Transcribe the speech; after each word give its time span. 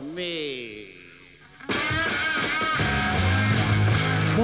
Me. 0.00 0.37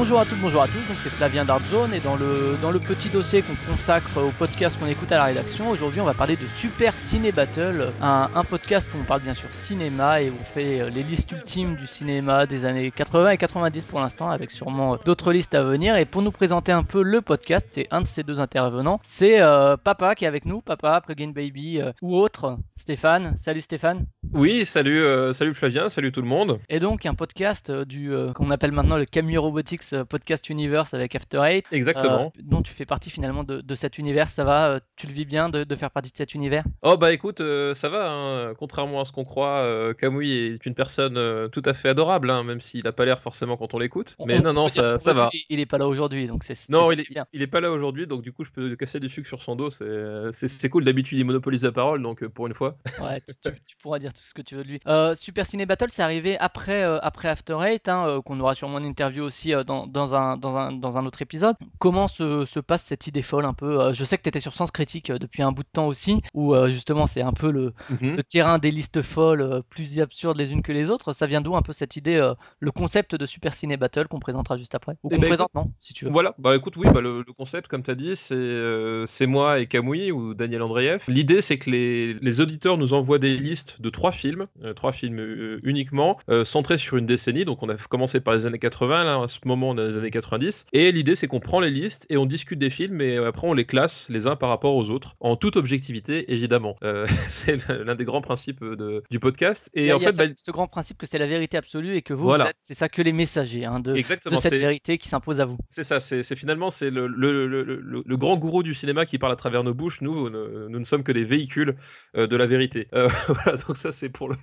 Bonjour 0.04 0.20
à 0.20 0.26
toutes, 0.26 0.40
bonjour 0.42 0.60
à 0.60 0.66
tous, 0.66 0.86
donc 0.86 0.98
c'est 1.02 1.08
Flavien 1.08 1.46
Dartzone 1.46 1.94
et 1.94 2.00
dans 2.00 2.16
le, 2.16 2.58
dans 2.60 2.70
le 2.70 2.78
petit 2.78 3.08
dossier 3.08 3.40
qu'on 3.40 3.54
consacre 3.72 4.18
au 4.20 4.32
podcast 4.38 4.78
qu'on 4.78 4.86
écoute 4.86 5.10
à 5.12 5.16
la 5.16 5.24
rédaction, 5.24 5.70
aujourd'hui 5.70 6.02
on 6.02 6.04
va 6.04 6.12
parler 6.12 6.36
de 6.36 6.46
Super 6.58 6.92
Ciné 6.94 7.32
Battle, 7.32 7.90
un, 8.02 8.28
un 8.34 8.44
podcast 8.44 8.86
où 8.94 8.98
on 9.00 9.04
parle 9.04 9.22
bien 9.22 9.32
sûr 9.32 9.48
cinéma 9.52 10.20
et 10.20 10.28
où 10.28 10.34
on 10.38 10.44
fait 10.44 10.82
euh, 10.82 10.90
les 10.90 11.02
listes 11.02 11.32
ultimes 11.32 11.74
du 11.76 11.86
cinéma 11.86 12.44
des 12.44 12.66
années 12.66 12.90
80 12.90 13.30
et 13.30 13.38
90 13.38 13.86
pour 13.86 13.98
l'instant 13.98 14.28
avec 14.28 14.50
sûrement 14.50 14.92
euh, 14.92 14.96
d'autres 15.06 15.32
listes 15.32 15.54
à 15.54 15.62
venir. 15.62 15.96
Et 15.96 16.04
pour 16.04 16.20
nous 16.20 16.32
présenter 16.32 16.70
un 16.70 16.82
peu 16.82 17.02
le 17.02 17.22
podcast, 17.22 17.66
c'est 17.70 17.86
un 17.90 18.02
de 18.02 18.06
ces 18.06 18.24
deux 18.24 18.40
intervenants, 18.40 19.00
c'est 19.02 19.40
euh, 19.40 19.78
Papa 19.78 20.14
qui 20.16 20.26
est 20.26 20.28
avec 20.28 20.44
nous, 20.44 20.60
Papa, 20.60 21.00
Plugin 21.00 21.30
Baby 21.30 21.80
euh, 21.80 21.92
ou 22.02 22.14
autre, 22.14 22.58
Stéphane, 22.76 23.38
salut 23.38 23.62
Stéphane. 23.62 24.04
Oui, 24.34 24.66
salut, 24.66 25.02
euh, 25.02 25.32
salut 25.32 25.54
Flavien, 25.54 25.88
salut 25.88 26.12
tout 26.12 26.20
le 26.20 26.28
monde. 26.28 26.58
et 26.68 26.78
donc 26.78 27.06
un 27.06 27.14
podcast 27.14 27.72
du 27.72 28.12
qu'on 28.34 28.50
appelle 28.50 28.72
maintenant 28.72 28.98
le 28.98 29.06
Camille 29.06 29.38
Robotics 29.38 29.93
Podcast 30.02 30.48
Universe 30.50 30.92
avec 30.94 31.14
After 31.14 31.40
Eight, 31.44 31.66
Exactement. 31.72 32.32
euh, 32.36 32.40
dont 32.42 32.62
tu 32.62 32.72
fais 32.72 32.84
partie 32.86 33.10
finalement 33.10 33.44
de, 33.44 33.60
de 33.60 33.74
cet 33.74 33.98
univers. 33.98 34.28
Ça 34.28 34.42
va 34.44 34.70
euh, 34.70 34.80
Tu 34.96 35.06
le 35.06 35.12
vis 35.12 35.24
bien 35.24 35.48
de, 35.48 35.62
de 35.64 35.76
faire 35.76 35.90
partie 35.90 36.10
de 36.10 36.16
cet 36.16 36.34
univers? 36.34 36.64
Oh 36.82 36.96
bah 36.96 37.12
écoute, 37.12 37.40
euh, 37.40 37.74
ça 37.74 37.88
va, 37.88 38.10
hein. 38.10 38.54
contrairement 38.58 39.00
à 39.00 39.04
ce 39.04 39.12
qu'on 39.12 39.24
croit, 39.24 39.58
euh, 39.58 39.94
Kamui 39.94 40.32
est 40.32 40.66
une 40.66 40.74
personne 40.74 41.16
euh, 41.16 41.48
tout 41.48 41.62
à 41.64 41.74
fait 41.74 41.88
adorable, 41.88 42.30
hein, 42.30 42.42
même 42.42 42.60
s'il 42.60 42.86
a 42.88 42.92
pas 42.92 43.04
l'air 43.04 43.20
forcément 43.20 43.56
quand 43.56 43.74
on 43.74 43.78
l'écoute. 43.78 44.16
Mais 44.26 44.38
on 44.40 44.42
non, 44.42 44.52
non, 44.52 44.68
ça, 44.68 44.98
ça 44.98 45.12
va. 45.12 45.30
Il, 45.32 45.44
il 45.50 45.60
est 45.60 45.66
pas 45.66 45.78
là 45.78 45.86
aujourd'hui, 45.86 46.26
donc 46.26 46.42
c'est. 46.44 46.68
Non, 46.68 46.90
il 46.90 47.00
est, 47.00 47.08
bien. 47.10 47.26
il 47.32 47.42
est 47.42 47.46
pas 47.46 47.60
là 47.60 47.70
aujourd'hui, 47.70 48.06
donc 48.06 48.22
du 48.22 48.32
coup 48.32 48.44
je 48.44 48.50
peux 48.50 48.74
casser 48.76 48.98
du 49.00 49.08
sucre 49.08 49.28
sur 49.28 49.42
son 49.42 49.54
dos, 49.56 49.70
c'est 49.70 50.68
cool. 50.70 50.84
D'habitude 50.84 51.18
il 51.18 51.24
monopolise 51.24 51.64
la 51.64 51.72
parole, 51.72 52.02
donc 52.02 52.22
euh, 52.22 52.28
pour 52.28 52.46
une 52.46 52.54
fois. 52.54 52.76
Ouais, 53.04 53.20
tu, 53.20 53.34
tu- 53.52 53.60
tu 53.66 53.76
pourras 53.76 53.98
dire 53.98 54.12
tout 54.12 54.22
ce 54.22 54.32
que 54.32 54.40
tu 54.40 54.54
veux 54.54 54.62
de 54.64 54.68
lui. 54.68 54.80
Euh, 54.86 55.14
Super 55.14 55.44
Ciné 55.46 55.66
Battle, 55.66 55.88
c'est 55.90 56.02
arrivé 56.02 56.38
après, 56.38 56.84
euh, 56.84 56.98
après 57.02 57.28
After 57.28 57.58
Eight, 57.62 57.88
hein, 57.88 58.06
euh, 58.06 58.22
qu'on 58.22 58.38
aura 58.40 58.54
sûrement 58.54 58.78
une 58.78 58.84
interview 58.86 59.24
aussi 59.24 59.52
euh, 59.52 59.62
dans, 59.86 60.04
dans, 60.08 60.14
un, 60.14 60.36
dans, 60.36 60.56
un, 60.56 60.72
dans 60.72 60.98
un 60.98 61.06
autre 61.06 61.22
épisode. 61.22 61.56
Comment 61.78 62.08
se, 62.08 62.44
se 62.44 62.60
passe 62.60 62.82
cette 62.82 63.06
idée 63.06 63.22
folle 63.22 63.44
un 63.44 63.54
peu 63.54 63.80
Euh, 63.80 63.92
Je 63.92 64.04
sais 64.04 64.16
que 64.18 64.22
tu 64.22 64.28
étais 64.28 64.40
sur 64.40 64.54
Sens 64.54 64.70
Critique 64.70 65.10
euh, 65.10 65.18
depuis 65.18 65.42
un 65.42 65.52
bout 65.52 65.62
de 65.62 65.68
temps 65.72 65.86
aussi, 65.86 66.20
où 66.34 66.54
euh, 66.54 66.70
justement 66.70 67.06
c'est 67.06 67.22
un 67.22 67.32
peu 67.32 67.50
le, 67.50 67.72
Mhm. 67.90 68.16
le 68.16 68.22
terrain 68.22 68.58
des 68.58 68.70
listes 68.70 69.02
folles 69.02 69.62
plus 69.70 70.00
absurdes 70.00 70.36
les 70.38 70.52
unes 70.52 70.62
que 70.62 70.72
les 70.72 70.90
autres. 70.90 71.12
Ça 71.12 71.26
vient 71.26 71.40
d'où 71.40 71.56
un 71.56 71.62
peu 71.62 71.72
cette 71.72 71.96
idée, 71.96 72.32
le 72.60 72.70
concept 72.70 73.14
de 73.14 73.26
Super 73.26 73.54
Ciné 73.54 73.76
Battle 73.76 74.06
qu'on 74.08 74.18
présentera 74.20 74.56
juste 74.56 74.74
après? 74.74 74.96
Ou 75.02 75.08
Eh 75.10 75.14
qu'on 75.16 75.20
ben, 75.20 75.28
présente, 75.28 75.54
non 75.54 75.70
Si 75.80 75.92
tu 75.94 76.04
veux. 76.04 76.10
Voilà, 76.10 76.34
bah 76.38 76.54
écoute, 76.56 76.76
oui, 76.76 76.86
bah, 76.92 77.00
le, 77.00 77.18
le 77.26 77.32
concept, 77.32 77.68
comme 77.68 77.82
tu 77.82 77.90
as 77.90 77.94
dit, 77.94 78.16
c'est 78.16 78.34
euh, 78.34 79.04
c'est 79.06 79.26
moi 79.26 79.60
et 79.60 79.66
Kamui 79.66 80.12
ou 80.12 80.34
Daniel 80.34 80.62
Andreev. 80.62 81.04
L'idée, 81.08 81.42
c'est 81.42 81.58
que 81.58 81.70
les, 81.70 82.14
les 82.14 82.40
auditeurs 82.40 82.78
nous 82.78 82.94
envoient 82.94 83.18
des 83.18 83.36
listes 83.36 83.80
de 83.80 83.90
trois 83.90 84.12
films, 84.12 84.46
euh, 84.62 84.72
trois 84.74 84.92
films 84.92 85.18
euh, 85.20 85.60
uniquement, 85.62 86.18
centrés 86.44 86.78
sur 86.78 86.96
une 86.96 87.06
décennie. 87.06 87.44
Donc, 87.44 87.62
on 87.62 87.68
a 87.68 87.74
commencé 87.76 88.20
par 88.20 88.34
les 88.34 88.46
années 88.46 88.58
80, 88.58 89.04
là, 89.04 89.22
à 89.22 89.28
ce 89.28 89.38
moment, 89.44 89.73
dans 89.74 89.84
les 89.84 89.96
années 89.96 90.10
90. 90.10 90.66
Et 90.72 90.92
l'idée, 90.92 91.14
c'est 91.16 91.26
qu'on 91.26 91.40
prend 91.40 91.60
les 91.60 91.70
listes 91.70 92.06
et 92.10 92.16
on 92.16 92.26
discute 92.26 92.58
des 92.58 92.70
films 92.70 93.00
et 93.00 93.16
euh, 93.16 93.28
après, 93.28 93.46
on 93.46 93.54
les 93.54 93.64
classe 93.64 94.06
les 94.10 94.26
uns 94.26 94.36
par 94.36 94.48
rapport 94.48 94.74
aux 94.76 94.90
autres, 94.90 95.16
en 95.20 95.36
toute 95.36 95.56
objectivité, 95.56 96.32
évidemment. 96.32 96.76
Euh, 96.84 97.06
c'est 97.28 97.68
l'un 97.68 97.94
des 97.94 98.04
grands 98.04 98.20
principes 98.20 98.62
de, 98.64 99.02
du 99.10 99.20
podcast. 99.20 99.70
Y 99.74 99.80
Et 99.86 99.92
en 99.92 99.98
y 99.98 100.06
a 100.06 100.06
fait, 100.06 100.12
ce, 100.12 100.16
bah, 100.16 100.34
ce 100.36 100.50
grand 100.50 100.68
principe 100.68 100.98
que 100.98 101.06
c'est 101.06 101.18
la 101.18 101.26
vérité 101.26 101.56
absolue 101.56 101.94
et 101.96 102.02
que 102.02 102.14
vous, 102.14 102.24
Voilà. 102.24 102.44
vous 102.44 102.50
êtes- 102.50 102.56
c'est 102.62 102.74
ça 102.74 102.88
que 102.88 103.02
les 103.02 103.12
messagers 103.12 103.64
hein, 103.64 103.80
de, 103.80 103.94
cette 104.40 104.54
vérité 104.54 104.98
qui 104.98 105.08
s'impose 105.08 105.40
à 105.40 105.44
vous. 105.44 105.56
C'est 105.70 105.82
ça, 105.84 106.00
c'est 106.00 106.22
finalement 106.36 106.70
c'est 106.70 106.90
le, 106.90 107.06
le, 107.06 107.46
le, 107.46 107.62
le- 107.62 108.02
le 108.06 108.16
grand 108.16 108.36
gourou 108.36 108.62
du 108.62 108.74
cinéma 108.74 109.04
qui 109.06 109.18
parle 109.18 109.32
à 109.32 109.36
travers 109.36 109.64
nos 109.64 109.74
bouches. 109.74 110.00
Nous, 110.00 110.28
nous 110.30 110.78
ne 110.78 110.84
sommes 110.84 111.02
que 111.02 111.12
des 111.12 111.24
véhicules 111.24 111.76
euh, 112.16 112.26
de 112.26 112.36
la 112.36 112.46
vérité. 112.46 112.88
Euh, 112.94 113.08
voilà, 113.28 113.56
donc 113.66 113.76
ça 113.76 113.92
c'est 113.92 114.08
pour 114.08 114.28
le, 114.28 114.36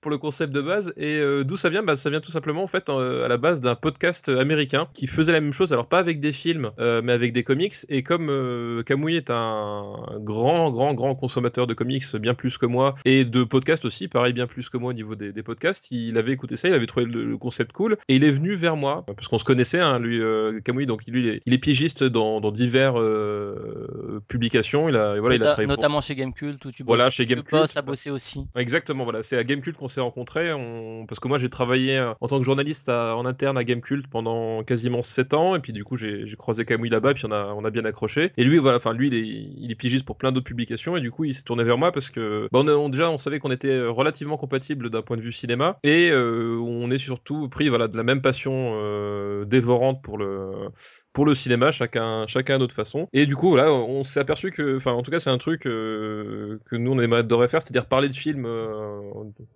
pour 0.00 0.10
le 0.10 0.18
concept 0.18 0.52
de 0.52 0.60
base. 0.60 0.92
Et 0.96 1.18
euh, 1.18 1.44
d'où 1.44 1.56
ça 1.56 1.68
vient? 1.70 1.82
Bah, 1.82 1.96
Ça 1.96 2.10
vient 2.10 2.20
tout 2.20 2.30
simplement 2.30 2.62
en 2.62 2.66
fait 2.66 2.88
à 2.88 3.28
la 3.28 3.36
base 3.36 3.60
d'un 3.60 3.74
podcast 3.74 4.28
américain 4.28 4.58
qui 4.94 5.06
faisait 5.06 5.32
la 5.32 5.40
même 5.40 5.52
chose, 5.52 5.72
alors 5.72 5.86
pas 5.86 5.98
avec 5.98 6.20
des 6.20 6.32
films, 6.32 6.70
euh, 6.78 7.00
mais 7.02 7.12
avec 7.12 7.32
des 7.32 7.42
comics. 7.44 7.74
Et 7.88 8.02
comme 8.02 8.28
euh, 8.30 8.82
Kamui 8.82 9.16
est 9.16 9.30
un 9.30 9.96
grand, 10.20 10.70
grand, 10.70 10.94
grand 10.94 11.14
consommateur 11.14 11.66
de 11.66 11.74
comics, 11.74 12.04
bien 12.16 12.34
plus 12.34 12.58
que 12.58 12.66
moi, 12.66 12.94
et 13.04 13.24
de 13.24 13.44
podcasts 13.44 13.84
aussi, 13.84 14.08
pareil, 14.08 14.32
bien 14.32 14.46
plus 14.46 14.68
que 14.68 14.76
moi 14.76 14.90
au 14.90 14.94
niveau 14.94 15.14
des, 15.14 15.32
des 15.32 15.42
podcasts, 15.42 15.90
il 15.90 16.16
avait 16.18 16.32
écouté 16.32 16.56
ça, 16.56 16.68
il 16.68 16.74
avait 16.74 16.86
trouvé 16.86 17.06
le, 17.06 17.24
le 17.24 17.36
concept 17.38 17.72
cool, 17.72 17.96
et 18.08 18.16
il 18.16 18.24
est 18.24 18.30
venu 18.30 18.54
vers 18.54 18.76
moi, 18.76 19.04
parce 19.06 19.28
qu'on 19.28 19.38
se 19.38 19.44
connaissait, 19.44 19.80
hein, 19.80 19.98
lui, 19.98 20.20
euh, 20.20 20.60
Kamui, 20.60 20.86
donc 20.86 21.06
lui, 21.06 21.20
il 21.22 21.28
est, 21.28 21.40
il 21.46 21.52
est 21.54 21.58
pigiste 21.58 22.04
dans, 22.04 22.40
dans 22.40 22.50
divers 22.52 22.94
euh, 22.98 24.20
publications, 24.28 24.88
il 24.88 24.96
a, 24.96 25.18
voilà, 25.20 25.36
il 25.36 25.42
a 25.42 25.44
Nota- 25.44 25.48
travaillé 25.54 25.66
pour- 25.66 25.76
notamment 25.76 26.00
chez 26.00 26.14
Gamecult 26.14 26.64
où 26.64 26.72
tu 26.72 26.82
Voilà, 26.84 27.04
bosses- 27.04 27.14
chez 27.14 27.26
Gamecult. 27.26 27.50
bosses 27.62 27.76
à 27.76 27.82
bosser 27.82 28.10
aussi. 28.10 28.46
Exactement, 28.56 29.04
voilà. 29.04 29.22
C'est 29.22 29.36
à 29.36 29.44
Gamecult 29.44 29.76
qu'on 29.76 29.88
s'est 29.88 30.00
rencontrés. 30.00 30.52
On... 30.52 31.06
Parce 31.06 31.20
que 31.20 31.28
moi, 31.28 31.38
j'ai 31.38 31.48
travaillé 31.50 31.98
euh, 31.98 32.12
en 32.20 32.28
tant 32.28 32.38
que 32.38 32.44
journaliste 32.44 32.88
à- 32.88 33.16
en 33.16 33.24
interne 33.26 33.56
à 33.58 33.64
Gamecult 33.64 34.06
pendant 34.08 34.57
quasiment 34.62 35.02
7 35.02 35.34
ans. 35.34 35.54
Et 35.54 35.60
puis, 35.60 35.72
du 35.72 35.84
coup, 35.84 35.96
j'ai 35.96 36.24
croisé 36.36 36.64
Camouille 36.64 36.90
là-bas. 36.90 37.14
Puis, 37.14 37.24
on 37.26 37.32
a, 37.32 37.70
bien 37.70 37.84
accroché. 37.84 38.32
Et 38.36 38.44
lui, 38.44 38.58
voilà, 38.58 38.78
enfin, 38.78 38.94
lui, 38.94 39.08
il 39.08 39.14
est, 39.14 39.20
il 39.20 39.76
pigiste 39.76 40.04
pour 40.04 40.16
plein 40.16 40.32
d'autres 40.32 40.46
publications. 40.46 40.96
Et 40.96 41.00
du 41.00 41.10
coup, 41.10 41.24
il 41.24 41.34
s'est 41.34 41.42
tourné 41.42 41.64
vers 41.64 41.78
moi 41.78 41.92
parce 41.92 42.10
que, 42.10 42.48
bah, 42.50 42.62
déjà, 42.88 43.10
on 43.10 43.18
savait 43.18 43.38
qu'on 43.40 43.50
était 43.50 43.68
euh, 43.68 43.90
relativement 43.90 44.36
compatibles 44.36 44.90
d'un 44.90 45.02
point 45.02 45.16
de 45.16 45.22
vue 45.22 45.32
cinéma. 45.32 45.78
Et 45.82 46.10
euh, 46.10 46.58
on 46.58 46.90
est 46.90 46.98
surtout 46.98 47.48
pris, 47.48 47.70
de 47.70 47.96
la 47.96 48.02
même 48.02 48.22
passion 48.22 48.72
euh, 48.76 49.44
dévorante 49.44 50.02
pour 50.02 50.18
le 50.18 50.70
pour 51.18 51.26
le 51.26 51.34
cinéma, 51.34 51.72
chacun, 51.72 52.28
chacun 52.28 52.54
à 52.54 52.58
notre 52.58 52.76
façon. 52.76 53.08
Et 53.12 53.26
du 53.26 53.34
coup, 53.34 53.48
voilà, 53.48 53.72
on 53.72 54.04
s'est 54.04 54.20
aperçu 54.20 54.52
que, 54.52 54.76
enfin, 54.76 54.92
en 54.92 55.02
tout 55.02 55.10
cas, 55.10 55.18
c'est 55.18 55.30
un 55.30 55.38
truc 55.38 55.66
euh, 55.66 56.60
que 56.66 56.76
nous 56.76 56.92
on 56.92 57.00
aimerait 57.00 57.24
faire, 57.48 57.60
c'est-à-dire 57.60 57.86
parler 57.86 58.08
de 58.08 58.14
films, 58.14 58.46
euh, 58.46 59.00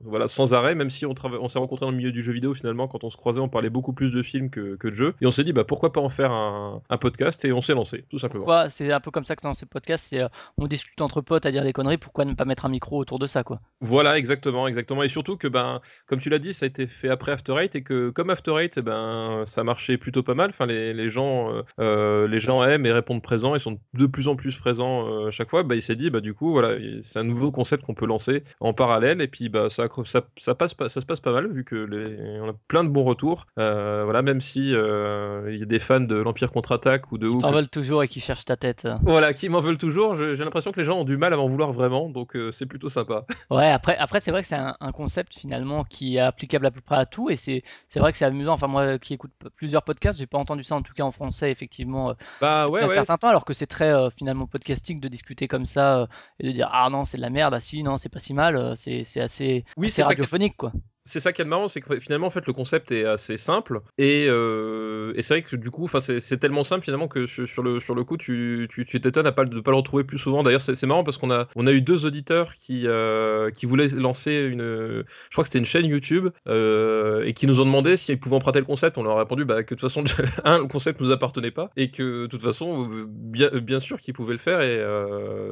voilà, 0.00 0.26
sans 0.26 0.54
arrêt, 0.54 0.74
même 0.74 0.90
si 0.90 1.06
on, 1.06 1.14
s'est 1.14 1.58
rencontrés 1.60 1.86
dans 1.86 1.92
le 1.92 1.96
milieu 1.96 2.10
du 2.10 2.20
jeu 2.20 2.32
vidéo 2.32 2.52
finalement, 2.52 2.88
quand 2.88 3.04
on 3.04 3.10
se 3.10 3.16
croisait, 3.16 3.38
on 3.38 3.48
parlait 3.48 3.70
beaucoup 3.70 3.92
plus 3.92 4.10
de 4.10 4.24
films 4.24 4.50
que, 4.50 4.74
que 4.74 4.88
de 4.88 4.94
jeux. 4.94 5.14
Et 5.20 5.26
on 5.26 5.30
s'est 5.30 5.44
dit, 5.44 5.52
bah 5.52 5.62
pourquoi 5.62 5.92
pas 5.92 6.00
en 6.00 6.08
faire 6.08 6.32
un, 6.32 6.82
un 6.90 6.98
podcast 6.98 7.44
Et 7.44 7.52
on 7.52 7.62
s'est 7.62 7.74
lancé, 7.74 8.06
tout 8.10 8.18
simplement. 8.18 8.42
Pourquoi 8.44 8.68
C'est 8.68 8.90
un 8.90 8.98
peu 8.98 9.12
comme 9.12 9.24
ça 9.24 9.36
que 9.36 9.42
dans 9.42 9.54
ces 9.54 9.66
podcasts, 9.66 10.06
c'est 10.08 10.18
euh, 10.18 10.28
on 10.58 10.66
discute 10.66 11.00
entre 11.00 11.20
potes 11.20 11.46
à 11.46 11.52
dire 11.52 11.62
des 11.62 11.72
conneries. 11.72 11.96
Pourquoi 11.96 12.24
ne 12.24 12.34
pas 12.34 12.44
mettre 12.44 12.66
un 12.66 12.70
micro 12.70 12.98
autour 12.98 13.20
de 13.20 13.28
ça, 13.28 13.44
quoi? 13.44 13.60
Voilà, 13.80 14.18
exactement, 14.18 14.66
exactement. 14.66 15.04
Et 15.04 15.08
surtout 15.08 15.36
que, 15.36 15.46
ben, 15.46 15.80
comme 16.06 16.18
tu 16.18 16.28
l'as 16.28 16.40
dit, 16.40 16.54
ça 16.54 16.64
a 16.64 16.66
été 16.66 16.88
fait 16.88 17.08
après 17.08 17.30
After 17.30 17.54
Eight 17.56 17.76
et 17.76 17.84
que, 17.84 18.10
comme 18.10 18.30
After 18.30 18.56
Eight, 18.58 18.80
ben, 18.80 19.44
ça 19.44 19.62
marchait 19.62 19.96
plutôt 19.96 20.24
pas 20.24 20.34
mal. 20.34 20.50
Enfin, 20.50 20.66
les, 20.66 20.92
les 20.92 21.08
gens, 21.08 21.51
euh, 21.52 21.62
euh, 21.80 22.28
les 22.28 22.38
gens 22.40 22.62
aiment 22.64 22.86
et 22.86 22.92
répondent 22.92 23.22
présents. 23.22 23.54
Ils 23.54 23.60
sont 23.60 23.78
de 23.94 24.06
plus 24.06 24.28
en 24.28 24.36
plus 24.36 24.56
présents 24.56 25.06
euh, 25.08 25.30
chaque 25.30 25.50
fois. 25.50 25.62
Bah, 25.62 25.74
il 25.74 25.82
s'est 25.82 25.96
dit, 25.96 26.10
bah, 26.10 26.20
du 26.20 26.34
coup, 26.34 26.52
voilà, 26.52 26.76
c'est 27.02 27.18
un 27.18 27.24
nouveau 27.24 27.50
concept 27.50 27.84
qu'on 27.84 27.94
peut 27.94 28.06
lancer 28.06 28.42
en 28.60 28.72
parallèle. 28.72 29.20
Et 29.20 29.28
puis, 29.28 29.48
bah, 29.48 29.68
ça, 29.70 29.88
ça, 30.04 30.22
ça 30.38 30.54
passe, 30.54 30.74
pas- 30.74 30.88
ça 30.88 31.00
se 31.00 31.06
passe 31.06 31.20
pas 31.20 31.32
mal 31.32 31.50
vu 31.52 31.64
que 31.64 31.76
les, 31.76 32.40
on 32.40 32.48
a 32.50 32.54
plein 32.68 32.84
de 32.84 32.88
bons 32.88 33.04
retours. 33.04 33.46
Euh, 33.58 34.02
voilà, 34.04 34.22
même 34.22 34.40
si 34.40 34.70
il 34.70 35.56
y 35.58 35.62
a 35.62 35.66
des 35.66 35.78
fans 35.78 36.00
de 36.00 36.16
l'Empire 36.16 36.52
contre-attaque 36.52 37.12
ou 37.12 37.18
de 37.18 37.26
Hook 37.28 37.40
T'en 37.40 37.52
veulent 37.52 37.68
toujours 37.70 38.02
et 38.02 38.08
qui 38.08 38.20
cherchent 38.20 38.44
ta 38.44 38.56
tête. 38.56 38.88
voilà, 39.02 39.32
qui 39.34 39.48
m'en 39.48 39.60
veulent 39.60 39.78
toujours. 39.78 40.14
J'ai 40.14 40.36
l'impression 40.36 40.72
que 40.72 40.80
les 40.80 40.84
gens 40.84 41.00
ont 41.00 41.04
du 41.04 41.16
mal 41.16 41.32
à 41.32 41.36
m'en 41.36 41.48
vouloir 41.48 41.72
vraiment, 41.72 42.08
donc 42.08 42.36
c'est 42.50 42.66
plutôt 42.66 42.88
sympa. 42.88 43.24
Ouais, 43.50 43.70
après, 43.70 43.96
après 43.96 44.20
c'est 44.20 44.30
vrai 44.30 44.42
que 44.42 44.48
c'est 44.48 44.54
un, 44.56 44.76
un 44.80 44.92
concept 44.92 45.34
finalement 45.34 45.84
qui 45.84 46.16
est 46.16 46.20
applicable 46.20 46.66
à 46.66 46.70
peu 46.70 46.80
près 46.80 46.96
à 46.96 47.06
tout 47.06 47.30
et 47.30 47.36
c'est 47.36 47.62
vrai 47.96 48.12
que 48.12 48.18
c'est 48.18 48.24
amusant. 48.24 48.52
Enfin, 48.54 48.66
moi 48.68 48.98
qui 48.98 49.14
écoute 49.14 49.32
plusieurs 49.56 49.82
podcasts, 49.82 50.18
j'ai 50.18 50.26
pas 50.26 50.38
entendu 50.38 50.62
ça 50.62 50.74
en 50.76 50.82
tout 50.82 50.92
cas 50.94 51.02
en 51.02 51.12
français 51.12 51.41
effectivement 51.50 52.10
euh, 52.10 52.14
Bah 52.40 52.68
ouais, 52.68 52.82
un 52.82 52.88
ouais. 52.88 52.94
certain 52.94 53.16
temps, 53.18 53.28
alors 53.28 53.44
que 53.44 53.54
c'est 53.54 53.66
très 53.66 53.92
euh, 53.92 54.10
finalement 54.10 54.46
podcastique 54.46 55.00
de 55.00 55.08
discuter 55.08 55.48
comme 55.48 55.66
ça 55.66 56.00
euh, 56.02 56.06
et 56.40 56.46
de 56.48 56.52
dire 56.52 56.68
ah 56.72 56.88
non 56.90 57.04
c'est 57.04 57.16
de 57.16 57.22
la 57.22 57.30
merde, 57.30 57.54
ah 57.54 57.60
si 57.60 57.82
non 57.82 57.98
c'est 57.98 58.08
pas 58.08 58.20
si 58.20 58.34
mal, 58.34 58.76
c'est 58.76 59.04
c'est 59.04 59.20
assez, 59.20 59.64
Oui, 59.76 59.90
assez 59.90 60.02
ça 60.02 60.04
radiophonique 60.04 60.56
quoi. 60.56 60.72
C'est 61.04 61.20
ça 61.20 61.32
qui 61.32 61.42
est 61.42 61.44
marrant, 61.44 61.68
c'est 61.68 61.80
que 61.80 61.98
finalement 61.98 62.28
en 62.28 62.30
fait 62.30 62.46
le 62.46 62.52
concept 62.52 62.92
est 62.92 63.04
assez 63.04 63.36
simple 63.36 63.80
et, 63.98 64.26
euh, 64.28 65.12
et 65.16 65.22
c'est 65.22 65.34
vrai 65.34 65.42
que 65.42 65.56
du 65.56 65.70
coup, 65.70 65.88
c'est 65.98 66.38
tellement 66.38 66.64
simple 66.64 66.84
finalement 66.84 67.08
que 67.08 67.26
sur 67.26 67.62
le 67.62 67.80
sur 67.80 67.94
le 67.94 68.04
coup 68.04 68.16
tu 68.16 68.68
t'étonnes 68.86 69.26
à 69.26 69.32
pas 69.32 69.44
de 69.44 69.60
pas 69.60 69.72
le 69.72 69.78
retrouver 69.78 70.04
plus 70.04 70.18
souvent. 70.18 70.42
D'ailleurs 70.42 70.60
c'est 70.60 70.86
marrant 70.86 71.04
parce 71.04 71.18
qu'on 71.18 71.30
a 71.30 71.48
on 71.56 71.66
a 71.66 71.72
eu 71.72 71.80
deux 71.80 72.06
auditeurs 72.06 72.54
qui 72.54 72.86
euh, 72.86 73.50
qui 73.50 73.66
voulaient 73.66 73.88
lancer 73.88 74.32
une, 74.32 74.62
je 74.62 75.32
crois 75.32 75.42
que 75.42 75.48
c'était 75.48 75.58
une 75.58 75.66
chaîne 75.66 75.86
YouTube 75.86 76.28
euh, 76.48 77.24
et 77.24 77.32
qui 77.32 77.46
nous 77.46 77.60
ont 77.60 77.64
demandé 77.64 77.96
s'ils 77.96 78.20
pouvaient 78.20 78.36
emprunter 78.36 78.60
le 78.60 78.64
concept. 78.64 78.96
On 78.96 79.02
leur 79.02 79.16
a 79.16 79.20
répondu 79.20 79.44
bah, 79.44 79.64
que 79.64 79.74
de 79.74 79.80
toute 79.80 79.88
façon 79.88 80.04
un 80.44 80.58
le 80.58 80.68
concept 80.68 81.00
nous 81.00 81.10
appartenait 81.10 81.50
pas 81.50 81.70
et 81.76 81.90
que 81.90 82.22
de 82.22 82.26
toute 82.28 82.42
façon 82.42 82.88
bien 83.08 83.50
bien 83.60 83.80
sûr 83.80 83.98
qu'ils 83.98 84.14
pouvaient 84.14 84.34
le 84.34 84.38
faire 84.38 84.62
et 84.62 84.82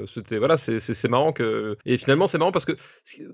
c'était 0.06 0.38
voilà 0.38 0.56
c'est 0.56 1.08
marrant 1.08 1.32
que 1.32 1.76
et 1.87 1.99
finalement 1.99 2.29
c'est 2.29 2.38
marrant 2.38 2.52
parce 2.52 2.64
que 2.64 2.73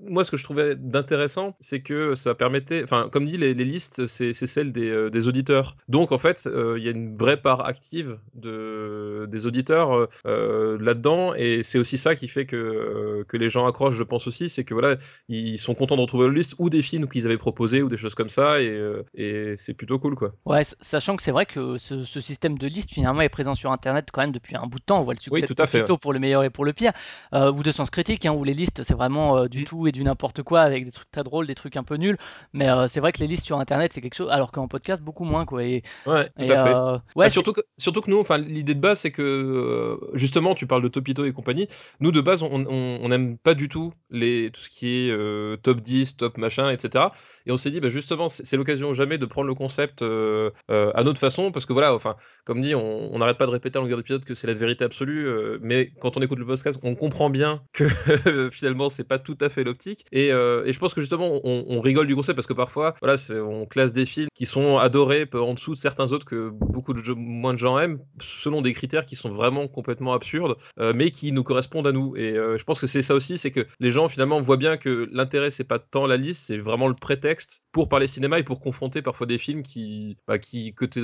moi 0.07 0.23
ce 0.23 0.31
que 0.31 0.37
je 0.37 0.43
trouvais 0.43 0.75
d'intéressant 0.75 1.55
c'est 1.59 1.81
que 1.81 2.06
ça 2.15 2.35
permettait, 2.35 2.83
enfin, 2.83 3.09
comme 3.11 3.25
dit, 3.25 3.37
les, 3.37 3.53
listes, 3.53 4.07
c'est 4.07 4.33
celle 4.33 4.71
euh, 4.77 5.09
des, 5.09 5.27
auditeurs. 5.27 5.75
Donc, 5.87 6.11
en 6.11 6.17
fait, 6.17 6.47
euh, 6.47 6.75
il 6.77 6.83
y 6.83 6.87
a 6.87 6.91
une 6.91 7.17
vraie 7.17 7.37
part 7.37 7.65
active 7.65 8.17
de, 8.35 9.27
des 9.29 9.47
auditeurs 9.47 10.07
euh, 10.25 10.77
là-dedans, 10.79 11.33
et 11.35 11.63
c'est 11.63 11.79
aussi 11.79 11.97
ça 11.97 12.15
qui 12.15 12.27
fait 12.27 12.45
que, 12.45 13.23
que 13.27 13.37
les 13.37 13.49
gens 13.49 13.67
accrochent, 13.67 13.95
je 13.95 14.03
pense 14.03 14.27
aussi, 14.27 14.49
c'est 14.49 14.63
que 14.63 14.73
voilà, 14.73 14.97
ils 15.27 15.59
sont 15.59 15.73
contents 15.73 15.95
de 15.95 16.01
retrouver 16.01 16.27
la 16.27 16.33
liste 16.33 16.55
ou 16.59 16.69
des 16.69 16.81
films 16.81 17.07
qu'ils 17.07 17.25
avaient 17.25 17.37
proposés 17.37 17.81
ou 17.81 17.89
des 17.89 17.97
choses 17.97 18.15
comme 18.15 18.29
ça, 18.29 18.61
et, 18.61 18.81
et 19.15 19.55
c'est 19.57 19.73
plutôt 19.73 19.99
cool, 19.99 20.15
quoi. 20.15 20.33
Ouais, 20.45 20.63
sachant 20.81 21.15
que 21.15 21.23
c'est 21.23 21.31
vrai 21.31 21.45
que 21.45 21.77
ce, 21.77 22.03
système 22.21 22.57
de 22.57 22.67
liste 22.67 22.91
finalement 22.91 23.21
est 23.21 23.29
présent 23.29 23.55
sur 23.55 23.71
Internet 23.71 24.09
quand 24.11 24.21
même 24.21 24.31
depuis 24.31 24.55
un 24.55 24.65
bout 24.65 24.79
de 24.79 24.83
temps. 24.83 24.99
On 24.99 25.03
voit 25.03 25.13
le 25.13 25.19
succès 25.19 25.41
oui, 25.41 25.47
tout 25.47 25.61
à 25.61 25.67
fait, 25.67 25.85
pour 26.01 26.13
le 26.13 26.19
meilleur 26.19 26.43
et 26.43 26.49
pour 26.49 26.65
le 26.65 26.73
pire, 26.73 26.91
ou 27.33 27.63
de 27.63 27.71
sens 27.71 27.89
critique, 27.89 28.25
hein, 28.25 28.33
où 28.33 28.43
les 28.43 28.53
listes 28.53 28.83
c'est 28.83 28.95
vraiment 28.95 29.45
du 29.45 29.65
tout 29.65 29.87
et 29.87 29.91
du 29.91 30.03
n'importe 30.03 30.43
quoi 30.43 30.61
avec 30.61 30.85
des 30.85 30.91
trucs 30.91 31.11
très 31.11 31.23
drôles, 31.23 31.47
des 31.47 31.55
trucs 31.55 31.77
un 31.77 31.83
peu 31.83 31.96
nul. 31.97 32.17
Mais 32.53 32.69
euh, 32.69 32.87
c'est 32.87 32.99
vrai 32.99 33.11
que 33.11 33.19
les 33.19 33.27
listes 33.27 33.45
sur 33.45 33.59
internet, 33.59 33.93
c'est 33.93 34.01
quelque 34.01 34.15
chose, 34.15 34.29
alors 34.29 34.51
qu'en 34.51 34.67
podcast, 34.67 35.01
beaucoup 35.01 35.23
moins. 35.23 35.45
Quoi. 35.45 35.63
Et, 35.63 35.83
ouais, 36.05 36.25
tout 36.25 36.43
à 36.43 36.63
fait. 36.63 36.73
Euh, 36.73 36.93
ouais, 36.93 37.25
bah, 37.25 37.29
surtout, 37.29 37.53
que, 37.53 37.61
surtout 37.77 38.01
que 38.01 38.09
nous, 38.09 38.19
enfin, 38.19 38.37
l'idée 38.37 38.75
de 38.75 38.79
base, 38.79 38.99
c'est 38.99 39.11
que 39.11 39.21
euh, 39.21 39.97
justement, 40.13 40.55
tu 40.55 40.67
parles 40.67 40.83
de 40.83 40.87
Topito 40.87 41.25
et 41.25 41.33
compagnie. 41.33 41.67
Nous, 41.99 42.11
de 42.11 42.21
base, 42.21 42.43
on 42.43 43.07
n'aime 43.09 43.37
pas 43.37 43.53
du 43.53 43.69
tout 43.69 43.93
les, 44.09 44.51
tout 44.51 44.61
ce 44.61 44.69
qui 44.69 45.09
est 45.09 45.61
top 45.61 45.81
10, 45.81 46.17
top 46.17 46.37
machin, 46.37 46.69
etc. 46.71 47.05
Et 47.45 47.51
on 47.51 47.57
s'est 47.57 47.71
dit, 47.71 47.79
bah, 47.79 47.89
justement, 47.89 48.29
c'est 48.29 48.57
l'occasion 48.57 48.93
jamais 48.93 49.17
de 49.17 49.25
prendre 49.25 49.47
le 49.47 49.55
concept 49.55 50.01
à 50.01 51.03
notre 51.03 51.19
façon, 51.19 51.51
parce 51.51 51.65
que 51.65 51.73
voilà, 51.73 51.93
enfin, 51.93 52.15
comme 52.45 52.61
dit, 52.61 52.75
on 52.75 53.17
n'arrête 53.19 53.37
pas 53.37 53.45
de 53.45 53.51
répéter 53.51 53.77
en 53.77 53.83
longueur 53.83 53.97
d'épisode 53.97 54.23
que 54.23 54.35
c'est 54.35 54.47
la 54.47 54.53
vérité 54.53 54.83
absolue, 54.83 55.27
mais 55.61 55.91
quand 56.01 56.17
on 56.17 56.21
écoute 56.21 56.39
le 56.39 56.45
podcast, 56.45 56.79
on 56.83 56.95
comprend 56.95 57.29
bien 57.29 57.61
que 57.73 57.87
finalement, 58.51 58.89
c'est 58.89 59.03
pas 59.03 59.19
tout 59.19 59.37
à 59.41 59.49
fait 59.49 59.63
l'optique. 59.63 60.05
Et, 60.11 60.27
et, 60.27 60.73
je 60.73 60.79
pense 60.79 60.93
que 60.93 61.01
justement, 61.01 61.39
on, 61.43 61.65
on 61.67 61.79
rigole 61.87 62.07
du 62.07 62.15
concept 62.15 62.35
parce 62.35 62.47
que 62.47 62.53
parfois, 62.53 62.95
voilà, 63.01 63.15
on 63.43 63.65
classe 63.65 63.93
des 63.93 64.05
films 64.05 64.27
qui 64.33 64.45
sont 64.45 64.77
adorés 64.77 65.27
en 65.33 65.53
dessous 65.53 65.73
de 65.73 65.79
certains 65.79 66.11
autres 66.11 66.25
que 66.25 66.49
beaucoup 66.49 66.93
de 66.93 67.13
moins 67.13 67.53
de 67.53 67.59
gens 67.59 67.79
aiment, 67.79 67.99
selon 68.21 68.61
des 68.61 68.73
critères 68.73 69.05
qui 69.05 69.15
sont 69.15 69.29
vraiment 69.29 69.67
complètement 69.67 70.13
absurdes, 70.13 70.57
euh, 70.79 70.93
mais 70.95 71.11
qui 71.11 71.31
nous 71.31 71.43
correspondent 71.43 71.87
à 71.87 71.91
nous. 71.91 72.15
Et 72.15 72.37
euh, 72.37 72.57
je 72.57 72.63
pense 72.63 72.79
que 72.79 72.87
c'est 72.87 73.01
ça 73.01 73.15
aussi, 73.15 73.37
c'est 73.37 73.51
que 73.51 73.65
les 73.79 73.89
gens 73.89 74.07
finalement 74.07 74.41
voient 74.41 74.57
bien 74.57 74.77
que 74.77 75.07
l'intérêt 75.11 75.51
c'est 75.51 75.63
pas 75.63 75.79
tant 75.79 76.07
la 76.07 76.17
liste, 76.17 76.45
c'est 76.47 76.57
vraiment 76.57 76.87
le 76.87 76.93
prétexte 76.93 77.63
pour 77.71 77.89
parler 77.89 78.07
cinéma 78.07 78.39
et 78.39 78.43
pour 78.43 78.59
confronter 78.59 79.01
parfois 79.01 79.27
des 79.27 79.37
films 79.37 79.63
qui, 79.63 80.17
bah, 80.27 80.39
qui 80.39 80.73
que 80.73 80.85
tu 80.85 80.99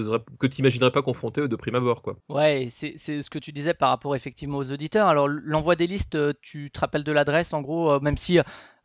imaginerais 0.59 0.91
pas 0.91 1.01
confronter 1.01 1.47
de 1.47 1.55
prime 1.55 1.75
abord, 1.75 2.01
quoi. 2.01 2.17
Ouais, 2.29 2.67
c'est 2.69 2.97
ce 2.97 3.29
que 3.29 3.39
tu 3.39 3.51
disais 3.51 3.73
par 3.73 3.89
rapport 3.89 4.15
effectivement 4.15 4.57
aux 4.57 4.71
auditeurs. 4.71 5.07
Alors 5.07 5.27
l'envoi 5.27 5.75
des 5.75 5.87
listes, 5.87 6.17
tu 6.41 6.71
te 6.71 6.79
rappelles 6.79 7.03
de 7.03 7.11
l'adresse 7.11 7.53
en 7.53 7.61
gros, 7.61 7.99
même 7.99 8.17
si 8.17 8.39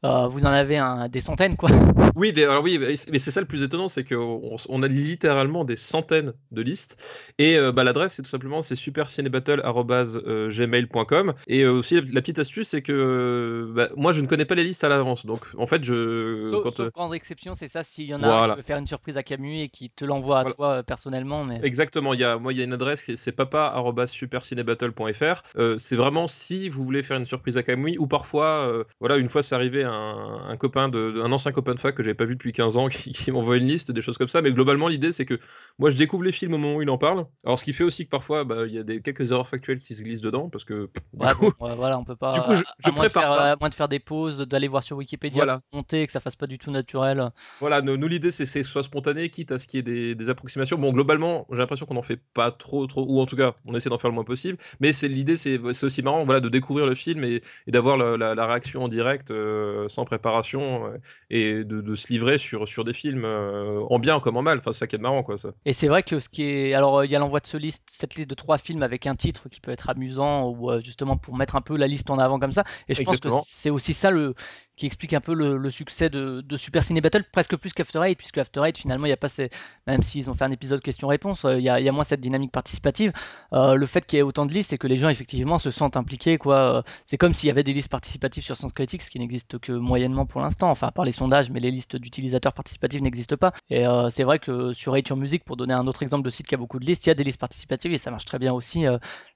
euh, 0.05 0.29
vous 0.29 0.47
en 0.47 0.51
avez 0.51 0.77
un, 0.77 1.09
des 1.09 1.21
centaines, 1.21 1.57
quoi. 1.57 1.71
Oui, 2.15 2.33
alors 2.41 2.63
oui, 2.63 2.79
mais 2.79 2.95
c'est 3.19 3.33
ça 3.33 3.41
le 3.41 3.47
plus 3.47 3.65
étonnant, 3.65 3.89
c'est 3.89 4.05
qu'on 4.05 4.57
on 4.69 4.83
a 4.83 4.89
littéralement 4.89 5.65
des 5.65 5.77
centaines 5.77 6.35
de 6.53 6.63
listes. 6.63 6.97
Et 7.39 7.57
euh, 7.57 7.73
bah, 7.73 7.83
l'adresse, 7.83 8.13
c'est 8.15 8.23
tout 8.23 8.29
simplement 8.29 8.63
c'est 8.63 8.77
supercinébattle@gmail.com. 8.77 11.35
Et 11.49 11.63
euh, 11.63 11.73
aussi 11.73 12.01
la, 12.01 12.21
petite 12.21 12.39
astuce, 12.39 12.69
c'est 12.69 12.83
que 12.83 13.73
bah, 13.75 13.89
moi 13.97 14.13
je 14.13 14.21
ne 14.21 14.29
connais 14.29 14.45
pas 14.45 14.55
les 14.55 14.63
listes 14.63 14.85
à 14.85 14.89
l'avance, 14.89 15.27
donc 15.27 15.47
en 15.57 15.67
fait 15.67 15.83
je. 15.83 16.47
Sauf, 16.49 16.63
quand, 16.63 16.91
prendre 16.91 17.15
exception, 17.15 17.57
c'est 17.57 17.69
ça 17.69 17.83
s'il 17.83 18.07
y 18.07 18.15
en 18.15 18.23
a 18.23 18.29
un 18.29 18.51
qui 18.51 18.57
veut 18.57 18.63
faire 18.63 18.79
une 18.79 18.87
surprise 18.87 19.17
à 19.17 19.25
Camus 19.25 19.63
et 19.63 19.69
qui 19.69 19.91
te 19.91 20.05
l'envoie 20.05 20.39
à 20.41 20.45
toi 20.45 20.85
personnellement. 20.85 21.45
Mais... 21.45 21.59
Exactement. 21.65 22.15
Il 22.15 22.21
y 22.21 22.25
a, 22.25 22.39
moi, 22.39 22.53
il 22.53 22.59
y 22.59 22.61
a 22.63 22.65
une 22.65 22.73
adresse, 22.73 23.11
c'est 23.17 23.33
papa@supercinébattle.fr. 23.33 25.43
c'est 25.79 25.97
vraiment 25.97 26.29
si 26.29 26.69
vous 26.69 26.85
voulez 26.85 27.03
faire 27.03 27.17
une 27.17 27.27
surprise 27.27 27.57
à 27.57 27.65
Camus 27.65 27.97
ou 27.99 28.07
parfois, 28.07 28.85
voilà, 29.01 29.17
une 29.17 29.29
fois 29.29 29.43
c'est 29.43 29.57
arrivé 29.57 29.88
un, 29.89 30.57
copain 30.57 30.89
de, 30.89 31.21
un 31.23 31.33
ancien 31.33 31.53
copain 31.53 31.75
de 31.75 31.81
fac 31.81 31.95
que 31.95 32.03
j'avais 32.03 32.15
pas 32.15 32.25
vu 32.25 32.35
depuis 32.35 32.53
15 32.53 32.77
ans 32.77 32.89
qui, 32.89 33.31
m'envoie 33.31 33.57
une 33.57 33.67
liste, 33.67 33.91
des 33.91 34.03
choses 34.03 34.19
comme 34.19 34.29
ça. 34.29 34.43
Mais 34.43 34.53
globalement, 34.53 34.89
l'idée 34.89 35.13
c'est 35.13 35.27
que 35.27 35.39
moi 35.79 35.91
je 35.91 35.97
découvre 35.97 36.25
les 36.25 36.33
films 36.33 36.55
au 36.55 36.59
moment 36.59 36.77
où 36.77 36.83
il 36.83 36.91
en 36.91 36.99
parle. 36.99 37.27
Alors 37.45 37.59
ce 37.59 37.65
qui 37.65 37.73
fait 37.73 37.85
aussi 37.85 38.05
que 38.05 38.11
parfois 38.11 38.45
bah, 38.45 38.67
il 38.67 38.75
y 38.75 38.79
a 38.79 38.83
des 38.83 39.01
quelques 39.03 39.31
erreurs 39.31 39.49
factuelles 39.49 39.79
qui 39.79 39.95
se 39.95 40.03
glissent 40.03 40.21
dedans 40.21 40.49
parce 40.49 40.65
que. 40.65 40.91
voilà, 41.13 41.99
on 41.99 42.05
peut 42.05 42.17
pas. 42.17 42.33
Du 42.35 42.41
coup, 42.41 42.55
je, 42.55 42.91
prépare 42.91 42.99
moins 42.99 43.07
de, 43.07 43.59
faire, 43.59 43.71
de 43.71 43.75
faire 43.75 43.89
des 43.89 43.99
pauses, 43.99 44.39
d'aller 44.39 44.69
voir 44.69 44.83
sur 44.83 44.97
Wikipédia, 44.97 45.37
voilà. 45.37 45.61
monter, 45.73 46.07
que 46.07 46.13
ça 46.13 46.21
fasse 46.21 46.37
pas 46.37 46.47
du 46.47 46.59
tout 46.59 46.71
naturel. 46.71 47.31
Voilà, 47.61 47.83
nous, 47.83 48.09
l'idée 48.09 48.31
c'est 48.31 48.45
que 48.45 48.51
ce 48.51 48.63
soit 48.65 48.83
spontané, 48.83 49.29
quitte 49.31 49.53
à 49.53 49.59
ce 49.59 49.67
qu'il 49.67 49.89
y 49.89 50.11
ait 50.11 50.15
des, 50.15 50.31
approximations. 50.31 50.79
Bon, 50.79 50.93
globalement, 50.93 51.47
j'ai 51.51 51.59
l'impression 51.59 51.87
qu'on 51.87 51.97
en 51.97 52.03
fait 52.03 52.21
pas 52.35 52.51
trop, 52.51 52.87
trop, 52.87 53.05
ou 53.09 53.21
en 53.21 53.27
tout 53.27 53.37
cas, 53.37 53.55
on 53.65 53.75
essaie 53.75 53.89
d'en 53.89 53.99
faire 53.99 54.11
le 54.11 54.15
moins 54.15 54.25
possible. 54.25 54.59
Mais 54.81 54.93
c'est 54.93 55.09
l'idée, 55.09 55.37
c'est 55.37 55.59
aussi 55.59 56.03
marrant, 56.03 56.25
voilà, 56.25 56.41
de 56.41 56.49
découvrir 56.49 56.87
le 56.87 56.95
film 56.95 57.25
et, 57.25 57.41
d'avoir 57.67 57.97
la, 57.97 58.47
réaction 58.49 58.83
en 58.83 58.89
direct 58.89 59.31
euh, 59.31 59.78
sans 59.87 60.05
préparation 60.05 60.87
euh, 60.87 60.99
et 61.31 61.65
de, 61.65 61.95
se 61.95 62.13
livrer 62.13 62.39
sur, 62.39 62.67
sur 62.67 62.85
des 62.85 62.93
films 62.93 63.25
euh, 63.25 63.81
en 63.91 63.99
bien 63.99 64.19
comme 64.19 64.37
en 64.37 64.43
mal. 64.43 64.59
Enfin, 64.59 64.73
c'est 64.73 64.81
ça 64.81 64.87
qui 64.87 64.97
est 64.97 64.99
marrant, 64.99 65.23
quoi. 65.23 65.39
Ça. 65.39 65.51
Et 65.65 65.73
c'est 65.73 65.89
vrai 65.89 66.03
que 66.03 66.19
ce 66.19 66.29
qui 66.29 66.43
est. 66.43 66.75
Alors, 66.75 67.05
il 67.05 67.11
y 67.11 67.17
a 67.17 67.19
l'envoi 67.19 67.41
de 67.41 67.47
ce 67.47 67.57
liste, 67.57 67.85
cette 67.89 68.15
liste 68.17 68.31
de 68.31 68.35
trois 68.35 68.59
films 68.59 68.83
avec 68.83 69.07
un 69.07 69.15
titre 69.15 69.49
qui 69.49 69.61
peut 69.61 69.71
être 69.71 69.91
amusant 69.91 70.49
ou 70.51 70.81
justement 70.81 71.17
pour 71.17 71.37
mettre 71.37 71.55
un 71.55 71.61
peu 71.61 71.77
la 71.77 71.87
liste 71.87 72.11
en 72.11 72.19
avant 72.19 72.39
comme 72.39 72.53
ça. 72.53 72.65
Et 72.89 72.95
je 72.95 73.03
pense 73.03 73.21
que 73.21 73.29
c'est 73.45 73.71
aussi 73.71 73.95
ça 73.95 74.11
le 74.11 74.35
qui 74.79 74.87
explique 74.87 75.13
un 75.13 75.21
peu 75.21 75.35
le, 75.35 75.71
succès 75.71 76.09
de, 76.09 76.43
Super 76.57 76.83
Ciné 76.83 77.01
Battle, 77.01 77.25
presque 77.31 77.57
plus 77.57 77.73
qu'After 77.73 78.01
Eight, 78.05 78.17
puisque 78.17 78.39
After 78.39 78.63
Eight, 78.65 78.79
finalement, 78.79 79.07
il 79.07 79.11
n'y 79.11 79.15
a 79.15 79.19
pas 79.19 79.29
ces... 79.29 79.51
même 79.87 80.03
s'ils 80.03 80.31
ont 80.31 80.35
fait 80.35 80.45
un 80.45 80.51
épisode 80.51 80.81
question-réponse, 80.81 81.45
euh, 81.45 81.59
il 81.59 81.65
y, 81.65 81.69
a 81.69 81.93
moins 81.93 82.05
cette 82.05 82.21
dynamique 82.21 82.53
participative. 82.53 83.13
Euh, 83.53 83.75
le 83.75 83.87
fait 83.87 84.07
qu'il 84.07 84.17
y 84.17 84.21
ait 84.21 84.23
autant 84.23 84.47
de 84.47 84.53
listes, 84.53 84.71
c'est 84.71 84.79
que 84.79 84.87
les 84.87 84.97
gens, 84.97 85.09
effectivement, 85.09 85.59
se 85.59 85.71
sentent 85.71 85.97
impliqués. 85.97 86.39
quoi. 86.39 86.79
Euh, 86.79 86.83
c'est 87.05 87.19
comme 87.19 87.35
s'il 87.35 87.49
y 87.49 87.51
avait 87.51 87.65
des 87.65 87.73
listes 87.73 87.89
participatives 87.89 88.45
sur 88.45 88.57
Sens 88.57 88.73
Critique, 88.73 89.03
ce 89.03 89.11
qui 89.11 89.19
n'existe 89.19 89.59
que 89.59 89.73
moyennement 89.73 90.27
pour 90.27 90.41
l'instant, 90.41 90.71
enfin, 90.71 90.91
par 90.93 91.05
les 91.05 91.13
sondages, 91.13 91.51
mais 91.51 91.61
les 91.61 91.71
listes 91.71 91.97
d'utilisateurs 91.97 92.53
participatifs 92.53 93.03
n'existent 93.03 93.37
pas. 93.37 93.53
Et 93.69 93.85
c'est 94.11 94.25
vrai 94.25 94.39
que 94.39 94.73
sur 94.73 94.93
Rate 94.93 95.11
Music, 95.13 95.45
pour 95.45 95.57
donner 95.57 95.75
un 95.75 95.87
autre 95.87 96.03
exemple 96.03 96.25
de 96.25 96.31
site 96.31 96.47
qui 96.47 96.55
a 96.55 96.59
beaucoup 96.59 96.79
de 96.79 96.87
listes, 96.87 97.07
il 97.07 97.09
y 97.09 97.13
a 97.13 97.15
des 97.15 97.25
listes 97.25 97.41
participatives 97.41 97.93
et 97.93 97.99
ça 97.99 98.11
marche 98.11 98.25
très 98.25 98.39
bien 98.39 98.53
aussi 98.53 98.87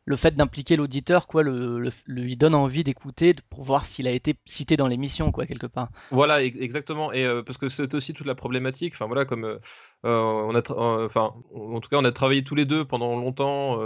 le 0.04 0.16
fait 0.16 0.34
d'impliquer 0.34 0.76
l'auditeur, 0.76 1.26
quoi, 1.26 1.42
le, 1.42 1.90
lui 2.06 2.36
donne 2.36 2.54
envie 2.54 2.82
d'écouter 2.82 3.34
pour 3.50 3.62
voir 3.62 3.86
s'il 3.86 4.08
a 4.08 4.10
été 4.10 4.34
cité 4.44 4.76
dans 4.76 4.88
l'émission, 4.88 5.30
quoi, 5.30 5.46
quelque 5.46 5.66
part. 5.66 5.88
Voilà, 6.10 6.42
exactement. 6.42 7.12
Et 7.12 7.24
euh, 7.24 7.42
parce 7.42 7.56
que 7.56 7.68
c'est 7.68 7.94
aussi 7.94 8.12
toute 8.12 8.26
la 8.26 8.34
problématique. 8.34 8.94
Enfin 8.94 9.06
voilà, 9.06 9.24
comme 9.24 9.44
euh, 9.44 9.58
euh, 10.04 10.10
on 10.10 10.54
a, 10.56 10.62
enfin, 11.04 11.32
en 11.54 11.80
tout 11.80 11.88
cas, 11.88 11.98
on 11.98 12.04
a 12.04 12.10
travaillé 12.10 12.42
tous 12.42 12.56
les 12.56 12.64
deux 12.64 12.84
pendant 12.84 13.16
longtemps 13.16 13.78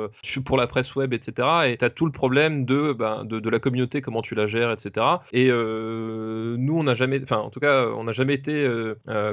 pour 0.45 0.57
la 0.57 0.67
presse 0.67 0.95
web, 0.97 1.13
etc. 1.13 1.49
Et 1.67 1.77
tu 1.77 1.85
as 1.85 1.91
tout 1.91 2.07
le 2.07 2.13
problème 2.13 2.65
de, 2.65 2.93
ben, 2.93 3.25
de, 3.25 3.51
la 3.51 3.59
communauté, 3.59 4.01
comment 4.01 4.23
tu 4.23 4.35
la 4.35 4.47
gères, 4.47 4.71
etc. 4.71 5.07
Et 5.33 5.49
nous, 5.49 6.79
on 6.79 6.83
n'a 6.83 6.95
jamais, 6.95 7.21
enfin, 7.23 7.39
en 7.39 7.51
tout 7.51 7.61
cas, 7.61 7.87
on 7.89 8.05
n'a 8.05 8.13
jamais 8.13 8.35
été, 8.35 8.67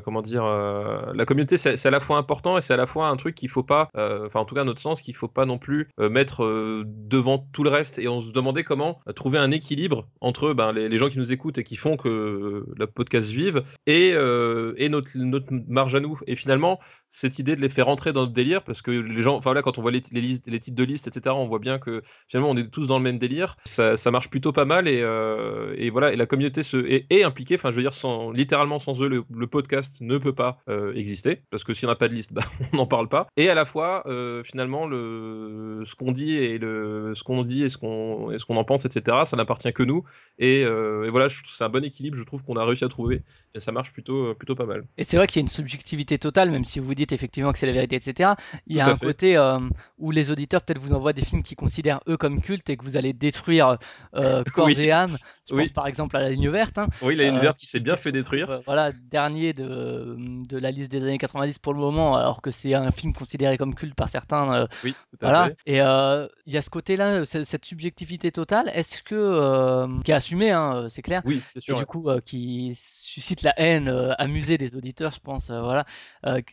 comment 0.03 0.21
dire, 0.21 0.43
la 0.43 1.25
communauté, 1.25 1.55
c'est 1.55 1.85
à 1.85 1.91
la 1.91 2.01
fois 2.01 2.17
important 2.17 2.57
et 2.57 2.61
c'est 2.61 2.73
à 2.73 2.77
la 2.77 2.85
fois 2.85 3.07
un 3.07 3.15
truc 3.15 3.35
qu'il 3.35 3.49
faut 3.49 3.63
pas, 3.63 3.89
enfin, 3.95 4.41
en 4.41 4.45
tout 4.45 4.55
cas, 4.55 4.61
à 4.61 4.65
notre 4.65 4.81
sens, 4.81 5.01
qu'il 5.01 5.15
faut 5.15 5.29
pas 5.29 5.45
non 5.45 5.57
plus 5.57 5.89
mettre 5.97 6.43
devant 6.85 7.47
tout 7.51 7.63
le 7.63 7.69
reste 7.69 7.99
et 7.99 8.07
on 8.07 8.21
se 8.21 8.31
demandait 8.31 8.63
comment 8.63 8.99
trouver 9.15 9.37
un 9.37 9.51
équilibre 9.51 10.07
entre 10.21 10.53
ben, 10.53 10.71
les, 10.71 10.97
gens 10.97 11.09
qui 11.09 11.19
nous 11.19 11.31
écoutent 11.31 11.57
et 11.57 11.63
qui 11.63 11.75
font 11.75 11.97
que 11.97 12.65
le 12.75 12.87
podcast 12.87 13.29
vive 13.31 13.63
et, 13.85 14.11
euh, 14.13 14.73
et 14.77 14.89
notre, 14.89 15.11
notre 15.17 15.53
marge 15.67 15.95
à 15.95 15.99
nous. 15.99 16.19
Et 16.27 16.35
finalement, 16.35 16.79
cette 17.13 17.37
idée 17.37 17.55
de 17.55 17.61
les 17.61 17.69
faire 17.69 17.85
rentrer 17.85 18.11
dans 18.11 18.21
notre 18.21 18.33
délire, 18.33 18.63
parce 18.63 18.81
que 18.81 18.89
les 18.89 19.21
gens, 19.21 19.37
enfin 19.37 19.53
là, 19.53 19.61
quand 19.61 19.77
on 19.77 19.83
voit 19.83 19.91
les, 19.91 20.01
les, 20.11 20.41
les, 20.47 20.59
titres 20.59 20.75
de 20.75 20.83
liste, 20.83 21.07
etc., 21.07 21.35
on 21.37 21.45
voit 21.45 21.59
bien 21.59 21.77
que 21.77 22.01
finalement 22.27 22.49
on 22.49 22.57
est 22.57 22.67
tous 22.71 22.87
dans 22.87 22.97
le 22.97 23.03
même 23.03 23.19
délire. 23.19 23.55
Ça, 23.65 23.97
ça 23.97 24.09
marche 24.09 24.31
plutôt 24.31 24.51
pas 24.51 24.65
mal 24.65 24.87
et, 24.87 24.99
euh, 25.01 25.75
et, 25.77 25.91
voilà, 25.91 26.11
et 26.11 26.15
la 26.15 26.25
communauté 26.25 26.63
se, 26.63 26.77
est, 26.77 27.23
impliquée. 27.23 27.55
Enfin, 27.55 27.69
je 27.69 27.75
veux 27.75 27.83
dire, 27.83 27.93
littéralement 28.33 28.79
sans 28.79 28.99
eux, 29.03 29.07
le, 29.07 29.47
podcast 29.47 30.01
ne 30.01 30.17
peut 30.17 30.33
pas 30.33 30.57
euh, 30.67 30.95
exister 30.95 31.43
parce 31.51 31.63
que 31.63 31.73
si 31.73 31.85
on 31.85 31.87
n'a 31.87 31.95
pas 31.95 32.07
de 32.07 32.15
liste, 32.15 32.33
bah, 32.33 32.41
on 32.73 32.77
n'en 32.77 32.87
parle 32.87 33.07
pas. 33.07 33.27
Et 33.37 33.47
à 33.47 33.53
la 33.53 33.65
fois, 33.65 34.03
finalement, 34.43 34.87
le, 34.87 35.83
ce 35.85 35.93
qu'on 35.93 36.11
dit 36.11 36.35
et 36.35 36.57
le, 36.57 37.13
ce 37.13 37.23
qu'on 37.23 37.43
dit 37.43 37.63
et 37.63 37.69
ce 37.69 37.77
qu'on, 37.77 38.35
ce 38.35 38.43
qu'on 38.43 38.57
en 38.57 38.63
pense, 38.63 38.85
etc., 38.85 39.17
ça 39.25 39.37
n'appartient 39.37 39.71
que 39.71 39.83
nous. 39.83 40.03
Et, 40.39 40.61
et 40.61 41.09
voilà, 41.09 41.27
c'est 41.29 41.63
un 41.63 41.69
bon 41.69 41.83
équilibre, 41.83 42.17
je 42.17 42.23
trouve 42.23 42.43
qu'on 42.43 42.55
a 42.55 42.65
réussi 42.65 42.83
à 42.83 42.89
trouver 42.89 43.21
et 43.53 43.59
ça 43.59 43.71
marche 43.71 43.93
plutôt, 43.93 44.33
plutôt 44.33 44.55
pas 44.55 44.65
mal. 44.65 44.85
Et 44.97 45.03
c'est 45.03 45.17
vrai 45.17 45.27
qu'il 45.27 45.37
y 45.37 45.41
a 45.41 45.45
une 45.45 45.47
subjectivité 45.47 46.17
totale, 46.17 46.49
même 46.49 46.65
si 46.65 46.79
vous 46.79 46.95
dites 46.95 47.02
dites 47.03 47.11
effectivement 47.13 47.51
que 47.51 47.59
c'est 47.59 47.65
la 47.67 47.71
vérité, 47.73 47.95
etc. 47.95 48.31
Il 48.67 48.75
y 48.75 48.79
a 48.81 48.87
un 48.87 48.95
fait. 48.95 49.05
côté 49.05 49.37
euh, 49.37 49.59
où 49.97 50.11
les 50.11 50.31
auditeurs 50.31 50.61
peut-être 50.61 50.79
vous 50.79 50.93
envoient 50.93 51.13
des 51.13 51.23
films 51.23 51.43
qu'ils 51.43 51.57
considèrent 51.57 52.01
eux 52.07 52.17
comme 52.17 52.41
cultes 52.41 52.69
et 52.69 52.77
que 52.77 52.83
vous 52.83 52.97
allez 52.97 53.13
détruire 53.13 53.77
euh, 54.15 54.43
corps 54.53 54.65
Oui. 54.65 54.75
et 54.79 54.91
âme. 54.91 55.17
Je 55.49 55.53
Oui. 55.55 55.63
pense 55.63 55.71
par 55.73 55.87
exemple 55.87 56.15
à 56.17 56.21
la 56.21 56.29
ligne 56.29 56.49
verte. 56.49 56.77
hein. 56.77 56.87
Oui, 57.01 57.15
la 57.15 57.25
ligne 57.25 57.37
Euh, 57.37 57.41
verte 57.41 57.57
qui 57.57 57.67
s'est 57.67 57.79
bien 57.81 57.95
fait 57.97 58.11
détruire. 58.11 58.49
euh, 58.49 58.59
voilà, 58.65 58.89
dernier 59.11 59.53
de, 59.53 60.15
de 60.17 60.57
la 60.57 60.71
liste 60.71 60.91
des 60.91 61.01
années 61.01 61.17
90 61.17 61.59
pour 61.59 61.73
le 61.73 61.79
moment, 61.79 62.15
alors 62.15 62.41
que 62.41 62.49
c'est 62.51 62.73
un 62.73 62.91
film 62.91 63.13
considéré 63.13 63.57
comme 63.57 63.75
culte 63.75 63.95
par 63.95 64.09
certains. 64.09 64.67
Oui, 64.83 64.93
tout 65.11 65.25
à 65.25 65.29
voilà. 65.29 65.45
fait. 65.47 65.57
Et 65.65 65.77
il 65.77 66.53
y 66.53 66.57
a 66.57 66.61
ce 66.61 66.69
côté-là, 66.69 67.25
ce- 67.25 67.43
cette 67.43 67.65
subjectivité 67.65 68.31
totale. 68.31 68.71
Est-ce 68.73 69.01
que 69.03 70.01
qui 70.03 70.11
est 70.11 70.15
assumée, 70.15 70.51
hein, 70.51 70.87
c'est 70.89 71.01
clair. 71.01 71.21
Oui, 71.25 71.35
bien 71.35 71.43
Et 71.55 71.59
sûr. 71.59 71.75
du 71.75 71.81
ouais. 71.81 71.85
coup, 71.85 72.07
qui 72.25 72.73
suscite 72.75 73.41
la 73.41 73.53
haine, 73.59 73.89
amusée 74.17 74.57
des 74.57 74.75
auditeurs, 74.75 75.11
je 75.11 75.19
pense, 75.19 75.49
voilà, 75.51 75.83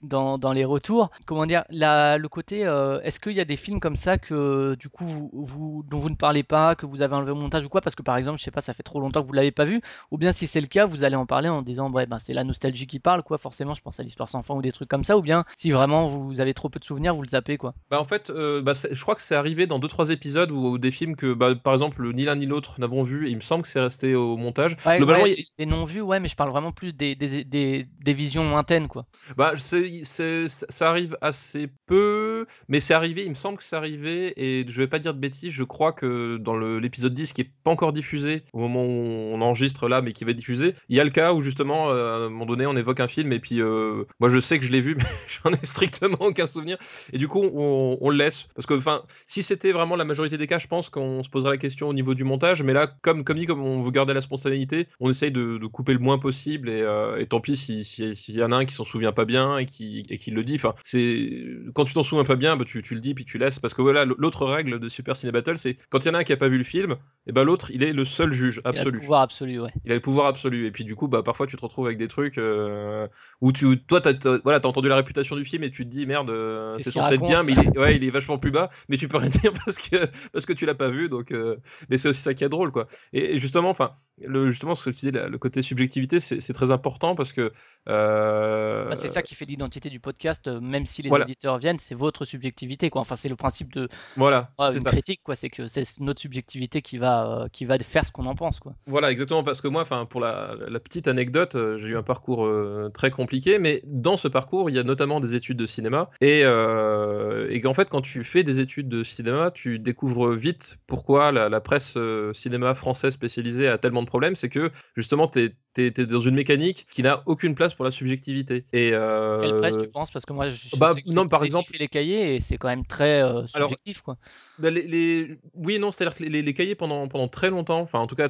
dans, 0.03 0.39
dans 0.41 0.53
les 0.53 0.65
retours. 0.65 1.11
Comment 1.27 1.47
dire, 1.47 1.65
la, 1.71 2.19
le 2.19 2.29
côté, 2.29 2.67
euh, 2.67 3.01
est-ce 3.03 3.21
qu'il 3.21 3.33
y 3.33 3.41
a 3.41 3.45
des 3.45 3.57
films 3.57 3.81
comme 3.81 3.97
ça 3.97 4.19
que, 4.19 4.75
du 4.79 4.89
coup, 4.89 5.05
vous, 5.07 5.31
vous- 5.33 5.85
dont 5.89 5.99
vous 5.99 6.11
ne 6.11 6.17
parlez 6.17 6.43
pas, 6.43 6.75
que 6.75 6.87
vous 6.87 7.03
avez 7.03 7.15
enlevé 7.15 7.31
au 7.33 7.37
montage 7.37 7.65
ou 7.65 7.69
quoi, 7.69 7.81
parce 7.81 7.95
que 7.95 8.03
par 8.03 8.17
exemple, 8.17 8.39
je 8.39 8.45
sais 8.45 8.51
pas, 8.51 8.61
ça 8.61 8.75
fait 8.75 8.83
trop 8.83 9.01
longtemps 9.01 9.23
que 9.23 9.27
vous 9.29 9.33
l'avez 9.33 9.53
pas 9.53 9.65
vu, 9.65 9.81
ou 10.11 10.19
bien 10.19 10.33
si 10.33 10.47
c'est 10.47 10.61
le 10.61 10.67
cas, 10.67 10.87
vous 10.87 11.05
allez 11.05 11.17
en 11.17 11.27
parler 11.27 11.49
en 11.49 11.63
disant, 11.63 11.91
ouais, 11.93 12.07
ben 12.07 12.19
c'est 12.19 12.33
la 12.35 12.45
nostalgie 12.45 12.87
qui 12.87 12.99
parle, 12.99 13.23
quoi. 13.23 13.39
Forcément, 13.39 13.75
je 13.75 13.83
pense 13.83 14.01
à 14.01 14.03
l'histoire 14.03 14.29
sans 14.29 14.43
fin 14.43 14.55
ou 14.55 14.63
des 14.63 14.73
trucs 14.73 14.89
comme 14.89 15.05
ça, 15.05 15.17
ou 15.17 15.23
bien 15.23 15.45
si 15.57 15.71
vraiment 15.71 16.07
vous 16.07 16.41
avez 16.41 16.55
trop 16.55 16.69
peu 16.69 16.79
de 16.79 16.85
souvenirs, 16.85 17.15
vous 17.15 17.23
le 17.23 17.29
zappez, 17.29 17.57
quoi. 17.57 17.75
Bah 17.91 18.01
en 18.01 18.05
fait, 18.05 18.31
euh, 18.31 18.63
bah, 18.63 18.73
je 18.91 19.01
crois 19.03 19.15
que 19.15 19.23
c'est 19.23 19.35
arrivé 19.35 19.67
dans 19.67 19.79
deux 19.79 19.89
trois 19.89 20.11
épisodes 20.11 20.51
où 20.51 20.79
des 20.79 20.91
films 20.91 21.17
que, 21.17 21.33
bah, 21.33 21.55
par 21.55 21.73
exemple, 21.73 22.13
ni 22.13 22.25
l'un 22.25 22.37
ni 22.37 22.47
l'autre 22.47 22.81
n'avons 22.81 23.03
vu. 23.03 23.27
Et 23.27 23.31
il 23.31 23.37
me 23.37 23.41
semble 23.41 23.63
que 23.63 23.69
c'est 23.69 23.81
resté 23.81 24.15
au 24.15 24.37
montage. 24.37 24.77
Ouais, 24.87 24.97
Globalement, 24.99 25.25
ouais, 25.25 25.35
il- 25.39 25.47
les 25.59 25.67
non 25.67 25.85
vus, 25.85 26.01
ouais, 26.01 26.21
mais 26.21 26.29
je 26.29 26.37
parle 26.37 26.51
vraiment 26.51 26.73
plus 26.73 26.93
des, 26.93 27.15
des, 27.15 27.45
des, 27.45 27.87
des 28.01 28.13
visions 28.13 28.49
lointaines, 28.49 28.89
quoi. 28.89 29.05
Bah, 29.37 29.53
c'est, 29.57 30.01
c'est- 30.49 30.67
ça 30.71 30.89
arrive 30.91 31.17
assez 31.21 31.69
peu, 31.87 32.47
mais 32.69 32.81
c'est 32.81 32.95
arrivé, 32.95 33.25
il 33.25 33.31
me 33.31 33.35
semble 33.35 33.59
que 33.59 33.65
c'est 33.65 33.77
arrivé, 33.77 34.33
et 34.37 34.65
je 34.69 34.77
vais 34.81 34.87
pas 34.87 34.99
dire 34.99 35.15
de 35.15 35.19
bêtises, 35.21 35.53
je 35.53 35.65
crois 35.65 35.93
que 35.93 36.37
dans 36.39 36.57
l'épisode 36.57 37.15
10 37.15 37.33
qui 37.33 37.43
est 37.43 37.51
pas 37.65 37.71
encore 37.71 37.93
diffusé, 37.93 38.43
au 38.53 38.59
moment 38.61 38.85
où 38.85 38.89
on 39.35 39.41
enregistre 39.41 39.89
là, 39.89 40.03
mais 40.03 40.13
qui 40.13 40.25
va 40.25 40.31
être 40.33 40.37
diffusé, 40.37 40.75
il 40.89 40.97
y 40.97 41.01
a 41.01 41.05
le 41.05 41.11
cas 41.11 41.33
où 41.33 41.43
justement, 41.43 41.91
euh, 41.91 42.15
à 42.15 42.27
un 42.27 42.29
moment 42.31 42.47
donné, 42.47 42.67
on 42.67 42.77
évoque 42.77 43.01
un 43.01 43.09
film, 43.09 43.33
et 43.33 43.41
puis 43.41 43.61
euh, 43.61 44.05
moi 44.21 44.29
je 44.31 44.39
sais 44.39 44.59
que 44.59 44.65
je 44.65 44.71
l'ai 44.73 44.81
vu, 44.81 44.95
mais 44.99 45.05
j'en 45.45 45.53
ai 45.53 45.67
strictement 45.67 46.19
aucun 46.21 46.47
souvenir, 46.47 46.79
et 47.13 47.19
du 47.19 47.29
coup 47.29 47.41
on, 47.43 48.11
le 48.11 48.17
laisse, 48.17 48.49
parce 48.55 48.67
que 48.67 48.75
enfin, 48.75 49.03
si 49.27 49.43
c'était 49.43 49.73
vraiment 49.73 49.97
la 49.97 50.05
majorité 50.05 50.37
des 50.39 50.47
cas, 50.47 50.59
je 50.59 50.67
pense 50.67 50.89
qu'on 50.91 51.23
se 51.23 51.29
poserait 51.31 51.51
la 51.53 51.57
question 51.59 51.89
au 51.89 51.93
niveau 51.95 52.15
du 52.15 52.25
montage, 52.25 52.63
mais 52.63 52.73
là, 52.73 52.89
comme, 53.03 53.25
comme 53.25 53.39
dit, 53.39 53.47
comme 53.47 53.63
on 53.63 53.83
veut 53.83 53.91
garder 53.91 54.15
la 54.15 54.23
spontanéité, 54.23 54.89
on 54.99 55.11
essaye 55.11 55.31
de, 55.31 55.59
couper 55.71 55.93
le 55.93 55.99
moins 56.01 56.19
possible, 56.19 56.69
et, 56.69 56.81
euh, 56.83 57.25
tant 57.27 57.41
pis 57.41 57.57
si- 57.57 57.85
si- 57.85 58.15
s'il 58.17 58.35
y 58.37 58.43
en 58.43 58.51
a 58.53 58.57
un 58.57 58.65
qui 58.65 58.75
s'en 58.75 58.85
souvient 58.85 59.13
pas 59.13 59.25
bien 59.25 59.59
et 59.59 59.67
qui, 59.67 60.05
et 60.11 60.19
qui 60.19 60.31
le 60.31 60.45
dit. 60.45 60.57
Enfin, 60.57 60.75
c'est 60.83 61.31
quand 61.75 61.85
tu 61.85 61.95
t'en 61.95 62.03
souviens 62.03 62.25
pas 62.25 62.37
bien, 62.37 62.57
bah, 62.57 62.65
tu, 62.67 62.83
tu 62.83 62.95
le 62.95 63.01
dis 63.01 63.15
puis 63.15 63.25
tu 63.25 63.39
laisses. 63.39 63.59
Parce 63.59 63.75
que 63.75 63.83
voilà, 63.83 64.05
l'autre 64.05 64.47
règle 64.47 64.79
de 64.79 64.89
Super 64.89 65.17
Ciné 65.17 65.33
Battle, 65.33 65.59
c'est 65.59 65.77
quand 65.89 66.05
il 66.05 66.09
y 66.09 66.11
en 66.11 66.15
a 66.15 66.19
un 66.19 66.25
qui 66.25 66.33
a 66.33 66.37
pas 66.37 66.49
vu 66.49 66.59
le 66.59 66.65
film, 66.65 66.97
et 67.27 67.33
ben 67.33 67.45
l'autre, 67.45 67.71
il 67.71 67.83
est 67.83 67.93
le 67.93 68.05
seul 68.05 68.33
juge 68.33 68.61
Il 68.65 68.69
a 68.69 68.73
le 68.73 68.79
absolu. 68.79 68.99
pouvoir 68.99 69.23
absolu, 69.23 69.61
ouais. 69.61 69.71
Il 69.85 69.93
a 69.93 69.95
le 69.95 70.01
pouvoir 70.01 70.27
absolu. 70.27 70.67
Et 70.67 70.71
puis 70.71 70.85
du 70.85 70.97
coup, 70.97 71.09
bah 71.09 71.23
parfois 71.23 71.47
tu 71.47 71.57
te 71.57 71.63
retrouves 71.63 71.87
avec 71.87 71.99
des 71.99 72.09
trucs 72.09 72.39
euh, 72.39 73.07
où 73.41 73.53
tu, 73.53 73.79
toi, 73.85 74.01
t'as, 74.01 74.15
t'as- 74.15 74.39
voilà, 74.45 74.61
t'as 74.61 74.69
entendu 74.69 74.89
la 74.89 74.97
réputation 74.97 75.37
du 75.37 75.45
film 75.45 75.63
et 75.65 75.71
tu 75.71 75.85
te 75.85 75.91
dis 75.91 76.07
merde, 76.07 76.31
euh, 76.31 76.75
c'est 76.79 76.85
qu'il 76.85 76.93
censé 76.93 77.15
être 77.15 77.27
bien, 77.27 77.43
mais 77.43 77.53
il 77.53 77.59
est, 77.61 77.79
ouais, 77.79 77.97
il 77.97 78.05
est 78.05 78.11
vachement 78.11 78.39
plus 78.39 78.51
bas. 78.51 78.71
Mais 78.89 78.97
tu 78.97 79.09
peux 79.09 79.19
rien 79.19 79.29
dire 79.43 79.53
parce 79.65 79.79
que 79.79 79.97
parce 80.33 80.47
que 80.47 80.53
tu 80.53 80.67
l'as 80.67 80.75
pas 80.75 80.89
vu. 80.89 81.09
Donc, 81.09 81.33
euh, 81.33 81.57
mais 81.89 81.99
c'est 81.99 82.09
aussi 82.09 82.23
ça 82.23 82.35
qui 82.35 82.45
est 82.45 82.49
drôle, 82.49 82.73
quoi. 82.73 82.87
Et, 83.13 83.35
et 83.35 83.37
justement, 83.37 83.71
enfin, 83.71 83.93
le 84.19 84.51
justement 84.51 84.75
ce 84.75 84.91
que 84.91 84.95
tu 84.95 85.11
la- 85.11 85.29
le 85.29 85.39
côté 85.39 85.63
subjectivité, 85.63 86.21
c'est, 86.21 86.53
très 86.53 86.71
important 86.71 87.15
parce 87.15 87.33
que 87.33 87.53
Bah, 87.87 88.97
c'est 88.97 89.09
ça 89.09 89.23
qui 89.23 89.35
fait 89.35 89.45
l'identité 89.45 89.89
du 89.89 90.00
podcast, 90.01 90.47
euh, 90.49 90.61
même 90.61 90.87
si 90.87 91.03
les 91.03 91.09
Voilà. 91.09 91.25
auditeurs 91.25 91.59
viennent, 91.59 91.79
c'est 91.79 91.95
votre 91.95 92.25
subjectivité, 92.25 92.91
quoi. 92.91 93.01
Enfin, 93.03 93.15
c'est 93.15 93.29
le 93.29 93.37
principe 93.37 93.73
de 93.73 93.89
voilà, 94.17 94.51
ouais, 94.59 94.69
c'est 94.69 94.75
une 94.75 94.81
ça. 94.81 94.91
critique, 94.91 95.21
quoi. 95.23 95.35
C'est 95.37 95.49
que 95.49 95.69
c'est 95.69 95.85
notre 96.01 96.21
subjectivité 96.21 96.83
qui 96.83 96.99
va, 96.99 97.43
euh, 97.45 97.49
qui 97.53 97.65
va 97.65 97.79
faire 97.79 98.05
ce 98.05 98.13
qu'on 98.13 98.27
en 98.27 98.35
pense, 98.35 98.59
quoi. 98.61 98.75
Voilà, 98.87 99.11
exactement, 99.11 99.45
parce 99.45 99.61
que 99.61 99.69
moi, 99.69 99.83
enfin, 99.83 100.07
pour 100.07 100.21
la, 100.21 100.55
la 100.69 100.81
petite 100.81 101.07
anecdote, 101.09 101.55
euh, 101.55 101.79
j'ai 101.79 101.89
eu 101.89 101.97
un 101.97 102.03
parcours 102.03 102.45
euh, 102.47 102.91
très 102.93 103.11
compliqué, 103.11 103.59
mais 103.59 103.83
dans 103.85 104.17
ce 104.17 104.29
parcours, 104.29 104.71
il 104.71 104.77
y 104.77 104.79
a 104.79 104.83
notamment 104.83 105.21
des 105.21 105.35
études 105.35 105.59
de 105.59 105.67
cinéma, 105.67 106.11
et, 106.21 106.43
euh, 106.45 107.49
et 107.51 107.61
qu'en 107.61 107.75
fait, 107.75 107.89
quand 107.89 108.01
tu 108.03 108.25
fais 108.25 108.43
des 108.43 108.59
études 108.59 108.89
de 108.89 109.03
cinéma, 109.05 109.51
tu 109.53 109.79
découvres 109.79 110.31
vite 110.33 110.79
pourquoi 110.87 111.33
la, 111.33 111.49
la 111.49 111.61
presse 111.61 111.97
cinéma 112.33 112.75
française 112.75 113.15
spécialisée 113.15 113.69
a 113.69 113.79
tellement 113.79 114.03
de 114.03 114.07
problèmes, 114.07 114.35
c'est 114.35 114.49
que 114.49 114.71
justement, 114.97 115.27
t'es 115.29 115.41
es, 115.45 115.55
dans 115.77 116.21
une 116.21 116.35
mécanique 116.35 116.87
qui 116.91 117.03
n'a 117.03 117.23
aucune 117.27 117.55
place 117.55 117.75
pour 117.75 117.85
la 117.85 117.91
subjectivité. 117.91 118.65
Et 118.73 118.91
euh, 118.93 119.39
Quelle 119.41 119.57
presse 119.57 119.77
tu 119.79 119.89
penses? 119.89 120.11
Parce 120.11 120.25
que 120.25 120.33
moi, 120.33 120.51
je, 120.51 120.77
bah, 120.77 120.93
sais 120.95 121.03
que 121.03 121.11
non, 121.11 121.29
par 121.29 121.45
exemple- 121.45 121.73
les 121.79 121.89
cahiers 121.89 122.37
et 122.37 122.41
c'est 122.41 122.57
quand 122.57 122.69
même 122.69 122.85
très 122.85 123.23
euh, 123.23 123.43
Alors, 123.55 123.69
subjectif, 123.69 124.01
quoi. 124.01 124.17
Bah, 124.61 124.71
les, 124.71 125.39
Oui 125.55 125.75
et 125.75 125.79
non, 125.79 125.91
c'est-à-dire 125.91 126.15
que 126.15 126.25
les, 126.25 126.55
cahiers 126.55 126.75
pendant, 126.75 127.09
pendant 127.09 127.29
très 127.29 127.51
longtemps, 127.51 127.81
enfin 127.81 127.99
en 127.99 128.07
tout 128.07 128.17
cas 128.17 128.29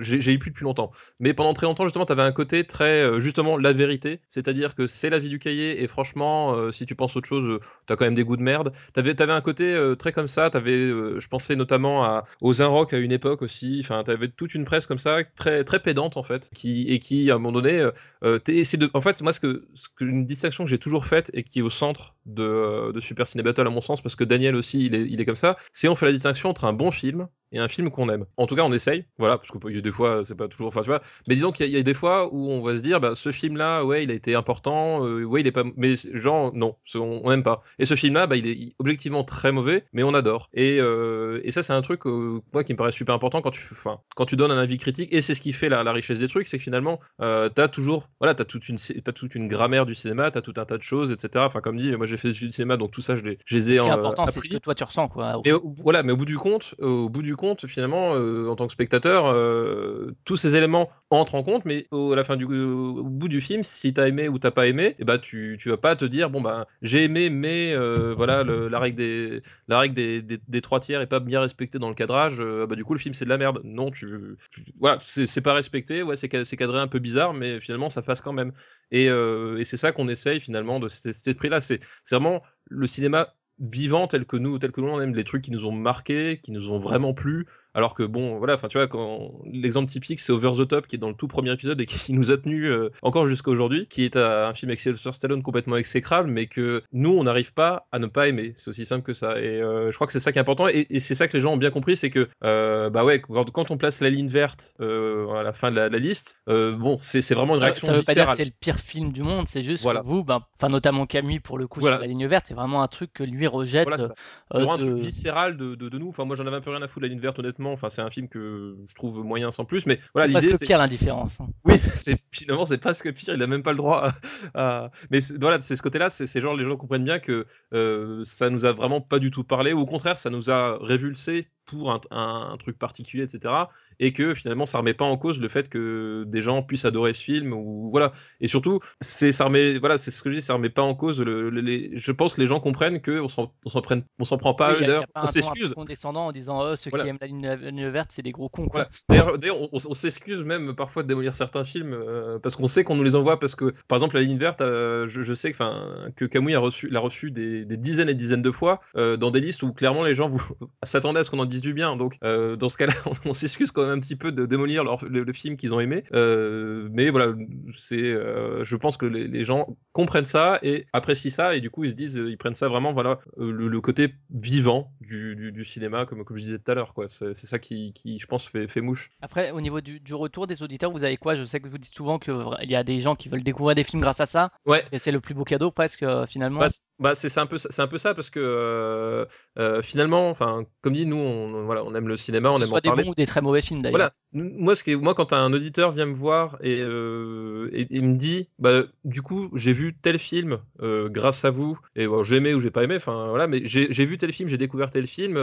j'ai 0.00 0.32
eu 0.32 0.38
plus 0.38 0.50
depuis 0.50 0.64
longtemps, 0.64 0.90
mais 1.18 1.34
pendant 1.34 1.54
très 1.54 1.66
longtemps 1.66 1.84
justement 1.84 2.06
tu 2.06 2.12
avais 2.12 2.22
un 2.22 2.32
côté 2.32 2.64
très 2.64 3.02
euh, 3.02 3.20
justement 3.20 3.56
la 3.56 3.72
vérité, 3.72 4.20
c'est-à-dire 4.28 4.74
que 4.74 4.86
c'est 4.86 5.10
la 5.10 5.18
vie 5.18 5.28
du 5.28 5.38
cahier 5.38 5.82
et 5.82 5.88
franchement 5.88 6.54
euh, 6.54 6.70
si 6.70 6.86
tu 6.86 6.94
penses 6.94 7.16
autre 7.16 7.28
chose, 7.28 7.60
tu 7.86 7.92
as 7.92 7.96
quand 7.96 8.04
même 8.04 8.14
des 8.14 8.24
goûts 8.24 8.36
de 8.36 8.42
merde. 8.42 8.72
Tu 8.94 9.00
avais, 9.00 9.20
un 9.20 9.40
côté 9.40 9.72
euh, 9.72 9.94
très 9.94 10.12
comme 10.12 10.26
ça, 10.26 10.50
t'avais, 10.50 10.72
euh, 10.72 11.20
je 11.20 11.28
pensais 11.28 11.56
notamment 11.56 12.04
à, 12.04 12.24
aux 12.40 12.52
Rock 12.58 12.92
à 12.92 12.98
une 12.98 13.12
époque 13.12 13.42
aussi, 13.42 13.80
enfin 13.82 14.02
tu 14.04 14.10
avais 14.10 14.28
toute 14.28 14.54
une 14.54 14.64
presse 14.64 14.86
comme 14.86 14.98
ça, 14.98 15.18
très, 15.36 15.64
très 15.64 15.80
pédante 15.80 16.16
en 16.16 16.22
fait, 16.22 16.50
qui, 16.54 16.88
et 16.88 16.98
qui 16.98 17.30
à 17.30 17.34
un 17.34 17.38
moment 17.38 17.52
donné, 17.52 17.78
euh, 17.78 17.90
euh, 18.24 18.38
de, 18.46 18.90
en 18.94 19.00
fait 19.00 19.20
moi 19.22 19.32
ce 19.32 19.40
que, 19.40 19.66
une 20.00 20.26
distinction 20.26 20.64
que 20.64 20.70
j'ai 20.70 20.78
toujours 20.78 21.06
faite 21.06 21.30
et 21.34 21.42
qui 21.42 21.60
est 21.60 21.62
au 21.62 21.70
centre 21.70 22.14
de, 22.26 22.42
euh, 22.42 22.92
de 22.92 23.00
Super 23.00 23.26
Ciné 23.26 23.42
Battle 23.42 23.66
à 23.66 23.70
mon 23.70 23.80
sens, 23.80 24.02
parce 24.02 24.16
que 24.16 24.24
Daniel 24.24 24.56
aussi 24.56 24.86
il 24.86 24.94
est, 24.94 25.06
il 25.08 25.20
est 25.20 25.24
comme 25.24 25.36
ça, 25.36 25.56
c'est 25.72 25.88
on 25.88 25.94
fait 25.96 26.06
la 26.06 26.12
distinction 26.12 26.48
entre 26.50 26.64
un 26.64 26.72
bon 26.72 26.90
film 26.90 27.28
et 27.52 27.58
un 27.58 27.66
film 27.66 27.90
qu'on 27.90 28.08
aime. 28.10 28.26
En 28.36 28.46
tout 28.46 28.54
cas, 28.54 28.62
on 28.62 28.72
essaye, 28.72 29.06
voilà, 29.18 29.36
parce 29.36 29.50
qu'il 29.50 29.74
y 29.74 29.78
a 29.78 29.80
des 29.80 29.90
fois, 29.90 30.22
c'est 30.22 30.36
pas 30.36 30.46
toujours, 30.46 30.68
enfin, 30.68 30.82
tu 30.82 30.86
vois, 30.86 31.00
mais 31.26 31.34
disons 31.34 31.50
qu'il 31.50 31.66
y, 31.66 31.68
a- 31.68 31.72
il 31.72 31.76
y 31.76 31.80
a 31.80 31.82
des 31.82 31.94
fois 31.94 32.32
où 32.32 32.48
on 32.48 32.62
va 32.62 32.76
se 32.76 32.80
dire, 32.80 33.00
bah, 33.00 33.16
ce 33.16 33.32
film-là, 33.32 33.84
ouais, 33.84 34.04
il 34.04 34.10
a 34.12 34.14
été 34.14 34.36
important, 34.36 35.04
euh, 35.04 35.24
ouais, 35.24 35.40
il 35.40 35.48
est 35.48 35.50
pas, 35.52 35.64
mais 35.76 35.94
genre, 36.12 36.52
non, 36.54 36.76
on 36.94 37.28
n'aime 37.28 37.42
pas. 37.42 37.62
Et 37.80 37.86
ce 37.86 37.96
film-là, 37.96 38.28
bah, 38.28 38.36
il 38.36 38.46
est 38.46 38.74
objectivement 38.78 39.24
très 39.24 39.50
mauvais, 39.50 39.84
mais 39.92 40.04
on 40.04 40.14
adore. 40.14 40.48
Et, 40.54 40.78
euh, 40.80 41.40
et 41.42 41.50
ça, 41.50 41.64
c'est 41.64 41.72
un 41.72 41.82
truc, 41.82 42.06
euh, 42.06 42.40
moi, 42.52 42.62
qui 42.62 42.72
me 42.72 42.78
paraît 42.78 42.92
super 42.92 43.16
important 43.16 43.42
quand 43.42 43.50
tu, 43.50 43.66
enfin, 43.72 43.98
quand 44.14 44.26
tu 44.26 44.36
donnes 44.36 44.52
un 44.52 44.58
avis 44.58 44.78
critique, 44.78 45.12
et 45.12 45.20
c'est 45.20 45.34
ce 45.34 45.40
qui 45.40 45.52
fait 45.52 45.68
la, 45.68 45.82
la 45.82 45.92
richesse 45.92 46.20
des 46.20 46.28
trucs, 46.28 46.46
c'est 46.46 46.56
que 46.58 46.62
finalement, 46.62 47.00
t'as 47.18 47.66
toujours, 47.66 48.08
voilà, 48.20 48.36
t'as 48.36 48.44
toute 48.44 48.68
une, 48.68 48.76
t'as 48.76 49.10
toute 49.12 49.34
une 49.34 49.48
grammaire 49.48 49.86
du 49.86 49.96
cinéma, 49.96 50.30
t'as 50.30 50.40
tout 50.40 50.54
un 50.56 50.64
tas 50.66 50.78
de 50.78 50.84
choses, 50.84 51.10
etc. 51.10 51.44
Enfin, 51.46 51.60
comme 51.60 51.78
dit, 51.78 51.90
moi, 51.96 52.06
j'ai 52.06 52.16
fait 52.16 52.28
des 52.28 52.34
études 52.36 52.50
de 52.50 52.54
cinéma, 52.54 52.76
donc 52.76 52.92
tout 52.92 53.02
ça, 53.02 53.16
je 53.16 53.24
les, 53.24 53.38
je 53.44 53.56
les 53.56 53.72
ai 53.72 53.78
Ce 53.78 53.82
qui 53.82 53.88
est 53.88 53.90
important, 53.90 54.26
c'est 54.28 54.38
ce 54.38 54.48
que 54.48 54.56
toi 54.58 54.76
tu 54.76 54.84
ressens, 54.84 55.08
quoi. 55.08 55.36
au 55.38 55.59
voilà, 55.64 56.02
mais 56.02 56.12
au 56.12 56.16
bout 56.16 56.24
du 56.24 56.38
compte, 56.38 56.74
au 56.78 57.08
bout 57.08 57.22
du 57.22 57.36
compte, 57.36 57.66
finalement, 57.66 58.14
euh, 58.14 58.48
en 58.48 58.56
tant 58.56 58.66
que 58.66 58.72
spectateur, 58.72 59.26
euh, 59.26 60.14
tous 60.24 60.36
ces 60.36 60.56
éléments 60.56 60.90
entrent 61.10 61.34
en 61.34 61.42
compte, 61.42 61.64
mais 61.64 61.86
au, 61.90 62.14
la 62.14 62.24
fin 62.24 62.36
du, 62.36 62.46
bout 62.46 63.28
du 63.28 63.40
film, 63.40 63.62
si 63.62 63.92
t'as 63.92 64.06
aimé 64.08 64.28
ou 64.28 64.38
t'as 64.38 64.50
pas 64.50 64.66
aimé, 64.66 64.96
et 64.98 65.04
bah 65.04 65.18
tu, 65.18 65.56
tu 65.60 65.68
vas 65.70 65.76
pas 65.76 65.96
te 65.96 66.04
dire 66.04 66.30
bon 66.30 66.40
bah 66.40 66.66
j'ai 66.82 67.04
aimé, 67.04 67.30
mais 67.30 67.72
euh, 67.74 68.14
voilà 68.16 68.44
la 68.44 68.78
règle 68.78 68.96
des 68.96 69.42
la 69.68 69.78
règle 69.80 69.94
des, 69.94 70.22
des, 70.22 70.60
trois 70.60 70.80
tiers 70.80 71.00
est 71.00 71.06
pas 71.06 71.20
bien 71.20 71.40
respectée 71.40 71.78
dans 71.78 71.88
le 71.88 71.94
cadrage, 71.94 72.40
euh, 72.40 72.66
bah 72.66 72.76
du 72.76 72.84
coup 72.84 72.92
le 72.94 73.00
film 73.00 73.14
c'est 73.14 73.24
de 73.24 73.30
la 73.30 73.38
merde. 73.38 73.60
Non, 73.64 73.90
tu, 73.90 74.06
tu- 74.52 74.64
voilà, 74.78 74.98
c'est 75.00 75.40
pas 75.40 75.54
respecté, 75.54 76.02
ouais 76.02 76.16
c'est 76.16 76.30
ca- 76.30 76.44
c'est 76.44 76.56
cadré 76.56 76.78
un 76.78 76.88
peu 76.88 76.98
bizarre, 76.98 77.34
mais 77.34 77.60
finalement 77.60 77.90
ça 77.90 78.02
passe 78.02 78.20
quand 78.20 78.32
même. 78.32 78.52
Et, 78.92 79.06
et 79.06 79.64
c'est 79.64 79.76
ça 79.76 79.92
qu'on 79.92 80.08
essaye 80.08 80.40
finalement 80.40 80.80
de 80.80 80.88
cet, 80.88 81.26
esprit-là, 81.26 81.60
c'est 81.60 81.80
vraiment 82.10 82.42
le 82.68 82.86
cinéma 82.86 83.34
vivant 83.60 84.06
tel 84.06 84.24
que 84.24 84.36
nous, 84.36 84.58
tel 84.58 84.72
que 84.72 84.80
nous 84.80 84.88
on 84.88 85.00
aime, 85.00 85.14
les 85.14 85.24
trucs 85.24 85.42
qui 85.42 85.50
nous 85.50 85.66
ont 85.66 85.72
marqué, 85.72 86.40
qui 86.42 86.50
nous 86.52 86.70
ont 86.70 86.78
vraiment 86.78 87.14
plu. 87.14 87.46
Alors 87.74 87.94
que 87.94 88.02
bon, 88.02 88.38
voilà, 88.38 88.54
enfin 88.54 88.68
tu 88.68 88.78
vois, 88.78 88.88
quand 88.88 89.32
l'exemple 89.52 89.88
typique 89.90 90.18
c'est 90.20 90.32
Over 90.32 90.52
the 90.58 90.68
Top 90.68 90.86
qui 90.86 90.96
est 90.96 90.98
dans 90.98 91.08
le 91.08 91.14
tout 91.14 91.28
premier 91.28 91.52
épisode 91.52 91.80
et 91.80 91.86
qui 91.86 92.12
nous 92.12 92.30
a 92.30 92.36
tenu 92.36 92.66
euh, 92.66 92.90
encore 93.02 93.26
jusqu'à 93.26 93.50
aujourd'hui, 93.50 93.86
qui 93.86 94.04
est 94.04 94.16
un, 94.16 94.48
un 94.48 94.54
film 94.54 94.70
avec 94.70 94.80
Sylvester 94.80 95.12
Stallone 95.12 95.42
complètement 95.42 95.76
exécrable, 95.76 96.30
mais 96.30 96.46
que 96.46 96.82
nous 96.92 97.10
on 97.10 97.24
n'arrive 97.24 97.52
pas 97.52 97.86
à 97.92 97.98
ne 97.98 98.06
pas 98.06 98.28
aimer. 98.28 98.52
C'est 98.56 98.70
aussi 98.70 98.86
simple 98.86 99.04
que 99.04 99.12
ça. 99.12 99.40
Et 99.40 99.60
euh, 99.62 99.90
je 99.90 99.94
crois 99.96 100.06
que 100.06 100.12
c'est 100.12 100.20
ça 100.20 100.32
qui 100.32 100.38
est 100.38 100.42
important 100.42 100.68
et, 100.68 100.86
et 100.90 101.00
c'est 101.00 101.14
ça 101.14 101.28
que 101.28 101.36
les 101.36 101.40
gens 101.40 101.52
ont 101.52 101.56
bien 101.58 101.70
compris, 101.70 101.96
c'est 101.96 102.10
que 102.10 102.28
euh, 102.44 102.90
bah 102.90 103.04
ouais, 103.04 103.20
quand, 103.20 103.50
quand 103.50 103.70
on 103.70 103.76
place 103.76 104.00
la 104.00 104.10
ligne 104.10 104.28
verte 104.28 104.74
à 104.80 105.42
la 105.42 105.52
fin 105.52 105.70
de 105.70 105.76
la, 105.76 105.88
la 105.88 105.98
liste, 105.98 106.38
bon, 106.46 106.96
c'est 106.98 107.20
vraiment 107.34 107.54
une 107.54 107.60
Ça, 107.60 107.64
réaction 107.66 107.86
ça 107.88 107.92
veut 107.94 108.02
pas 108.02 108.14
dire 108.14 108.30
que 108.30 108.36
c'est 108.36 108.44
le 108.44 108.50
pire 108.58 108.78
film 108.78 109.12
du 109.12 109.22
monde, 109.22 109.46
c'est 109.48 109.62
juste 109.62 109.82
Voilà. 109.82 110.00
que 110.00 110.06
vous, 110.06 110.24
ben, 110.24 110.40
enfin 110.58 110.68
notamment 110.68 111.06
Camille 111.06 111.40
pour 111.40 111.58
le 111.58 111.66
coup 111.66 111.80
Voilà. 111.80 111.96
sur 111.96 112.02
la 112.02 112.06
ligne 112.08 112.26
verte, 112.26 112.46
c'est 112.48 112.54
vraiment 112.54 112.82
un 112.82 112.88
truc 112.88 113.12
que 113.12 113.22
lui 113.22 113.46
rejette. 113.46 113.86
Voilà, 113.88 114.08
ça. 114.08 114.14
C'est 114.50 114.58
vraiment 114.58 114.74
un 114.74 114.78
truc 114.78 114.94
viscéral 114.94 115.56
de, 115.56 115.74
de, 115.74 115.88
de 115.88 115.98
nous. 115.98 116.08
Enfin, 116.08 116.24
moi, 116.24 116.36
j'en 116.36 116.46
avais 116.46 116.56
un 116.56 116.60
peu 116.60 116.70
rien 116.70 116.82
à 116.82 116.88
foutre 116.88 117.00
de 117.00 117.06
la 117.06 117.12
ligne 117.12 117.20
verte, 117.20 117.38
honnêtement. 117.38 117.59
Enfin, 117.72 117.88
c'est 117.90 118.02
un 118.02 118.10
film 118.10 118.28
que 118.28 118.76
je 118.88 118.94
trouve 118.94 119.24
moyen 119.24 119.50
sans 119.50 119.64
plus. 119.64 119.86
Mais 119.86 119.98
voilà, 120.14 120.28
c'est 120.32 120.34
l'idée, 120.38 120.48
presque 120.48 120.60
c'est. 120.60 120.66
pire 120.66 120.78
l'indifférence. 120.78 121.40
hein. 121.40 121.48
Oui, 121.64 121.78
c'est- 121.78 121.96
c'est 121.96 122.19
finalement 122.32 122.66
c'est 122.66 122.78
pas 122.78 122.94
ce 122.94 123.02
que 123.02 123.08
pire, 123.08 123.34
il 123.34 123.42
a 123.42 123.46
même 123.46 123.62
pas 123.62 123.72
le 123.72 123.78
droit 123.78 124.08
à. 124.54 124.84
à- 124.84 124.90
Mais 125.10 125.20
voilà, 125.38 125.60
c'est 125.60 125.76
ce 125.76 125.82
côté-là, 125.82 126.10
c'est 126.10 126.26
c'est 126.26 126.40
genre 126.40 126.54
les 126.54 126.64
gens 126.64 126.76
comprennent 126.76 127.04
bien 127.04 127.18
que 127.18 127.46
euh, 127.72 128.22
ça 128.24 128.50
nous 128.50 128.64
a 128.64 128.72
vraiment 128.72 129.00
pas 129.00 129.18
du 129.18 129.30
tout 129.30 129.44
parlé, 129.44 129.72
ou 129.72 129.80
au 129.80 129.86
contraire, 129.86 130.18
ça 130.18 130.30
nous 130.30 130.50
a 130.50 130.78
révulsé 130.80 131.48
pour 131.66 131.92
un, 131.92 132.00
un- 132.10 132.50
un 132.52 132.56
truc 132.56 132.78
particulier, 132.78 133.22
etc. 133.22 133.54
Et 134.00 134.12
que 134.12 134.34
finalement, 134.34 134.66
ça 134.66 134.78
remet 134.78 134.94
pas 134.94 135.04
en 135.04 135.16
cause 135.16 135.38
le 135.38 135.48
fait 135.48 135.68
que 135.68 136.24
des 136.26 136.42
gens 136.42 136.62
puissent 136.62 136.84
adorer 136.86 137.12
ce 137.12 137.22
film 137.22 137.52
ou 137.52 137.90
voilà. 137.90 138.12
Et 138.40 138.48
surtout, 138.48 138.80
c'est 139.00 139.30
ça 139.30 139.44
remet, 139.44 139.78
voilà, 139.78 139.98
c'est 139.98 140.10
ce 140.10 140.22
que 140.22 140.30
je 140.30 140.36
dis, 140.36 140.42
ça 140.42 140.54
remet 140.54 140.70
pas 140.70 140.82
en 140.82 140.94
cause. 140.94 141.20
Le, 141.20 141.48
le- 141.50 141.60
les, 141.60 141.90
je 141.94 142.10
pense 142.10 142.34
que 142.34 142.40
les 142.40 142.46
gens 142.48 142.58
comprennent 142.60 143.00
que 143.00 143.20
on 143.20 143.28
s'en 143.28 143.52
on 143.66 144.38
prend 144.38 144.54
pas. 144.54 144.74
Oui, 144.78 144.84
a- 144.90 145.04
on 145.14 145.26
s'excuse. 145.26 145.74
condescendant 145.74 146.26
en 146.26 146.32
disant 146.32 146.60
oh, 146.62 146.76
ceux 146.76 146.90
Voilà. 146.90 147.04
qui 147.04 147.10
aiment 147.10 147.18
la 147.20 147.26
ligne, 147.26 147.88
verte, 147.88 148.10
c'est 148.10 148.22
des 148.22 148.32
gros 148.32 148.48
cons. 148.48 148.66
Quoi. 148.66 148.88
Voilà. 149.08 149.36
D'ailleurs, 149.36 149.58
on 149.72 149.94
s'excuse 149.94 150.42
même 150.42 150.74
parfois 150.74 151.02
de 151.04 151.08
démolir 151.08 151.34
certains 151.34 151.62
films 151.62 151.92
euh, 151.92 152.19
parce 152.42 152.56
qu'on 152.56 152.68
sait 152.68 152.84
qu'on 152.84 152.96
nous 152.96 153.02
les 153.02 153.14
envoie 153.14 153.38
parce 153.38 153.54
que, 153.54 153.74
par 153.88 153.96
exemple, 153.96 154.16
la 154.16 154.22
ligne 154.22 154.38
verte, 154.38 154.60
euh, 154.60 155.06
je, 155.08 155.34
sais 155.34 155.52
que, 155.52 156.10
que 156.10 156.24
Kamui 156.24 156.54
a 156.54 156.60
reçu, 156.60 156.88
l'a 156.88 157.00
reçu 157.00 157.30
des, 157.30 157.64
dizaines 157.64 158.08
et 158.08 158.14
dizaines 158.14 158.42
de 158.42 158.50
fois 158.50 158.80
euh, 158.96 159.16
dans 159.16 159.30
des 159.30 159.40
listes 159.40 159.62
où 159.62 159.72
clairement 159.72 160.04
les 160.04 160.14
gens 160.14 160.32
s'attendaient 160.82 161.20
à 161.20 161.24
ce 161.24 161.30
qu'on 161.30 161.38
en 161.38 161.46
dise 161.46 161.60
du 161.60 161.74
bien. 161.74 161.96
Donc, 161.96 162.16
euh, 162.24 162.56
dans 162.56 162.68
ce 162.68 162.76
cas-là, 162.76 162.94
on, 163.24 163.34
s'excuse 163.34 163.70
quand 163.70 163.82
même 163.82 163.98
un 163.98 164.00
petit 164.00 164.16
peu 164.16 164.32
de 164.32 164.46
démolir 164.46 164.84
le, 164.84 165.32
film 165.32 165.56
qu'ils 165.56 165.74
ont 165.74 165.80
aimé. 165.80 166.04
Euh, 166.12 166.88
mais 166.92 167.10
voilà, 167.10 167.34
c'est, 167.74 168.02
euh, 168.02 168.64
je 168.64 168.76
pense 168.76 168.96
que 168.96 169.06
les, 169.06 169.44
gens 169.44 169.76
comprennent 169.92 170.24
ça 170.24 170.58
et 170.62 170.86
apprécient 170.92 171.30
ça 171.30 171.54
et 171.54 171.60
du 171.60 171.70
coup 171.70 171.84
ils 171.84 171.90
se 171.90 171.96
disent, 171.96 172.16
ils 172.22 172.36
prennent 172.36 172.54
ça 172.54 172.68
vraiment, 172.68 172.92
voilà, 172.92 173.20
euh, 173.38 173.50
le, 173.50 173.80
côté 173.80 174.14
vivant 174.30 174.92
du, 175.00 175.64
cinéma, 175.64 176.04
comme, 176.06 176.24
je 176.30 176.40
disais 176.40 176.58
tout 176.58 176.70
à 176.70 176.74
l'heure, 176.74 176.94
quoi. 176.94 177.08
C'est, 177.08 177.34
ça 177.34 177.58
qui, 177.58 177.92
je 178.04 178.26
pense, 178.26 178.46
fait, 178.46 178.80
mouche. 178.80 179.10
Après, 179.22 179.50
au 179.50 179.60
niveau 179.60 179.80
du 179.80 180.14
retour 180.14 180.46
des 180.46 180.62
auditeurs, 180.62 180.90
vous 180.90 181.04
avez 181.04 181.16
quoi? 181.16 181.36
Je 181.36 181.44
sais 181.44 181.60
que 181.60 181.68
vous 181.68 181.78
dites 181.78 181.94
souvent 181.94 182.09
qu'il 182.18 182.70
y 182.70 182.74
a 182.74 182.82
des 182.82 183.00
gens 183.00 183.14
qui 183.14 183.28
veulent 183.28 183.42
découvrir 183.42 183.74
des 183.74 183.84
films 183.84 184.02
grâce 184.02 184.20
à 184.20 184.26
ça. 184.26 184.50
Ouais. 184.66 184.84
Et 184.92 184.98
c'est 184.98 185.12
le 185.12 185.20
plus 185.20 185.34
beau 185.34 185.44
cadeau 185.44 185.70
presque 185.70 186.02
euh, 186.02 186.26
finalement. 186.26 186.60
Bah, 186.60 186.68
bah, 187.00 187.14
c'est 187.14 187.36
un 187.38 187.46
peu 187.46 187.58
ça- 187.58 187.68
c'est 187.72 187.82
un 187.82 187.86
peu 187.88 187.98
ça 187.98 188.14
parce 188.14 188.30
que 188.30 188.38
euh, 188.40 189.24
euh, 189.58 189.82
finalement 189.82 190.30
enfin 190.30 190.64
comme 190.82 190.92
dit 190.92 191.06
nous 191.06 191.16
on 191.16 191.64
voilà 191.64 191.82
on 191.84 191.94
aime 191.94 192.06
le 192.08 192.16
cinéma 192.16 192.50
que 192.50 192.54
on 192.54 192.58
ce 192.58 192.62
aime 192.62 192.68
en 192.68 192.70
soit 192.70 192.80
des 192.82 192.88
parler. 192.90 193.04
bons 193.04 193.10
ou 193.10 193.14
des 193.14 193.26
très 193.26 193.40
mauvais 193.40 193.62
films 193.62 193.82
d'ailleurs. 193.82 194.12
voilà. 194.32 194.44
Moi 194.58 194.74
ce 194.74 194.84
qui 194.84 194.92
est- 194.92 194.96
moi 194.96 195.14
quand 195.14 195.32
un 195.32 195.52
auditeur 195.52 195.92
vient 195.92 196.06
me 196.06 196.14
voir 196.14 196.58
et, 196.62 196.80
euh, 196.80 197.68
et, 197.72 197.86
et 197.96 198.00
me 198.00 198.14
dit 198.16 198.48
bah 198.58 198.82
du 199.04 199.22
coup 199.22 199.50
j'ai 199.54 199.72
vu 199.72 199.96
tel 200.00 200.18
film 200.18 200.58
grâce 200.80 201.44
à 201.44 201.50
vous 201.50 201.78
et 201.96 202.06
bon, 202.06 202.22
j'ai 202.22 202.36
aimé 202.36 202.54
ou 202.54 202.60
j'ai 202.60 202.70
pas 202.70 202.84
aimé 202.84 202.96
enfin 202.96 203.28
voilà 203.30 203.46
mais 203.46 203.62
j'ai 203.64 204.04
vu 204.06 204.16
tel 204.18 204.32
film 204.32 204.48
j'ai 204.48 204.58
découvert 204.58 204.90
tel 204.90 205.06
film 205.06 205.38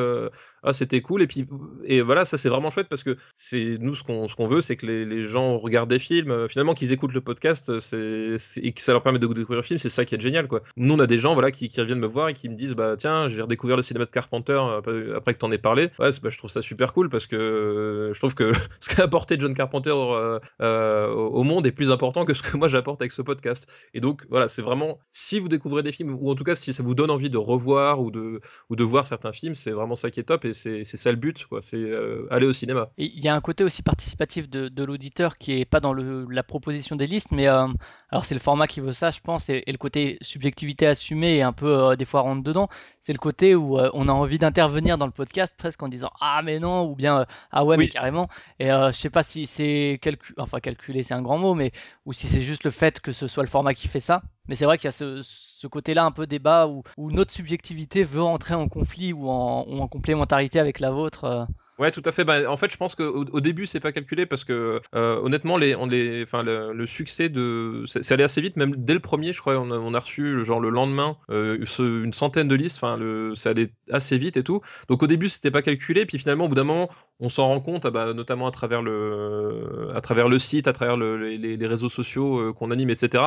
ah 0.64 0.74
c'était 0.74 1.02
cool 1.02 1.22
et 1.22 1.28
puis 1.28 1.48
et 1.86 2.02
voilà 2.02 2.26
ça 2.26 2.38
c'est 2.38 2.50
vraiment 2.50 2.70
chouette 2.70 2.88
parce 2.90 3.04
que 3.04 3.18
c'est 3.36 3.78
nous 3.80 3.96
ce 3.96 4.04
qu'on 4.04 4.28
ce 4.28 4.36
qu'on 4.36 4.48
veut 4.48 4.62
c'est 4.62 4.76
que 4.76 4.86
les, 4.86 5.06
les 5.06 5.26
gens 5.26 5.58
regardent 5.58 5.90
des 5.90 6.00
films. 6.00 6.48
Finalement 6.50 6.74
qu'ils 6.74 6.92
écoutent 6.94 7.14
le 7.14 7.22
podcast 7.22 7.80
c'est- 7.80 8.36
et 8.62 8.72
que 8.74 8.82
ça 8.82 8.92
leur 8.94 9.04
permet 9.04 9.20
de 9.20 9.28
découvrir 9.28 9.58
le 9.58 9.62
film 9.64 9.80
c'est 9.80 9.90
ça 9.90 10.06
qui 10.06 10.16
est 10.16 10.22
génial 10.22 10.48
quoi. 10.48 10.62
Nous 10.76 10.94
on 10.94 11.00
a 11.00 11.08
des 11.08 11.20
gens 11.20 11.34
voilà 11.34 11.47
qui, 11.52 11.70
reviennent 11.78 12.00
me 12.00 12.08
voir 12.08 12.30
et 12.30 12.34
qui 12.34 12.50
me 12.50 12.56
disent 12.56 12.74
bah 12.74 12.96
tiens 12.98 13.28
j'ai 13.28 13.42
redécouvert 13.42 13.76
le 13.76 13.82
cinéma 13.82 14.06
de 14.06 14.10
Carpenter 14.10 14.60
euh, 14.88 15.16
après, 15.16 15.34
que 15.34 15.40
t'en 15.40 15.52
aies 15.52 15.58
parlé. 15.58 15.90
Ouais 16.00 16.10
bah, 16.22 16.30
je 16.30 16.38
trouve 16.38 16.50
ça 16.50 16.62
super 16.62 16.94
cool 16.94 17.10
parce 17.10 17.28
que 17.28 17.36
euh, 17.36 18.14
je 18.14 18.20
trouve 18.20 18.36
que 18.36 18.52
ce 18.80 18.96
qu'a 18.96 19.04
apporté 19.04 19.38
John 19.40 19.54
Carpenter 19.54 19.94
euh, 20.62 21.10
au 21.10 21.44
monde 21.44 21.68
est 21.68 21.72
plus 21.72 21.92
important 21.92 22.26
que 22.26 22.34
ce 22.34 22.42
que 22.42 22.58
moi 22.58 22.68
j'apporte 22.68 23.02
avec 23.02 23.12
ce 23.12 23.22
podcast. 23.22 23.68
Et 23.94 24.00
donc 24.00 24.26
voilà 24.30 24.48
c'est 24.48 24.62
vraiment 24.62 25.00
si 25.12 25.40
vous 25.40 25.48
découvrez 25.48 25.84
des 25.84 25.92
films 25.92 26.18
ou 26.20 26.30
en 26.30 26.36
tout 26.36 26.44
cas 26.44 26.56
si 26.56 26.74
ça 26.74 26.84
vous 26.84 26.96
donne 26.96 27.12
envie 27.12 27.30
de 27.30 27.38
revoir 27.38 28.02
ou 28.02 28.12
de 28.12 28.42
ou 28.70 28.76
de 28.76 28.84
voir 28.84 29.06
certains 29.06 29.32
films 29.32 29.56
c'est 29.56 29.72
vraiment 29.72 29.96
ça 29.96 30.12
qui 30.12 30.20
est 30.20 30.24
top 30.24 30.46
et 30.46 30.54
c'est 30.54 30.84
ça 30.84 31.12
le 31.12 31.18
but 31.18 31.46
quoi. 31.46 31.62
C'est 31.62 31.84
aller 32.30 32.48
au 32.48 32.54
cinéma. 32.54 32.90
Il 32.98 33.24
y 33.24 33.28
a 33.28 33.36
un 33.36 33.42
côté 33.42 33.64
aussi 33.64 33.84
participatif 33.84 34.50
de, 34.50 34.84
l'auditeur 34.84 35.38
qui 35.38 35.54
est 35.54 35.66
pas 35.66 35.80
dans 35.80 35.94
la 35.94 36.44
proposition 36.44 36.96
des 36.96 37.08
listes, 37.08 37.32
mais 37.32 37.48
alors 37.48 38.24
c'est 38.24 38.36
le 38.36 38.40
format 38.40 38.68
qui 38.68 38.80
veut 38.80 38.94
ça, 38.94 39.12
je 39.12 39.20
pense, 39.20 39.50
et 39.50 39.64
le 39.68 39.78
côté 39.78 40.18
subjectivité 40.22 40.88
assumée 40.88 41.37
et 41.38 41.44
un 41.44 41.54
peu 41.54 41.68
euh, 41.68 41.96
des 41.96 42.06
fois 42.06 42.22
rentre 42.22 42.44
dedans. 42.44 42.70
C'est 43.02 43.14
le 43.14 43.20
côté 43.20 43.56
où 43.56 43.78
euh, 43.78 43.90
on 43.94 44.08
a 44.08 44.12
envie 44.12 44.40
d'intervenir 44.40 44.98
dans 44.98 45.06
le 45.06 45.12
podcast 45.12 45.54
presque 45.58 45.82
en 45.84 45.88
disant 45.88 46.12
ah 46.22 46.42
mais 46.44 46.60
non 46.60 46.86
ou 46.90 46.96
bien 46.96 47.22
euh, 47.22 47.26
ah 47.52 47.66
ouais 47.66 47.78
mais 47.78 47.88
carrément. 47.88 48.28
Et 48.60 48.68
je 48.68 48.92
sais 48.92 49.10
pas 49.10 49.24
si 49.24 49.46
c'est 49.46 50.00
calcu 50.02 50.34
enfin 50.38 50.60
calculé 50.60 51.04
c'est 51.04 51.14
un 51.14 51.22
grand 51.22 51.38
mot, 51.38 51.54
mais 51.54 51.72
ou 52.06 52.14
si 52.14 52.28
c'est 52.28 52.42
juste 52.42 52.64
le 52.64 52.72
fait 52.72 53.00
que 53.00 53.12
ce 53.12 53.28
soit 53.28 53.44
le 53.44 53.50
format 53.50 53.74
qui 53.74 53.88
fait 53.88 54.00
ça. 54.00 54.22
Mais 54.48 54.56
c'est 54.56 54.66
vrai 54.66 54.78
qu'il 54.78 54.86
y 54.86 54.90
a 54.90 54.92
ce, 54.92 55.22
ce 55.24 55.68
côté-là 55.68 56.06
un 56.06 56.12
peu 56.12 56.26
débat 56.28 56.68
où, 56.68 56.84
où 56.98 57.12
notre 57.12 57.32
subjectivité 57.32 58.04
veut 58.04 58.24
entrer 58.24 58.56
en 58.56 58.68
conflit 58.70 59.14
ou 59.14 59.30
en, 59.30 59.66
ou 59.68 59.80
en 59.80 59.88
complémentarité 59.88 60.60
avec 60.60 60.80
la 60.80 60.92
vôtre. 60.92 61.48
Ouais, 61.80 61.92
tout 61.92 62.02
à 62.06 62.12
fait. 62.12 62.24
Bah, 62.24 62.50
en 62.50 62.58
fait, 62.58 62.72
je 62.72 62.78
pense 62.78 62.96
qu'au 62.96 63.24
au 63.32 63.40
début, 63.40 63.68
c'est 63.68 63.80
pas 63.80 63.92
calculé 63.92 64.26
parce 64.26 64.44
que 64.44 64.82
euh, 64.96 65.18
honnêtement, 65.22 65.58
les, 65.58 65.76
on 65.76 65.86
les, 65.86 66.26
le, 66.26 66.86
succès 66.88 67.30
de, 67.30 67.84
c'est 67.86 68.12
allé 68.14 68.24
assez 68.24 68.42
vite. 68.42 68.56
Même 68.58 68.76
dès 68.76 68.96
le 68.96 69.00
premier, 69.00 69.32
je 69.32 69.40
crois, 69.42 69.60
on 69.60 69.70
a, 69.70 69.78
on 69.78 69.94
a 69.94 70.00
reçu 70.00 70.44
genre 70.44 70.60
le 70.60 70.70
lendemain 70.70 71.18
euh, 71.30 71.64
une 71.80 72.14
centaine 72.14 72.48
de 72.48 72.56
listes. 72.56 72.78
Enfin, 72.78 72.98
le, 72.98 73.36
ça 73.36 73.52
allait 73.52 73.72
assez 73.92 74.18
vite 74.18 74.38
et 74.38 74.44
tout. 74.44 74.62
Donc 74.90 75.04
au 75.04 75.08
début, 75.08 75.30
c'était 75.30 75.52
pas 75.52 75.62
calculé. 75.62 76.08
Puis 76.08 76.18
finalement, 76.18 76.46
au 76.46 76.50
bout 76.50 76.56
d'un 76.56 76.64
moment, 76.64 76.90
on 77.20 77.30
s'en 77.30 77.48
rend 77.48 77.62
compte, 77.62 77.86
ah 77.86 77.92
bah, 77.92 78.14
notamment 78.14 78.48
à 78.48 78.52
travers 78.52 78.82
le, 78.82 79.90
à 79.96 80.02
travers 80.02 80.30
le 80.30 80.40
site, 80.40 80.68
à 80.68 80.74
travers 80.74 80.98
le- 80.98 81.18
les, 81.28 81.68
réseaux 81.68 81.90
sociaux 81.90 82.40
euh, 82.40 82.54
qu'on 82.54 82.72
anime, 82.72 82.90
etc. 82.90 83.24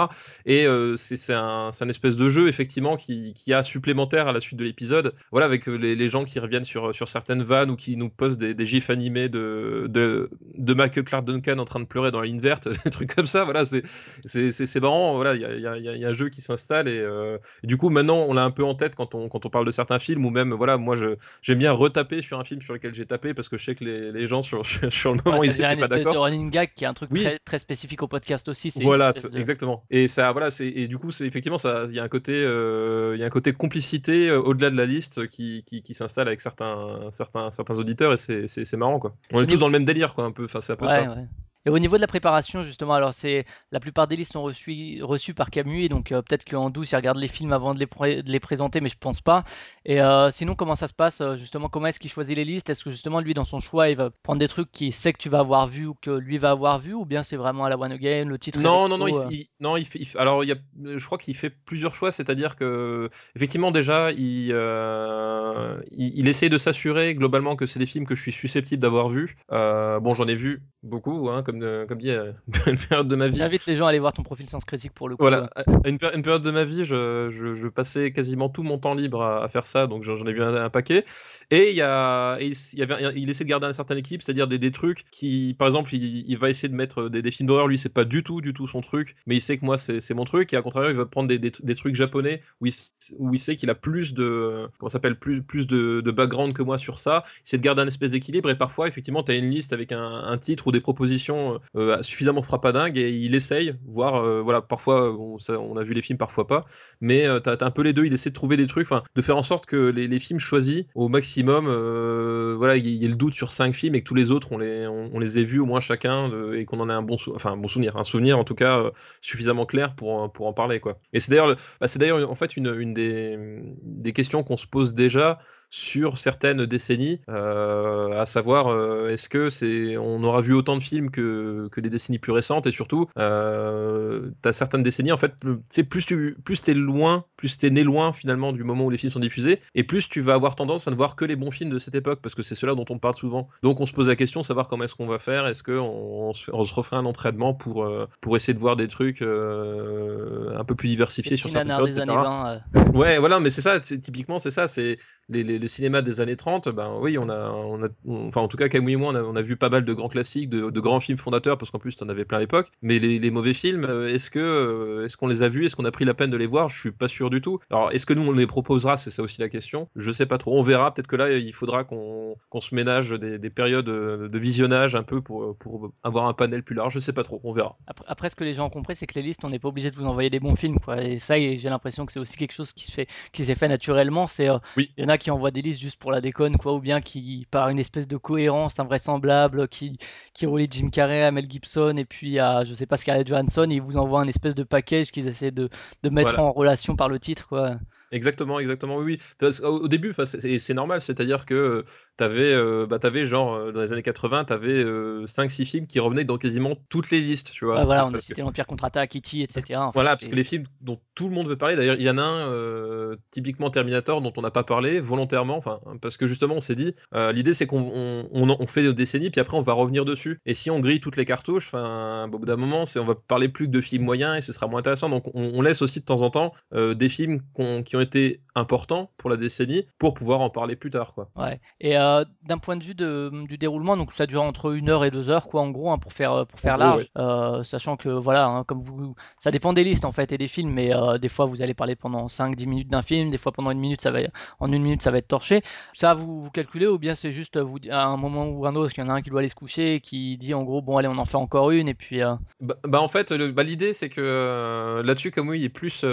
Et 0.46 0.66
euh, 0.66 0.96
c'est 0.96 1.32
un, 1.34 1.70
un 1.78 1.88
espèce 1.88 2.16
de 2.16 2.30
jeu 2.30 2.48
effectivement 2.48 2.96
qui, 2.96 3.34
qui 3.34 3.52
a 3.52 3.62
supplémentaire 3.62 4.28
à 4.28 4.32
la 4.32 4.40
suite 4.40 4.58
de 4.58 4.64
l'épisode. 4.64 5.14
Voilà, 5.30 5.46
avec 5.46 5.66
les, 5.66 5.94
les 5.96 6.08
gens 6.08 6.24
qui 6.24 6.38
reviennent 6.38 6.64
sur, 6.64 6.94
sur 6.94 7.08
certaines 7.08 7.42
vannes 7.42 7.70
ou 7.70 7.76
qui 7.76 7.96
nous 7.96 8.08
postent 8.10 8.39
des, 8.40 8.54
des 8.54 8.66
gifs 8.66 8.90
animés 8.90 9.28
de, 9.28 9.86
de, 9.88 10.30
de 10.58 10.74
Michael 10.74 11.04
Clark 11.04 11.24
Duncan 11.24 11.58
en 11.58 11.64
train 11.64 11.78
de 11.78 11.84
pleurer 11.84 12.10
dans 12.10 12.20
la 12.20 12.26
ligne 12.26 12.40
verte, 12.40 12.66
des 12.84 12.90
trucs 12.90 13.14
comme 13.14 13.26
ça. 13.28 13.44
Voilà, 13.44 13.64
c'est 13.64 13.82
c'est- 14.24 14.50
c'est- 14.52 14.66
c'est 14.66 14.80
marrant. 14.80 15.14
Voilà, 15.14 15.34
il 15.34 15.40
y 15.42 15.44
a, 15.44 15.54
y 15.56 15.66
a- 15.66 15.78
y 15.96 16.04
a- 16.04 16.08
un 16.08 16.14
jeu 16.14 16.28
qui 16.30 16.40
s'installe 16.42 16.88
et, 16.88 16.98
euh, 16.98 17.38
et 17.62 17.66
du 17.68 17.76
coup 17.76 17.90
maintenant 17.90 18.24
on 18.26 18.32
l'a 18.34 18.42
un 18.42 18.50
peu 18.50 18.64
en 18.64 18.74
tête 18.74 18.94
quand 18.96 19.14
on, 19.14 19.28
quand 19.28 19.46
on 19.46 19.50
parle 19.50 19.66
de 19.66 19.70
certains 19.70 19.98
films 20.00 20.24
ou 20.26 20.30
même 20.30 20.52
voilà, 20.52 20.76
moi 20.76 20.96
j'aime 21.42 21.58
bien 21.58 21.70
retaper 21.72 22.20
sur 22.22 22.38
un 22.40 22.44
film 22.44 22.60
sur 22.62 22.72
lequel 22.74 22.94
j'ai 22.94 23.06
tapé 23.06 23.32
parce 23.34 23.48
que 23.48 23.56
je 23.56 23.64
sais 23.64 23.74
que 23.76 23.84
les, 23.84 24.10
les 24.12 24.26
gens 24.26 24.42
sur, 24.42 24.62
sur, 24.90 25.14
le 25.14 25.20
moment 25.24 25.38
Ouais, 25.38 25.46
ils 25.46 25.52
étaient 25.52 25.76
pas 25.76 25.86
d'accord. 25.88 26.24
running 26.24 26.50
gag 26.50 26.70
qui 26.74 26.84
est 26.84 26.88
un 26.88 26.94
truc 26.94 27.10
Oui. 27.12 27.22
très, 27.22 27.38
très 27.38 27.58
spécifique 27.60 28.02
au 28.02 28.08
podcast 28.08 28.48
aussi. 28.48 28.70
c'est 28.70 28.82
Voilà, 28.82 29.12
c'est- 29.12 29.28
de- 29.32 29.38
exactement. 29.38 29.84
Et 29.90 30.08
ça, 30.08 30.32
voilà, 30.32 30.50
c'est 30.50 30.66
et 30.66 30.88
du 30.88 30.98
coup, 30.98 31.10
c'est 31.10 31.26
effectivement 31.26 31.58
ça. 31.58 31.84
Il 31.88 31.94
y 31.94 31.98
a 32.00 32.02
un 32.02 32.08
côté, 32.08 32.32
euh, 32.34 33.16
y 33.18 33.22
a 33.22 33.26
un 33.26 33.30
côté 33.30 33.52
complicité 33.52 34.28
euh, 34.28 34.40
au-delà 34.40 34.70
de 34.70 34.76
la 34.76 34.86
liste 34.86 35.28
qui, 35.28 35.62
qui, 35.66 35.82
qui 35.82 35.94
s'installe 35.94 36.28
avec 36.28 36.40
certains, 36.40 37.08
certains, 37.10 37.50
certains 37.50 37.78
auditeurs 37.78 38.12
et 38.12 38.16
c'est, 38.46 38.76
marrant 38.76 38.98
quoi. 38.98 39.14
On 39.32 39.42
est 39.42 39.46
tous 39.46 39.58
dans 39.60 39.66
le 39.66 39.72
même 39.72 39.84
délire 39.84 40.14
quoi, 40.14 40.24
un 40.24 40.32
peu. 40.32 40.44
Enfin, 40.44 40.60
c'est 40.60 40.72
un 40.72 40.76
peu 40.76 40.86
Ouais, 40.86 41.04
ça. 41.04 41.14
ouais. 41.14 41.26
Et 41.66 41.70
au 41.70 41.78
niveau 41.78 41.96
de 41.96 42.00
la 42.00 42.06
préparation, 42.06 42.62
justement, 42.62 42.94
alors 42.94 43.12
c'est 43.12 43.44
la 43.70 43.80
plupart 43.80 44.08
des 44.08 44.16
listes 44.16 44.32
sont 44.32 44.42
reçues, 44.42 45.02
reçues 45.02 45.34
par 45.34 45.50
Camus, 45.50 45.84
et 45.84 45.88
donc 45.90 46.10
euh, 46.10 46.22
peut-être 46.22 46.44
qu'en 46.48 46.70
douce 46.70 46.92
il 46.92 46.96
regarde 46.96 47.18
les 47.18 47.28
films 47.28 47.52
avant 47.52 47.74
de 47.74 47.78
les, 47.78 47.86
pré- 47.86 48.22
de 48.22 48.30
les 48.30 48.40
présenter, 48.40 48.80
mais 48.80 48.88
je 48.88 48.96
pense 48.98 49.20
pas. 49.20 49.44
Et 49.84 50.00
euh, 50.00 50.30
sinon, 50.30 50.54
comment 50.54 50.74
ça 50.74 50.88
se 50.88 50.94
passe 50.94 51.20
euh, 51.20 51.36
justement 51.36 51.68
Comment 51.68 51.88
est-ce 51.88 52.00
qu'il 52.00 52.10
choisit 52.10 52.34
les 52.36 52.44
listes? 52.46 52.70
Est-ce 52.70 52.82
que 52.84 52.90
justement 52.90 53.20
lui, 53.20 53.34
dans 53.34 53.44
son 53.44 53.60
choix, 53.60 53.90
il 53.90 53.96
va 53.96 54.08
prendre 54.22 54.38
des 54.38 54.48
trucs 54.48 54.72
qu'il 54.72 54.92
sait 54.92 55.12
que 55.12 55.18
tu 55.18 55.28
vas 55.28 55.40
avoir 55.40 55.66
vu 55.66 55.86
ou 55.86 55.94
que 56.00 56.10
lui 56.10 56.38
va 56.38 56.50
avoir 56.50 56.78
vu, 56.78 56.94
ou 56.94 57.04
bien 57.04 57.22
c'est 57.22 57.36
vraiment 57.36 57.66
à 57.66 57.68
la 57.68 57.76
one 57.78 57.92
again, 57.92 58.24
le 58.24 58.38
titre 58.38 58.58
Non, 58.60 58.88
non, 58.88 58.96
non, 58.96 59.06
il, 59.08 59.14
il- 59.30 59.48
non, 59.60 59.76
il 59.76 59.86
il 59.94 60.08
alors 60.16 60.44
il 60.44 60.48
y 60.48 60.52
a, 60.52 60.56
je 60.96 61.04
crois 61.04 61.18
qu'il 61.18 61.36
fait 61.36 61.50
plusieurs 61.50 61.94
choix, 61.94 62.10
c'est-à-dire 62.10 62.56
que 62.56 63.10
effectivement 63.36 63.70
déjà, 63.70 64.12
il, 64.12 64.50
euh, 64.52 65.78
il, 65.90 66.26
essaye 66.28 66.48
de 66.48 66.58
s'assurer 66.58 67.14
globalement 67.14 67.54
que 67.56 67.66
c'est 67.66 67.78
des 67.78 67.86
films 67.86 68.06
que 68.06 68.14
je 68.14 68.22
suis 68.22 68.32
susceptible 68.32 68.80
d'avoir. 68.80 69.10
Euh, 69.52 70.00
bon, 70.00 70.14
j'en 70.14 70.26
ai 70.28 70.34
vu 70.34 70.62
beaucoup, 70.82 71.28
hein, 71.30 71.42
comme, 71.50 71.62
euh, 71.62 71.86
comme 71.86 71.98
dit, 71.98 72.10
euh, 72.10 72.32
une 72.66 72.76
période 72.76 73.08
de 73.08 73.16
ma 73.16 73.28
vie. 73.28 73.36
J'invite 73.36 73.66
les 73.66 73.76
gens 73.76 73.86
à 73.86 73.90
aller 73.90 73.98
voir 73.98 74.12
ton 74.12 74.22
profil 74.22 74.48
Sens 74.48 74.64
Critique 74.64 74.92
pour 74.92 75.08
le 75.08 75.16
coup. 75.16 75.22
Voilà, 75.22 75.50
à 75.56 75.88
une, 75.88 75.98
péri- 75.98 76.14
une 76.16 76.22
période 76.22 76.42
de 76.42 76.50
ma 76.50 76.64
vie, 76.64 76.84
je, 76.84 77.30
je- 77.30 77.54
je 77.54 77.68
passais 77.68 78.12
quasiment 78.12 78.48
tout 78.48 78.62
mon 78.62 78.78
temps 78.78 78.94
libre 78.94 79.22
à, 79.22 79.44
à 79.44 79.48
faire 79.48 79.66
ça, 79.66 79.86
donc 79.86 80.02
j'en 80.04 80.16
ai 80.26 80.32
vu 80.32 80.42
un, 80.42 80.54
un 80.54 80.70
paquet. 80.70 81.04
Et 81.50 81.70
il 81.70 81.76
y 81.76 81.82
a, 81.82 82.36
et 82.40 82.52
il 82.72 82.78
y 82.78 82.82
avait, 82.82 83.12
il 83.16 83.28
essaie 83.28 83.44
de 83.44 83.48
garder 83.48 83.66
un 83.66 83.72
certain 83.72 83.96
équilibre, 83.96 84.22
c'est-à-dire 84.24 84.46
des, 84.46 84.58
des 84.58 84.70
trucs 84.70 85.04
qui, 85.10 85.54
par 85.58 85.66
exemple, 85.66 85.92
il, 85.94 86.24
il 86.30 86.38
va 86.38 86.48
essayer 86.48 86.68
de 86.68 86.74
mettre 86.74 87.08
des, 87.08 87.22
des 87.22 87.30
films 87.30 87.48
d'horreur. 87.48 87.66
Lui, 87.66 87.78
c'est 87.78 87.88
pas 87.92 88.04
du 88.04 88.22
tout, 88.22 88.40
du 88.40 88.52
tout 88.54 88.68
son 88.68 88.80
truc, 88.80 89.16
mais 89.26 89.36
il 89.36 89.40
sait 89.40 89.58
que 89.58 89.64
moi, 89.64 89.76
c'est 89.76 90.14
mon 90.14 90.24
truc. 90.24 90.52
Et 90.52 90.56
à 90.56 90.62
contraire, 90.62 90.90
il 90.90 90.96
va 90.96 91.06
prendre 91.06 91.28
des, 91.28 91.38
des, 91.38 91.74
trucs 91.74 91.94
japonais 91.96 92.42
où 92.60 92.66
il, 92.66 92.74
où 93.18 93.34
il 93.34 93.38
sait 93.38 93.56
qu'il 93.56 93.70
a 93.70 93.74
plus 93.74 94.14
de, 94.14 94.68
comment 94.78 94.88
s'appelle, 94.88 95.18
plus, 95.18 95.42
plus 95.42 95.66
de, 95.66 96.00
de 96.02 96.10
background 96.10 96.52
que 96.52 96.62
moi 96.62 96.78
sur 96.78 96.98
ça. 97.00 97.24
Il 97.38 97.42
essaie 97.46 97.58
de 97.58 97.62
garder 97.62 97.82
un 97.82 97.86
espèce 97.88 98.10
d'équilibre. 98.10 98.48
Et 98.50 98.54
parfois, 98.56 98.86
effectivement, 98.86 99.22
tu 99.24 99.32
as 99.32 99.36
une 99.36 99.50
liste 99.50 99.72
avec 99.72 99.90
un, 99.92 100.00
un 100.00 100.38
titre 100.38 100.68
ou 100.68 100.72
des 100.72 100.80
propositions 100.80 101.39
euh, 101.76 102.02
suffisamment 102.02 102.42
frappadingues 102.42 102.98
et 102.98 103.10
il 103.10 103.34
essaye, 103.34 103.74
voire, 103.86 104.16
euh, 104.16 104.40
voilà, 104.42 104.60
parfois, 104.60 105.12
on, 105.12 105.76
a 105.76 105.82
vu 105.82 105.94
les 105.94 106.02
films, 106.02 106.18
parfois 106.18 106.46
pas 106.46 106.66
mais 107.00 107.26
euh, 107.26 107.40
t'as 107.40 107.56
t'as 107.56 107.66
un 107.66 107.70
peu 107.70 107.82
les 107.82 107.92
deux. 107.92 108.04
Il 108.04 108.12
essaie 108.12 108.30
de 108.30 108.34
trouver 108.34 108.56
des 108.56 108.66
trucs, 108.66 108.88
de 109.14 109.22
faire 109.22 109.36
en 109.36 109.42
sorte 109.42 109.66
que 109.66 109.76
les, 109.76 110.18
films 110.18 110.40
choisis 110.40 110.84
au 110.94 111.08
maximum, 111.08 111.66
euh, 111.68 112.54
voilà, 112.56 112.76
il 112.76 112.86
y, 112.86 113.04
ait 113.04 113.08
le 113.08 113.14
doute 113.14 113.34
sur 113.34 113.52
cinq 113.52 113.74
films 113.74 113.94
et 113.94 114.02
que 114.02 114.06
tous 114.06 114.14
les 114.14 114.30
autres 114.30 114.52
on 114.52 114.58
les, 114.58 114.86
on, 114.86 115.18
les 115.18 115.38
ait 115.38 115.44
vus 115.44 115.60
au 115.60 115.66
moins 115.66 115.80
chacun 115.80 116.30
euh, 116.30 116.58
et 116.58 116.64
qu'on 116.66 116.80
en 116.80 116.90
ait 116.90 116.92
un 116.92 117.02
bon, 117.02 117.16
enfin, 117.34 117.52
un 117.52 117.56
bon 117.56 117.68
souvenir, 117.68 117.96
un 117.96 118.04
souvenir 118.04 118.38
en 118.38 118.44
tout 118.44 118.54
cas 118.54 118.78
euh, 118.78 118.90
suffisamment 119.22 119.66
clair 119.66 119.94
pour, 119.94 120.30
pour 120.32 120.46
en 120.46 120.52
parler, 120.52 120.80
quoi. 120.80 120.98
Et 121.12 121.20
c'est 121.20 121.30
d'ailleurs, 121.30 121.48
le- 121.48 121.56
bah, 121.80 121.86
c'est 121.86 121.98
d'ailleurs 121.98 122.30
en 122.30 122.34
fait 122.34 122.56
une, 122.56 122.74
une 122.78 122.92
des, 122.92 123.38
des 123.82 124.12
questions 124.12 124.42
qu'on 124.42 124.56
se 124.56 124.66
pose 124.66 124.94
déjà 124.94 125.38
sur 125.70 126.18
certaines 126.18 126.66
décennies, 126.66 127.20
à 127.28 128.24
savoir 128.26 129.08
est-ce 129.08 129.28
que 129.28 129.48
c'est 129.48 129.96
on 129.96 130.22
aura 130.24 130.40
vu 130.40 130.52
autant 130.54 130.76
de 130.76 130.82
films 130.82 131.10
que, 131.10 131.68
que 131.70 131.80
des 131.80 131.90
décennies 131.90 132.18
plus 132.18 132.32
récentes 132.32 132.66
et 132.66 132.70
surtout 132.70 133.08
euh, 133.18 134.30
t'as 134.42 134.52
certaines 134.52 134.82
décennies 134.82 135.12
en 135.12 135.16
fait 135.16 135.32
c'est 135.68 135.84
plus 135.84 136.04
tu 136.04 136.36
plus 136.44 136.62
t'es 136.62 136.74
loin 136.74 137.24
plus 137.36 137.58
t'es 137.58 137.70
né 137.70 137.84
loin 137.84 138.12
finalement 138.12 138.52
du 138.52 138.64
moment 138.64 138.84
où 138.84 138.90
les 138.90 138.98
films 138.98 139.12
sont 139.12 139.20
diffusés 139.20 139.60
et 139.74 139.84
plus 139.84 140.08
tu 140.08 140.20
vas 140.20 140.34
avoir 140.34 140.56
tendance 140.56 140.88
à 140.88 140.90
ne 140.90 140.96
voir 140.96 141.16
que 141.16 141.24
les 141.24 141.36
bons 141.36 141.50
films 141.50 141.70
de 141.70 141.78
cette 141.78 141.94
époque 141.94 142.20
parce 142.22 142.34
que 142.34 142.42
c'est 142.42 142.54
ceux-là 142.54 142.74
dont 142.74 142.84
on 142.90 142.98
parle 142.98 143.14
souvent. 143.14 143.48
Donc 143.62 143.80
on 143.80 143.86
se 143.86 143.92
pose 143.92 144.08
la 144.08 144.16
question 144.16 144.42
savoir 144.42 144.68
comment 144.68 144.84
est-ce 144.84 144.94
qu'on 144.94 145.06
va 145.06 145.18
faire. 145.18 145.46
Est-ce 145.46 145.62
que 145.62 145.72
on, 145.72 146.32
se, 146.32 146.50
refait 146.50 146.96
un 146.96 147.04
entraînement 147.04 147.54
pour 147.54 147.88
pour 148.20 148.36
essayer 148.36 148.54
de 148.54 148.58
voir 148.58 148.76
des 148.76 148.88
trucs 148.88 149.22
un 149.22 150.64
peu 150.64 150.74
plus 150.74 150.88
diversifiés 150.88 151.36
sur 151.36 151.50
certaines 151.50 151.68
périodes, 151.68 151.90
des 151.90 152.00
années 152.00 152.12
20, 152.12 152.94
ouais 152.94 153.18
voilà 153.18 153.40
mais 153.40 153.50
c'est 153.50 153.60
ça 153.60 153.80
typiquement 153.80 154.38
c'est 154.38 154.50
ça 154.50 154.68
c'est 154.68 154.98
les, 155.28 155.44
les, 155.44 155.59
le 155.60 155.68
cinéma 155.68 156.02
des 156.02 156.20
années 156.20 156.36
30 156.36 156.68
ben 156.68 156.96
oui 157.00 157.18
on 157.18 157.28
a 157.28 157.50
on 157.50 157.84
a 157.84 157.88
enfin 158.06 158.40
en 158.40 158.48
tout 158.48 158.56
cas 158.56 158.68
Camille 158.68 158.94
et 158.94 158.96
moi 158.96 159.12
on 159.14 159.36
a, 159.36 159.42
vu 159.42 159.56
pas 159.56 159.68
mal 159.68 159.84
de 159.84 159.92
grands 159.92 160.08
classiques 160.08 160.50
de, 160.50 160.70
de 160.70 160.80
grands 160.80 161.00
films 161.00 161.18
fondateurs 161.18 161.58
parce 161.58 161.70
qu'en 161.70 161.78
plus 161.78 161.96
tu 161.96 162.04
en 162.04 162.08
avais 162.08 162.24
plein 162.24 162.38
à 162.38 162.40
l'époque. 162.40 162.68
Mais 162.82 162.98
les, 162.98 163.18
les, 163.18 163.30
mauvais 163.30 163.54
films 163.54 163.84
est-ce 164.08 164.30
que 164.30 165.02
est-ce 165.04 165.16
qu'on 165.16 165.28
les 165.28 165.42
a 165.42 165.48
vus? 165.48 165.66
Est-ce 165.66 165.76
qu'on 165.76 165.84
a 165.84 165.90
pris 165.90 166.04
la 166.04 166.14
peine 166.14 166.30
de 166.30 166.36
les 166.36 166.46
voir? 166.46 166.68
Je 166.68 166.78
suis 166.78 166.90
pas 166.90 167.08
sûr 167.08 167.30
du 167.30 167.40
tout. 167.40 167.60
Alors 167.70 167.92
est-ce 167.92 168.06
que 168.06 168.14
nous 168.14 168.26
on 168.26 168.32
les 168.32 168.46
proposera? 168.46 168.96
C'est 168.96 169.10
ça 169.10 169.22
aussi 169.22 169.40
la 169.40 169.48
question. 169.48 169.88
Je 169.96 170.10
sais 170.10 170.26
pas 170.26 170.38
trop. 170.38 170.58
On 170.58 170.62
verra. 170.62 170.92
Peut-être 170.92 171.06
que 171.06 171.16
là 171.16 171.30
il 171.30 171.52
faudra 171.52 171.84
qu'on 171.84 172.36
qu'on 172.48 172.60
se 172.60 172.74
ménage 172.74 173.10
des, 173.10 173.38
des, 173.38 173.50
périodes 173.50 173.86
de 173.86 174.38
visionnage 174.38 174.94
un 174.94 175.02
peu 175.02 175.20
pour, 175.20 175.56
pour 175.56 175.92
avoir 176.02 176.26
un 176.26 176.34
panel 176.34 176.62
plus 176.62 176.74
large. 176.74 176.94
Je 176.94 177.00
sais 177.00 177.12
pas 177.12 177.24
trop. 177.24 177.40
On 177.44 177.52
verra. 177.52 177.76
Après, 177.86 178.04
après 178.08 178.28
ce 178.30 178.36
que 178.36 178.44
les 178.44 178.54
gens 178.54 178.66
ont 178.66 178.70
compris 178.70 178.96
c'est 178.96 179.06
que 179.06 179.14
les 179.14 179.22
listes 179.22 179.44
on 179.44 179.50
n'est 179.50 179.58
pas 179.58 179.68
obligé 179.68 179.90
de 179.90 179.96
vous 179.96 180.06
envoyer 180.06 180.30
des 180.30 180.40
bons 180.40 180.56
films 180.56 180.78
quoi. 180.78 181.02
Et 181.02 181.18
ça 181.18 181.38
j'ai 181.38 181.68
l'impression 181.68 182.06
que 182.06 182.12
c'est 182.12 182.20
aussi 182.20 182.36
quelque 182.36 182.52
chose 182.52 182.72
qui 182.72 182.84
se 182.84 182.92
fait 182.92 183.06
qui 183.32 183.44
s'est 183.44 183.54
fait 183.54 183.68
naturellement. 183.68 184.26
C'est 184.26 184.48
oui. 184.76 184.92
il 184.96 185.02
y 185.02 185.06
en 185.06 185.08
a 185.08 185.18
qui 185.18 185.30
envoient 185.30 185.49
des 185.50 185.62
listes 185.62 185.80
juste 185.80 185.98
pour 185.98 186.10
la 186.12 186.20
déconne 186.20 186.56
quoi 186.56 186.74
ou 186.74 186.80
bien 186.80 187.00
qui 187.00 187.46
par 187.50 187.68
une 187.68 187.78
espèce 187.78 188.08
de 188.08 188.16
cohérence 188.16 188.78
invraisemblable 188.78 189.68
qui 189.68 189.96
qui 190.34 190.46
relie 190.46 190.68
Jim 190.70 190.88
Carrey 190.90 191.22
à 191.22 191.30
Mel 191.30 191.50
Gibson 191.50 191.96
et 191.96 192.04
puis 192.04 192.38
à 192.38 192.64
je 192.64 192.74
sais 192.74 192.86
pas 192.86 192.96
Scarlett 192.96 193.26
Johansson 193.26 193.70
et 193.70 193.74
ils 193.74 193.82
vous 193.82 193.96
envoient 193.96 194.20
un 194.20 194.28
espèce 194.28 194.54
de 194.54 194.64
package 194.64 195.10
qu'ils 195.10 195.28
essaient 195.28 195.50
de, 195.50 195.68
de 196.02 196.08
mettre 196.10 196.38
en 196.38 196.52
relation 196.52 196.96
par 196.96 197.08
le 197.08 197.18
titre 197.18 197.48
quoi 197.48 197.76
Exactement, 198.12 198.58
exactement, 198.58 198.96
oui. 198.96 199.18
Parce, 199.38 199.60
au, 199.60 199.86
début, 199.86 200.14
c'est 200.24 200.74
normal, 200.74 201.00
c'est-à-dire 201.00 201.46
que 201.46 201.84
tu 202.18 202.24
avais, 202.24 202.52
euh, 202.52 202.86
bah, 202.88 202.98
avais, 203.02 203.24
genre, 203.24 203.54
euh, 203.54 203.72
dans 203.72 203.80
les 203.80 203.92
années 203.92 204.02
80, 204.02 204.46
tu 204.46 204.52
avais 204.52 204.84
5-6 205.26 205.64
films 205.64 205.86
qui 205.86 206.00
revenaient 206.00 206.24
dans 206.24 206.36
quasiment 206.36 206.74
toutes 206.88 207.10
les 207.10 207.20
listes, 207.20 207.52
tu 207.52 207.64
vois. 207.64 207.78
Ouais, 207.78 207.84
voilà, 207.84 208.06
on 208.06 208.14
a 208.14 208.20
cité 208.20 208.42
l'Empire 208.42 208.66
contre-attaque, 208.66 209.10
Kitty, 209.10 209.42
etc. 209.42 209.80
voilà, 209.94 210.16
parce 210.16 210.28
que 210.28 210.34
les 210.34 210.44
films 210.44 210.64
dont 210.80 210.98
tout 211.14 211.28
le 211.28 211.34
monde 211.34 211.46
veut 211.46 211.56
parler, 211.56 211.76
d'ailleurs, 211.76 211.96
il 211.96 212.02
y 212.02 212.10
en 212.10 212.18
a 212.18 212.22
un, 212.22 212.48
euh, 212.48 213.16
typiquement 213.30 213.70
Terminator, 213.70 214.20
dont 214.20 214.32
on 214.36 214.42
n'a 214.42 214.50
pas 214.50 214.64
parlé, 214.64 215.00
volontairement, 215.00 215.56
enfin, 215.56 215.80
parce 216.02 216.16
que 216.16 216.26
justement, 216.26 216.54
on 216.56 216.60
s'est 216.60 216.74
dit, 216.74 216.94
l'idée 217.32 217.54
c'est 217.54 217.66
qu'on 217.66 218.28
on, 218.32 218.66
fait 218.66 218.82
des 218.82 218.92
décennies, 218.92 219.30
puis 219.30 219.40
après, 219.40 219.56
on 219.56 219.62
va 219.62 219.72
revenir 219.72 220.04
dessus. 220.04 220.40
Et 220.46 220.54
si 220.54 220.70
on 220.70 220.80
grille 220.80 221.00
toutes 221.00 221.16
les 221.16 221.24
cartouches, 221.24 221.68
enfin, 221.68 222.28
au 222.32 222.38
bout 222.38 222.46
d'un 222.46 222.56
moment, 222.56 222.84
on 222.96 223.04
va 223.04 223.14
parler 223.14 223.48
plus 223.48 223.66
que 223.66 223.70
de 223.70 223.80
films 223.80 224.04
moyens 224.04 224.38
et 224.38 224.42
ce 224.42 224.52
sera 224.52 224.66
moins 224.66 224.80
intéressant. 224.80 225.08
Donc, 225.08 225.24
on, 225.34 225.52
on 225.54 225.62
laisse 225.62 225.82
aussi 225.82 226.00
de 226.00 226.04
temps 226.04 226.22
en 226.22 226.30
temps 226.30 226.52
des 226.72 227.08
films 227.08 227.40
qui 227.84 227.96
ont 227.96 227.99
été 228.00 228.40
important 228.54 229.10
pour 229.16 229.30
la 229.30 229.36
décennie 229.36 229.86
pour 229.98 230.14
pouvoir 230.14 230.40
en 230.40 230.50
parler 230.50 230.76
plus 230.76 230.90
tard. 230.90 231.14
Quoi. 231.14 231.28
Ouais. 231.36 231.60
Et 231.80 231.96
euh, 231.96 232.24
d'un 232.42 232.58
point 232.58 232.76
de 232.76 232.84
vue 232.84 232.94
de, 232.94 233.30
du 233.46 233.58
déroulement, 233.58 233.96
donc 233.96 234.12
ça 234.12 234.26
dure 234.26 234.42
entre 234.42 234.74
une 234.74 234.88
heure 234.88 235.04
et 235.04 235.10
deux 235.10 235.30
heures, 235.30 235.48
quoi, 235.48 235.62
en 235.62 235.70
gros, 235.70 235.90
hein, 235.90 235.98
pour 235.98 236.12
faire, 236.12 236.46
pour 236.46 236.58
faire 236.58 236.76
large, 236.76 237.08
euh, 237.18 237.62
sachant 237.62 237.96
que 237.96 238.08
voilà, 238.08 238.46
hein, 238.46 238.64
comme 238.64 238.82
vous, 238.82 239.14
ça 239.38 239.50
dépend 239.50 239.72
des 239.72 239.84
listes 239.84 240.04
en 240.04 240.12
fait 240.12 240.32
et 240.32 240.38
des 240.38 240.48
films, 240.48 240.70
mais 240.70 240.94
euh, 240.94 241.18
des 241.18 241.28
fois 241.28 241.46
vous 241.46 241.62
allez 241.62 241.74
parler 241.74 241.96
pendant 241.96 242.26
5-10 242.26 242.66
minutes 242.66 242.88
d'un 242.88 243.02
film, 243.02 243.30
des 243.30 243.38
fois 243.38 243.52
pendant 243.52 243.70
une 243.70 243.80
minute, 243.80 244.00
ça 244.00 244.10
va, 244.10 244.20
en 244.58 244.72
une 244.72 244.82
minute 244.82 245.02
ça 245.02 245.10
va 245.10 245.18
être 245.18 245.28
torché. 245.28 245.62
Ça 245.92 246.14
vous, 246.14 246.42
vous 246.42 246.50
calculez 246.50 246.86
ou 246.86 246.98
bien 246.98 247.14
c'est 247.14 247.32
juste 247.32 247.58
vous, 247.58 247.78
à 247.90 248.04
un 248.04 248.16
moment 248.16 248.48
ou 248.48 248.66
un 248.66 248.74
autre, 248.74 248.92
qu'il 248.92 249.04
y 249.04 249.06
en 249.06 249.10
a 249.10 249.14
un 249.14 249.22
qui 249.22 249.30
doit 249.30 249.40
aller 249.40 249.48
se 249.48 249.54
coucher 249.54 249.96
et 249.96 250.00
qui 250.00 250.36
dit 250.38 250.54
en 250.54 250.64
gros, 250.64 250.82
bon 250.82 250.96
allez, 250.96 251.08
on 251.08 251.18
en 251.18 251.24
fait 251.24 251.36
encore 251.36 251.70
une 251.70 251.88
et 251.88 251.94
puis. 251.94 252.20
Bah, 252.60 252.76
bah, 252.84 253.00
en 253.00 253.08
fait, 253.08 253.32
bah, 253.32 253.62
l'idée 253.62 253.92
c'est 253.92 254.08
que 254.08 255.02
là-dessus, 255.04 255.30
comme 255.30 255.54
il 255.54 255.64
est 255.64 255.68
plus, 255.68 256.04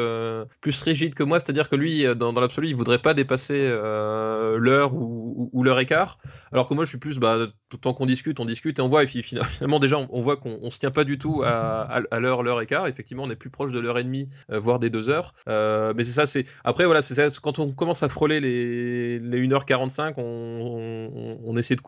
plus 0.62 0.82
rigide 0.82 1.16
que 1.16 1.24
moi, 1.24 1.40
c'est-à-dire 1.40 1.70
que 1.70 1.76
lui, 1.78 2.04
dans, 2.16 2.34
dans 2.34 2.42
l'absolu, 2.42 2.68
il 2.68 2.76
voudrait 2.76 3.00
pas 3.00 3.14
dépasser 3.14 3.56
euh, 3.58 4.58
l'heure 4.58 4.94
ou, 4.94 5.50
ou, 5.54 5.64
l'heure 5.64 5.86
quart. 5.86 6.18
Alors 6.52 6.68
que 6.68 6.74
moi, 6.74 6.86
je 6.86 6.90
suis 6.90 6.98
plus, 6.98 7.20
bah, 7.20 7.48
tout 7.70 7.78
le 7.78 7.82
temps 7.82 7.94
qu'on 7.94 8.06
discute, 8.06 8.40
on 8.40 8.46
discute 8.46 8.80
et 8.80 8.82
on 8.82 8.90
voit. 8.90 9.04
Et 9.04 9.08
finalement, 9.22 9.80
déjà, 9.80 9.98
on, 9.98 10.22
voit 10.22 10.38
qu'on 10.38 10.70
se 10.70 10.80
tient 10.80 10.92
pas 10.92 11.04
du 11.04 11.18
tout 11.18 11.44
à, 11.44 12.02
l'heure, 12.20 12.44
l'heure 12.44 12.66
quart. 12.66 12.88
Effectivement, 12.88 13.24
on 13.24 13.30
est 13.30 13.36
plus 13.36 13.50
proche 13.50 13.72
de 13.72 13.80
l'heure 13.80 13.98
et 13.98 14.04
demie, 14.04 14.30
euh, 14.52 14.60
voire 14.60 14.80
des 14.80 14.90
deux 14.90 15.10
heures. 15.10 15.34
Euh, 15.48 15.94
mais 15.96 16.04
c'est 16.04 16.12
ça, 16.12 16.28
c'est. 16.28 16.46
Après, 16.64 16.86
voilà, 16.86 17.02
c'est. 17.02 17.18
Quand 17.42 17.60
on 17.60 17.72
commence 17.72 18.04
à 18.04 18.10
frôler 18.10 18.40
les, 18.40 19.20
les 19.20 19.48
1h45, 19.48 20.14
on, 20.18 21.40
on, 21.44 21.58
essaie 21.58 21.76
de, 21.76 21.82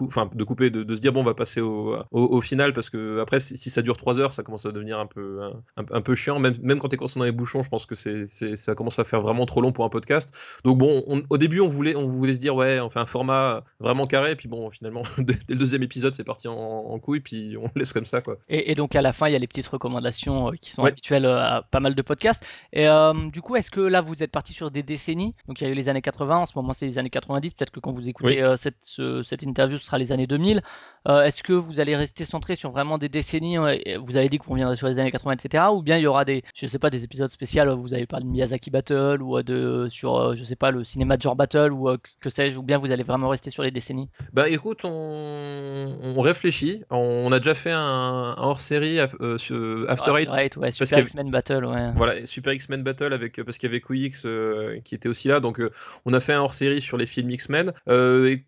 couper, 0.44 0.70
de, 0.70 0.96
se 0.96 1.00
dire, 1.00 1.14
bon, 1.14 1.22
on 1.22 1.24
va 1.24 1.34
passer 1.34 1.62
au, 1.62 2.42
final 2.42 2.74
parce 2.74 2.90
que 2.90 3.20
après, 3.20 3.40
si, 3.40 3.70
ça 3.70 3.82
dure 3.82 3.98
3 3.98 4.20
heures, 4.20 4.34
ça 4.34 4.44
commence 4.44 4.66
à 4.66 4.72
devenir 4.72 5.00
un 5.00 5.06
peu, 5.06 6.16
chiant. 6.16 6.40
Même, 6.40 6.80
quand 6.80 6.90
t'es 6.90 6.98
coincé 6.98 7.20
dans 7.20 7.26
les 7.26 7.32
bouchons, 7.32 7.64
je 7.64 7.70
pense 7.70 7.86
que 7.86 7.96
c'est, 7.96 8.26
ça 8.28 8.76
commence 8.76 9.00
à 9.00 9.04
faire 9.04 9.22
vraiment 9.22 9.46
trop 9.46 9.62
long 9.62 9.72
un 9.86 9.90
podcast. 9.90 10.36
Donc 10.64 10.78
bon, 10.78 11.04
au 11.30 11.38
début, 11.38 11.60
on 11.60 11.70
voulait, 11.70 11.96
on 11.96 12.08
voulait 12.08 12.34
se 12.34 12.40
dire, 12.40 12.56
ouais, 12.56 12.80
on 12.80 12.90
fait 12.90 13.00
un 13.00 13.06
format 13.06 13.64
vraiment 13.80 14.08
carré, 14.08 14.36
puis 14.36 14.48
bon, 14.48 14.70
finalement, 14.70 15.04
dès, 15.18 15.38
le 15.48 15.56
deuxième 15.56 15.84
épisode, 15.84 16.14
c'est 16.14 16.24
parti 16.24 16.48
en, 16.48 16.54
en, 16.54 17.00
couille, 17.00 17.20
puis 17.20 17.56
on 17.58 17.70
laisse 17.76 17.94
comme 17.94 18.06
ça, 18.06 18.22
quoi. 18.22 18.38
Et, 18.50 18.76
donc 18.76 18.96
à 18.96 19.02
la 19.02 19.14
fin, 19.14 19.28
il 19.28 19.34
y 19.34 19.36
a 19.36 19.40
les 19.40 19.48
petites 19.48 19.68
recommandations 19.68 20.50
euh, 20.50 20.52
qui 20.52 20.72
sont 20.72 20.84
habituelles 20.84 21.26
euh, 21.26 21.42
à 21.42 21.62
pas 21.62 21.80
mal 21.80 21.96
de 21.96 22.02
podcasts. 22.02 22.46
Et 22.74 22.88
euh, 22.88 23.14
du 23.32 23.42
coup, 23.42 23.56
est-ce 23.56 23.72
que 23.72 23.82
là, 23.82 24.02
vous 24.02 24.24
êtes 24.24 24.32
parti 24.32 24.54
sur 24.54 24.72
des 24.72 24.84
décennies? 24.84 25.36
Donc 25.48 25.62
il 25.62 25.66
y 25.66 25.68
a 25.68 25.70
eu 25.72 25.76
les 25.76 25.90
années 25.90 26.02
80, 26.02 26.38
en 26.38 26.46
ce 26.46 26.54
moment, 26.56 26.74
c'est 26.74 26.86
les 26.86 26.98
années 26.98 27.10
90. 27.10 27.54
Peut-être 27.54 27.72
que 27.72 27.80
quand 27.80 27.94
vous 27.94 28.08
écoutez 28.10 28.54
cette, 28.58 29.00
cette 29.24 29.44
interview, 29.44 29.78
ce 29.78 29.86
sera 29.86 29.98
les 29.98 30.12
années 30.12 30.28
2000. 30.28 30.62
est-ce 31.08 31.44
que 31.44 31.54
vous 31.54 31.80
allez 31.80 31.96
rester 31.96 32.26
centré 32.26 32.56
sur 32.56 32.72
vraiment 32.72 32.98
des 32.98 33.10
décennies 33.10 33.58
Vous 33.58 34.18
avez 34.18 34.30
dit 34.30 34.38
qu'on 34.38 34.52
reviendrait 34.52 34.76
sur 34.76 34.88
les 34.88 35.00
années 35.00 35.12
80, 35.12 35.34
etc. 35.34 35.66
Ou 35.72 35.82
bien 35.82 35.98
il 35.98 36.04
y 36.04 36.08
aura 36.08 36.26
des, 36.26 36.44
je 36.54 36.68
sais 36.68 36.80
pas, 36.80 36.90
des 36.90 37.04
épisodes 37.04 37.30
spéciaux. 37.30 37.78
Vous 37.78 37.94
avez 37.94 38.06
parlé 38.06 38.26
de 38.26 38.32
Miyazaki 38.32 38.70
Battle 38.70 39.22
ou 39.22 39.42
de 39.42 39.69
sur, 39.90 40.36
je 40.36 40.44
sais 40.44 40.56
pas, 40.56 40.72
le 40.72 40.84
cinéma 40.84 41.18
de 41.18 41.22
genre 41.22 41.36
battle 41.36 41.72
ou 41.72 41.90
euh, 41.90 41.98
que 42.22 42.30
sais-je, 42.30 42.58
ou 42.58 42.64
bien 42.64 42.78
vous 42.78 42.92
allez 42.92 43.04
vraiment 43.04 43.30
rester 43.30 43.50
sur 43.50 43.64
les 43.64 43.72
décennies? 43.72 44.10
Bah 44.34 44.50
écoute, 44.50 44.82
on, 44.84 45.98
on 46.02 46.22
réfléchit. 46.22 46.84
On 46.90 47.32
a 47.32 47.40
déjà 47.40 47.54
fait 47.54 47.72
un, 47.72 48.36
hors-série 48.38 49.00
euh, 49.00 49.38
sur 49.38 49.90
After, 49.90 50.12
Eight. 50.18 50.58
ouais, 50.58 50.72
Super 50.72 51.00
X-Men 51.00 51.32
Battle, 51.32 51.66
ouais. 51.66 51.92
Voilà, 51.96 52.26
Super 52.26 52.54
X-Men 52.54 52.84
Battle 52.84 53.14
avec 53.14 53.42
parce 53.44 53.58
qu'il 53.58 53.70
y 53.70 53.76
avait 53.76 53.84
euh, 54.26 54.80
qui 54.84 54.96
était 54.96 55.10
aussi 55.10 55.28
là, 55.28 55.40
donc 55.40 55.62
on 56.06 56.14
a 56.14 56.20
fait 56.20 56.34
un 56.34 56.42
hors-série 56.42 56.82
sur 56.82 56.98
les 56.98 57.06
films 57.06 57.32
X-Men. 57.32 57.74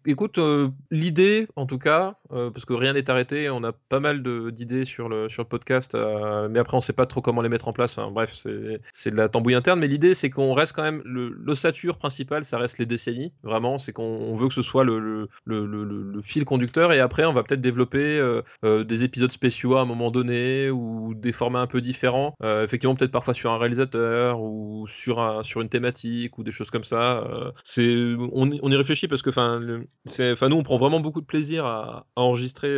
écoute, 0.06 0.40
l'idée, 0.90 1.48
en 1.56 1.66
tout 1.66 1.80
cas, 1.80 2.16
parce 2.32 2.66
que 2.66 2.74
rien 2.74 2.94
n'est 2.94 3.10
arrêté, 3.10 3.50
on 3.50 3.64
a 3.64 3.72
pas 3.72 4.00
mal 4.00 4.24
d'idées 4.52 4.86
sur 4.86 5.10
le 5.10 5.30
sur 5.30 5.44
le 5.44 5.48
podcast, 5.48 5.98
mais 6.50 6.60
après 6.60 6.78
on 6.78 6.82
sait 6.82 6.94
pas 6.94 7.06
trop 7.06 7.22
comment 7.22 7.42
les 7.42 7.50
mettre 7.50 7.68
en 7.68 7.74
place. 7.74 7.98
bref, 8.12 8.34
c'est 8.94 9.10
de 9.12 9.16
la 9.16 9.30
tambouille 9.30 9.56
interne, 9.56 9.80
mais 9.80 9.88
l'idée 9.88 10.14
c'est 10.14 10.30
qu'on 10.30 10.54
reste 10.54 10.74
quand 10.74 10.84
même 10.84 11.02
l'ossature 11.06 11.98
principale, 11.98 12.46
ça 12.46 12.58
reste 12.58 12.78
les 12.78 12.86
décennies. 12.86 13.34
Vraiment, 13.44 13.80
c'est 13.80 13.94
qu'on 13.94 14.36
veut 14.36 14.48
que 14.48 14.54
ce 14.54 14.62
soit 14.62 14.84
le, 14.84 15.28
le, 15.46 16.22
fil 16.22 16.46
conducteur 16.46 16.94
et 16.94 17.00
après 17.00 17.26
on 17.26 17.34
va 17.34 17.44
peut-être 17.44 17.62
développer 17.62 18.20
euh, 18.20 18.42
euh, 18.64 18.84
des 18.84 19.04
épisodes 19.04 19.32
spéciaux 19.32 19.78
à 19.78 19.82
un 19.82 19.86
moment 19.86 20.12
donné 20.12 20.70
ou 20.70 21.14
des 21.16 21.32
formats 21.32 21.62
un 21.62 21.68
peu 21.68 21.82
différents. 21.82 22.36
Euh, 22.44 22.64
effectivement, 22.64 22.96
peut-être 22.96 23.12
parfois 23.12 23.34
sur 23.34 23.52
un 23.52 23.58
réalisateur 23.58 24.42
ou 24.42 24.86
sur, 24.88 25.20
un, 25.20 25.44
sur 25.44 25.62
une 25.62 25.70
thématique 25.70 26.38
ou 26.38 26.44
des 26.44 26.52
choses 26.52 26.70
comme 26.70 26.84
ça. 26.84 27.24
c'est 27.64 28.14
on, 28.34 28.52
on, 28.62 28.72
y 28.72 28.76
réfléchit 28.76 29.08
parce 29.08 29.22
que 29.22 29.30
enfin 29.30 30.50
nous 30.50 30.56
on 30.56 30.64
prend 30.64 30.78
vraiment 30.78 31.00
beaucoup 31.00 31.22
de 31.22 31.26
plaisir 31.26 31.66
à, 31.66 32.06
enregistrer 32.22 32.72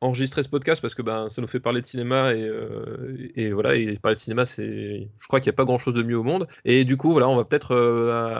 enregistrer 0.00 0.42
ce 0.42 0.48
podcast 0.48 0.80
parce 0.80 0.94
que 0.94 1.02
ben 1.02 1.28
ça 1.30 1.40
nous 1.42 1.48
fait 1.48 1.60
parler 1.60 1.80
de 1.80 1.86
cinéma 1.86 2.34
et, 2.34 2.50
et 3.34 3.52
voilà 3.52 3.74
et 3.76 3.98
parler 3.98 4.16
de 4.16 4.20
cinéma 4.20 4.44
je 4.44 5.26
crois 5.26 5.40
qu'il 5.40 5.50
n'y 5.50 5.54
a 5.54 5.56
pas 5.56 5.64
grand 5.64 5.78
chose 5.78 5.94
de 5.94 6.02
mieux 6.02 6.18
au 6.18 6.22
monde 6.22 6.46
et 6.64 6.84
du 6.84 6.96
coup 6.96 7.12
voilà 7.12 7.28
on 7.28 7.36
va 7.36 7.44
peut-être 7.44 7.74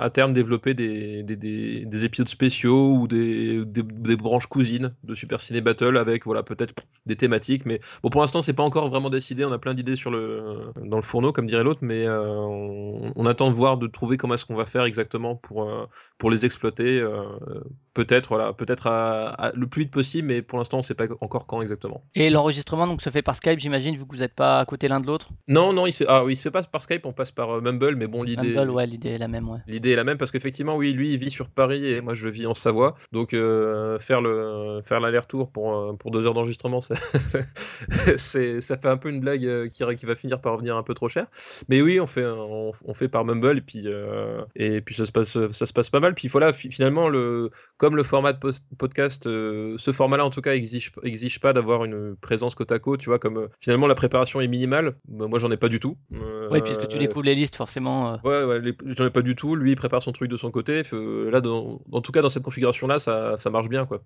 à 0.01 0.11
terme 0.11 0.33
développer 0.33 0.75
des, 0.75 1.23
des, 1.23 2.05
épisodes 2.05 2.29
spéciaux 2.29 2.93
ou 2.93 3.09
des, 3.09 4.17
branches 4.17 4.47
cousines 4.47 4.95
de 5.05 5.15
Super 5.15 5.41
Ciné 5.41 5.61
Battle 5.61 5.97
avec 5.97 6.25
voilà 6.25 6.43
peut-être 6.43 6.75
des 7.07 7.17
thématiques. 7.17 7.65
Mais 7.67 7.81
bon, 8.03 8.11
pour 8.11 8.21
l'instant, 8.21 8.43
c'est 8.43 8.53
pas 8.53 8.63
encore 8.63 8.89
vraiment 8.89 9.11
décidé. 9.11 9.45
On 9.45 9.53
a 9.53 9.59
plein 9.59 9.75
d'idées 9.75 9.95
le 10.11 10.73
dans 10.85 10.97
le 10.97 11.03
fourneau, 11.03 11.33
comme 11.33 11.47
dirait 11.47 11.65
l'autre, 11.65 11.81
mais 11.83 12.07
euh, 12.07 12.23
on, 12.29 13.27
attend 13.27 13.51
de 13.51 13.55
voir, 13.55 13.79
de 13.79 13.87
trouver 13.87 14.17
comment 14.17 14.35
est-ce 14.35 14.45
qu'on 14.45 14.55
va 14.55 14.67
faire 14.67 14.85
exactement 14.85 15.37
pour 15.37 15.69
euh, 15.69 15.87
pour 16.19 16.31
les 16.31 16.45
exploiter. 16.45 17.01
Euh, 17.01 17.25
peut-être 17.95 18.29
voilà, 18.29 18.53
peut-être 18.53 18.89
le 19.55 19.67
plus 19.67 19.83
vite 19.83 19.91
possible, 19.91 20.29
mais 20.29 20.36
pour 20.43 20.59
l'instant, 20.59 20.79
on 20.79 20.83
sait 20.83 20.95
pas 20.95 21.05
encore 21.21 21.47
quand 21.47 21.63
exactement. 21.63 22.03
Et 22.15 22.31
l'enregistrement 22.31 22.87
donc 22.87 23.03
se 23.03 23.11
fait 23.11 23.23
par 23.23 23.37
Skype, 23.37 23.59
j'imagine, 23.59 23.97
vu 23.97 24.05
que 24.07 24.11
vous 24.13 24.21
n'êtes 24.21 24.35
pas 24.35 24.59
à 24.59 24.65
côté 24.65 24.89
l'un 24.89 25.01
de 25.01 25.07
l'autre? 25.07 25.29
Non, 25.49 25.73
non, 25.73 25.87
il 25.87 25.93
se 25.93 25.99
fait, 25.99 26.07
ah 26.09 26.25
oui, 26.25 26.33
il 26.33 26.37
se 26.37 26.43
fait 26.43 26.51
pas 26.51 26.63
par 26.63 26.83
Skype, 26.83 27.05
on 27.07 27.13
passe 27.13 27.31
par 27.31 27.51
euh, 27.57 27.61
Mumble, 27.61 27.97
mais 27.97 28.07
bon, 28.07 28.23
l'idée. 28.23 28.55
Mumble, 28.55 28.71
ouais, 28.71 28.87
l'idée 28.87 29.11
est 29.11 29.19
la 29.19 29.29
même, 29.29 29.49
ouais. 29.49 29.59
L'idée 29.67 29.91
est 29.93 29.97
la 29.97 30.05
même 30.05 30.19
parce 30.19 30.31
qu'effectivement, 30.31 30.77
oui, 30.77 30.93
lui, 30.93 31.13
il 31.13 31.19
vit 31.19 31.31
sur 31.31 31.49
Paris 31.49 31.87
et 31.87 32.01
moi, 32.01 32.15
je 32.15 32.29
vis 32.29 32.47
en 32.47 32.55
Savoie, 32.55 32.95
donc 33.13 33.35
euh, 33.35 33.99
faire 33.99 34.21
le 34.21 34.81
faire 34.85 35.01
l'aller-retour 35.01 35.51
pour 35.51 35.77
euh, 35.77 35.93
pour 35.95 36.11
deux 36.11 36.27
heures 36.27 36.35
d'enregistrement, 36.35 36.81
ça, 36.81 36.95
c'est 38.17 38.61
ça 38.61 38.77
fait 38.77 38.89
un 38.89 38.97
peu 38.97 39.09
une 39.11 39.21
blague 39.21 39.69
qui, 39.69 39.85
qui 39.97 40.07
va 40.07 40.15
finir 40.15 40.41
par 40.41 40.55
revenir 40.55 40.77
un 40.77 40.83
peu 40.83 40.95
trop 40.95 41.09
cher. 41.09 41.27
Mais 41.69 41.83
oui, 41.83 42.01
on 42.01 42.07
fait 42.07 42.27
on, 42.27 42.73
on 42.85 42.95
fait 42.95 43.09
par 43.09 43.25
Mumble 43.25 43.59
et 43.59 43.61
puis 43.61 43.83
euh, 43.87 44.43
et 44.55 44.81
puis 44.81 44.95
ça 44.95 45.07
se 45.07 45.13
passe 45.13 45.37
ça 45.53 45.67
se 45.67 45.73
passe 45.73 45.91
pas 45.91 46.01
mal. 46.01 46.15
Puis 46.15 46.29
voilà, 46.29 46.53
fi- 46.53 46.71
finalement 46.71 47.09
le 47.09 47.51
comme 47.77 47.97
le 47.97 48.03
format 48.03 48.33
de 48.33 48.39
post- 48.39 48.67
podcast, 48.79 49.27
euh, 49.27 49.75
ce 49.79 49.93
format-là 49.93 50.26
en 50.27 50.31
tout 50.31 50.41
cas 50.43 50.53
exige 50.55 50.93
exige 51.03 51.41
pas 51.41 51.53
d'avoir 51.53 51.85
une 51.85 52.17
présence 52.17 52.55
côte 52.55 52.73
à 52.73 52.79
côte, 52.79 53.01
tu 53.01 53.09
vois, 53.09 53.19
comme 53.19 53.39
euh, 53.39 53.49
finalement 53.61 53.87
la 53.87 53.95
préparation 53.95 54.41
est 54.41 54.49
minimale. 54.49 54.97
Bah, 55.09 55.27
moi, 55.27 55.39
j'en 55.39 55.51
ai 55.51 55.57
pas 55.57 55.69
du 55.69 55.81
tout. 55.81 55.97
Euh, 56.15 56.49
Oui, 56.51 56.61
puisque 56.63 56.89
tu 56.89 56.99
découvres 56.99 57.25
les 57.25 57.35
listes, 57.35 57.57
forcément. 57.57 58.13
euh, 58.13 58.17
Ouais, 58.25 58.61
ouais, 58.61 58.73
j'en 58.85 59.07
ai 59.07 59.11
pas 59.11 59.23
du 59.23 59.35
tout. 59.35 59.57
Lui, 59.57 59.73
il 59.73 59.77
prépare 59.77 60.03
son 60.03 60.13
truc 60.13 60.31
de 60.31 60.37
son 60.37 60.51
côté. 60.51 60.83
Là, 60.93 61.41
dans, 61.41 61.81
en 61.93 62.01
tout 62.01 62.13
cas, 62.13 62.23
dans 62.23 62.29
cette 62.29 62.43
configuration-là, 62.43 62.99
ça, 62.99 63.37
ça 63.37 63.51
marche 63.51 63.69
bien, 63.69 63.87
quoi. 63.87 64.03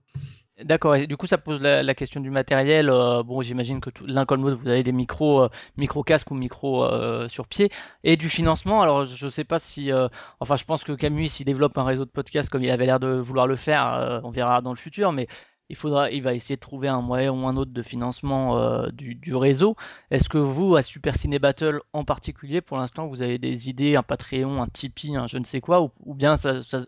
D'accord, 0.63 0.95
et 0.95 1.07
du 1.07 1.17
coup 1.17 1.27
ça 1.27 1.39
pose 1.39 1.63
la, 1.63 1.83
la 1.83 1.95
question 1.95 2.21
du 2.21 2.29
matériel. 2.29 2.91
euh, 2.91 3.23
bon, 3.23 3.41
j'imagine 3.41 3.81
que 3.81 3.89
l'un 4.05 4.27
comme 4.27 4.43
l'autre, 4.43 4.61
vous 4.61 4.69
avez 4.69 4.83
des 4.83 4.93
micros, 4.93 5.45
euh, 5.45 5.49
micro 5.79 6.03
casques 6.03 6.31
ou 6.31 6.35
micro 6.35 6.85
euh, 6.85 7.29
sur 7.29 7.47
pied. 7.47 7.71
Et 8.05 8.19
du 8.19 8.29
financement, 8.29 8.83
alors 8.83 9.07
je 9.07 9.31
sais 9.31 9.45
pas 9.45 9.59
si... 9.59 9.91
enfin, 10.39 10.57
je 10.57 10.65
pense 10.65 10.85
que 10.85 10.93
Camus, 10.93 11.29
s'il 11.29 11.47
développe 11.47 11.79
un 11.79 11.85
réseau 11.85 12.05
de 12.05 12.11
podcasts 12.11 12.51
comme 12.51 12.63
il 12.63 12.71
avait 12.71 12.85
l'air 12.85 13.01
de 13.01 13.09
vouloir 13.09 13.47
le 13.47 13.57
faire, 13.57 14.21
on 14.23 14.31
verra 14.31 14.61
dans 14.61 14.73
le 14.73 14.77
futur, 14.77 15.13
mais 15.13 15.29
il 15.71 15.77
faudra, 15.77 16.11
il 16.11 16.23
va 16.23 16.35
essayer 16.35 16.57
de 16.57 16.61
trouver 16.61 16.89
un 16.89 17.01
moyen 17.01 17.31
ou 17.31 17.47
un 17.47 17.57
autre 17.57 17.71
de 17.73 17.83
financement 17.83 18.59
euh, 18.59 18.89
du, 18.91 19.35
réseau. 19.35 19.77
Est-ce 20.11 20.29
que 20.29 20.37
vous, 20.37 20.75
à 20.75 20.83
Super 20.83 21.15
Ciné 21.15 21.39
Battle 21.39 21.81
en 21.93 22.05
particulier, 22.05 22.61
pour 22.61 22.77
l'instant, 22.77 23.07
vous 23.07 23.23
avez 23.23 23.39
des 23.39 23.71
idées, 23.71 23.95
un 23.95 24.03
Patreon, 24.03 24.61
un 24.61 24.67
Tipeee, 24.67 25.17
un 25.17 25.29
je 25.29 25.39
ne 25.39 25.45
sais 25.45 25.61
quoi, 25.61 25.93
ou, 26.01 26.15
bien 26.15 26.35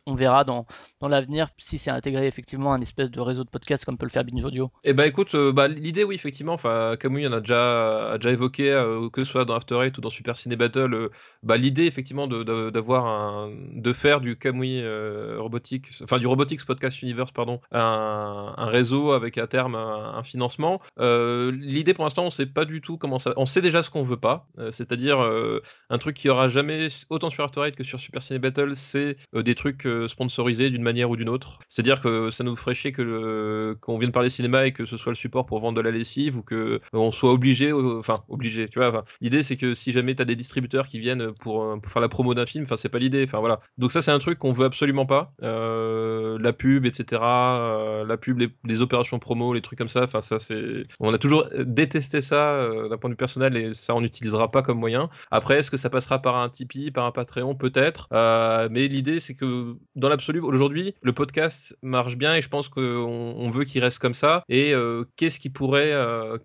on 0.07 0.15
verra 0.17 0.43
dans, 0.43 0.67
dans 1.01 1.07
l'avenir 1.07 1.51
si 1.59 1.79
c'est 1.79 1.93
intégré 1.93 2.27
effectivement 2.27 2.73
à 2.73 2.77
un 2.77 2.81
espèce 2.81 3.11
de 3.11 3.21
réseau 3.21 3.45
de 3.45 3.51
podcasts 3.51 3.85
comme 3.85 3.97
peut 3.97 4.07
le 4.07 4.11
faire 4.11 4.25
Binge 4.25 4.45
Audio? 4.45 4.73
Et 4.83 4.95
bah 4.95 5.07
écoute, 5.07 5.37
euh, 5.37 5.53
bah, 5.53 5.69
l'idée, 5.69 6.03
oui, 6.03 6.17
effectivement, 6.17 6.55
enfin, 6.55 6.97
Camus 6.99 7.27
en 7.29 7.33
a 7.33 7.41
déjà, 7.41 8.17
déjà 8.17 8.31
évoqué, 8.33 8.73
euh, 8.73 9.09
que 9.11 9.23
ce 9.23 9.31
soit 9.31 9.45
dans 9.45 9.55
After 9.55 9.81
Eight 9.81 9.97
ou 9.97 10.01
dans 10.01 10.11
Super 10.11 10.37
Ciné 10.37 10.57
Battle, 10.57 11.11
bah, 11.45 11.57
l'idée, 11.57 11.87
effectivement, 11.87 12.27
de, 12.27 12.71
d'avoir 12.71 13.07
un, 13.07 13.53
de 13.75 13.93
faire 13.93 14.21
du 14.21 14.37
Robotics, 15.39 15.87
enfin, 16.03 16.19
du 16.19 16.27
Robotics 16.27 16.65
Podcast 16.65 17.01
Universe, 17.03 17.31
pardon, 17.31 17.61
un, 17.71 18.55
un 18.57 18.72
réseau 18.73 19.13
avec 19.13 19.39
à 19.39 19.47
terme 19.47 19.77
un, 19.77 20.23
financement. 20.23 20.81
Euh, 20.99 21.53
l'idée, 21.53 21.95
pour 21.95 22.05
l'instant, 22.05 22.25
on 22.25 22.31
sait 22.31 22.47
pas 22.47 22.65
du 22.65 22.81
tout 22.81 22.97
comment 22.97 23.19
ça, 23.19 23.33
on 23.37 23.47
sait 23.47 23.61
déjà 23.61 23.83
ce 23.83 23.91
qu'on 23.91 24.03
veut 24.03 24.17
pas, 24.17 24.47
euh, 24.59 24.73
c'est-à-dire, 24.73 25.21
euh, 25.21 25.63
un 25.91 25.99
truc 25.99 26.17
qui 26.17 26.29
aura 26.29 26.49
jamais, 26.49 26.89
autant 27.11 27.31
sur 27.31 27.45
After 27.45 27.61
Eight 27.65 27.77
que 27.77 27.85
sur 27.85 28.01
Super 28.01 28.23
Ciné 28.23 28.39
Battle, 28.39 28.75
c'est 28.75 29.17
des 29.35 29.55
trucs 29.55 29.87
sponsorisés 30.07 30.71
d'une 30.71 30.83
manière 30.83 31.11
ou 31.11 31.17
d'une 31.17 31.29
autre. 31.29 31.59
C'est-à-dire 31.69 32.01
que 32.01 32.31
ça 32.31 32.45
nous 32.45 32.57
ferait 32.57 32.75
chier 32.75 32.93
que 32.93 33.03
le- 33.03 33.77
qu'on 33.81 33.99
vienne 33.99 34.13
parler 34.13 34.31
cinéma 34.31 34.67
et 34.67 34.73
que 34.73 34.87
ce 34.87 34.97
soit 34.97 35.13
le 35.13 35.17
support 35.17 35.47
pour 35.47 35.61
vendre 35.61 35.77
de 35.77 35.83
la 35.83 35.91
lessive 35.91 36.39
ou 36.39 36.43
que 36.43 36.81
on 36.93 37.13
soit 37.13 37.33
obligé, 37.33 37.73
enfin 37.73 38.25
obligé, 38.29 38.69
tu 38.69 38.79
vois. 38.79 39.05
L'idée 39.21 39.43
c'est 39.43 39.57
que 39.57 39.75
si 39.75 39.93
jamais 39.93 40.15
tu 40.15 40.23
as 40.23 40.25
des 40.25 40.37
distributeurs 40.37 40.87
qui 40.87 40.99
viennent 40.99 41.33
pour, 41.33 41.79
faire 41.87 42.03
la 42.03 42.09
promo 42.09 42.35
d'un 42.35 42.47
film, 42.47 42.65
enfin 42.65 42.77
c'est 42.77 42.89
pas 42.89 42.99
l'idée. 42.99 43.25
Enfin 43.25 43.41
voilà. 43.41 43.61
Donc 43.79 43.93
ça 43.93 44.01
c'est 44.01 44.11
un 44.11 44.19
truc 44.19 44.39
qu'on 44.39 44.53
veut 44.53 44.67
absolument 44.67 45.07
pas. 45.07 45.33
La 45.41 46.53
pub, 46.53 46.87
etc. 46.87 47.21
la 47.21 48.17
pub, 48.17 48.39
les, 48.39 48.49
les 48.65 48.83
opérations 48.83 49.19
promo, 49.19 49.55
les 49.55 49.61
trucs 49.61 49.79
comme 49.79 49.89
ça. 49.89 50.03
Enfin 50.05 50.21
ça 50.21 50.39
c'est, 50.39 50.85
on 51.01 51.13
a 51.13 51.19
toujours 51.19 51.49
détesté 51.65 52.23
ça 52.23 52.53
euh, 52.53 52.89
d'un 52.89 52.97
point 52.99 53.11
de 53.11 53.15
vue 53.15 53.19
personnel 53.19 53.57
et 53.57 53.73
ça 53.73 53.95
on 53.95 54.01
n'utilisera 54.01 54.51
pas 54.51 54.63
comme 54.63 54.79
moyen. 54.79 55.11
Après 55.31 55.59
est-ce 55.59 55.71
que 55.71 55.77
ça 55.77 55.91
passera 55.91 56.21
par 56.21 56.37
un 56.37 56.49
Tipeee, 56.49 56.91
par 56.91 57.07
un 57.07 57.13
Patreon? 57.13 57.55
Peut-être. 57.55 58.09
Euh, 58.13 58.69
mais 58.71 58.89
l'idée 58.89 59.21
c'est 59.21 59.35
que 59.35 59.77
dans 59.97 60.09
l'absolu 60.09 60.41
aujourd'hui 60.41 60.95
le 61.03 61.13
podcast 61.13 61.77
marche 61.83 62.17
bien 62.17 62.35
et 62.37 62.43
je 62.43 62.49
pense 62.49 62.69
qu'on 62.69 62.83
on 62.83 63.51
veut 63.51 63.65
qu'il 63.65 63.83
reste 63.83 63.99
comme 63.99 64.15
ça. 64.15 64.45
Et 64.49 64.75
euh, 64.75 65.05
qu'est-ce 65.17 65.39
qui 65.39 65.51
pourrait, 65.51 65.93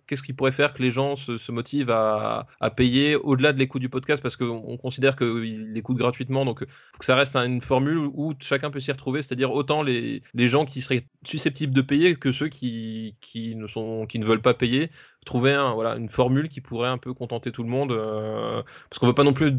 qu'est-ce 0.08 0.23
qui 0.23 0.34
pourrait 0.34 0.51
faire 0.51 0.73
que 0.73 0.82
les 0.82 0.91
gens 0.91 1.15
se, 1.15 1.51
motivent 1.51 1.91
à, 1.91 2.45
payer 2.75 3.15
au-delà 3.15 3.53
de 3.53 3.60
l'écoute 3.60 3.82
du 3.82 3.89
podcast? 3.89 4.21
Parce 4.21 4.36
qu'on 4.36 4.63
on 4.65 4.77
considère 4.77 5.15
qu'ils 5.15 5.73
l'écoutent 5.73 5.97
gratuitement, 5.97 6.45
donc 6.45 6.60
faut 6.60 6.99
que 6.99 7.06
ça 7.06 7.15
reste 7.15 7.36
un- 7.36 7.45
une 7.45 7.62
formule 7.62 7.97
où 7.97 8.34
chacun 8.39 8.69
peut 8.69 8.80
s'y 8.80 8.91
retrouver, 8.91 9.21
c'est-à-dire 9.21 9.51
autant 9.51 9.82
les, 9.84 10.21
les 10.34 10.47
gens 10.47 10.65
qui 10.65 10.82
seraient 10.82 11.08
susceptibles 11.23 11.73
de 11.73 11.82
payer 11.82 12.06
que 12.15 12.31
ceux 12.31 12.49
qui, 12.49 13.15
ne 13.35 14.25
veulent 14.25 14.41
pas 14.41 14.53
payer 14.53 14.89
trouver 15.27 15.53
une 15.55 16.07
formule 16.07 16.49
qui 16.49 16.61
pourrait 16.61 16.89
un 16.89 16.97
peu 16.97 17.13
contenter 17.13 17.51
tout 17.51 17.63
le 17.63 17.69
monde. 17.69 17.91
euh, 17.91 18.63
parce 18.89 18.99
qu'on 18.99 19.05
veut 19.05 19.13
pas 19.13 19.23
non 19.23 19.33
plus. 19.33 19.53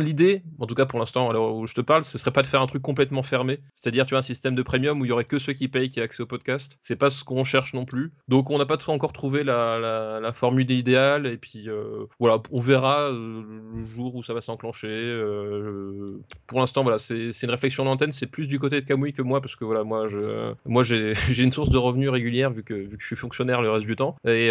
L'idée, 0.00 0.42
en 0.58 0.66
tout 0.66 0.74
cas 0.74 0.84
pour 0.84 0.98
l'instant, 0.98 1.30
alors 1.30 1.56
où 1.56 1.66
je 1.66 1.74
te 1.74 1.80
parle, 1.80 2.04
ce 2.04 2.18
serait 2.18 2.32
pas 2.32 2.42
de 2.42 2.46
faire 2.46 2.60
un 2.60 2.66
truc 2.66 2.82
complètement 2.82 3.22
fermé. 3.22 3.60
C'est-à-dire, 3.72 4.04
tu 4.04 4.10
vois, 4.10 4.18
un 4.18 4.22
système 4.22 4.54
de 4.54 4.62
premium 4.62 5.00
où 5.00 5.04
il 5.04 5.08
y 5.08 5.12
aurait 5.12 5.24
que 5.24 5.38
ceux 5.38 5.52
qui 5.54 5.68
payent 5.68 5.88
qui 5.88 6.00
aient 6.00 6.02
accès 6.02 6.22
au 6.22 6.26
podcast. 6.26 6.78
C'est 6.82 6.96
pas 6.96 7.10
ce 7.10 7.24
qu'on 7.24 7.44
cherche 7.44 7.72
non 7.72 7.84
plus. 7.84 8.12
Donc 8.28 8.50
on 8.50 8.58
n'a 8.58 8.66
pas 8.66 8.76
encore 8.88 9.12
trouvé 9.12 9.44
la, 9.44 10.32
formule 10.34 10.70
idéale. 10.70 11.26
Et 11.26 11.38
puis 11.38 11.68
euh, 11.68 12.06
voilà, 12.18 12.42
on 12.50 12.60
verra 12.60 13.10
euh, 13.10 13.42
le 13.74 13.84
jour 13.86 14.14
où 14.16 14.22
ça 14.22 14.34
va 14.34 14.40
s'enclencher. 14.40 14.90
pour 16.46 16.58
l'instant, 16.60 16.82
voilà, 16.82 16.98
c'est 16.98 17.30
une 17.42 17.50
réflexion 17.50 17.84
d'antenne. 17.84 18.12
C'est 18.12 18.26
plus 18.26 18.48
du 18.48 18.58
côté 18.58 18.80
de 18.80 18.86
Kamui 18.86 19.12
que 19.12 19.22
moi, 19.22 19.40
parce 19.40 19.56
que 19.56 19.64
voilà, 19.64 19.84
moi, 19.84 20.08
je, 20.08 20.52
moi 20.66 20.82
j'ai 20.82 21.14
une 21.42 21.52
source 21.52 21.70
de 21.70 21.78
revenus 21.78 22.10
régulière 22.10 22.50
vu 22.50 22.64
que, 22.64 22.74
vu 22.74 22.96
que 22.96 23.02
je 23.02 23.06
suis 23.06 23.16
fonctionnaire 23.16 23.62
le 23.62 23.70
reste 23.70 23.86
du 23.86 23.96
temps. 23.96 24.16
Et 24.26 24.50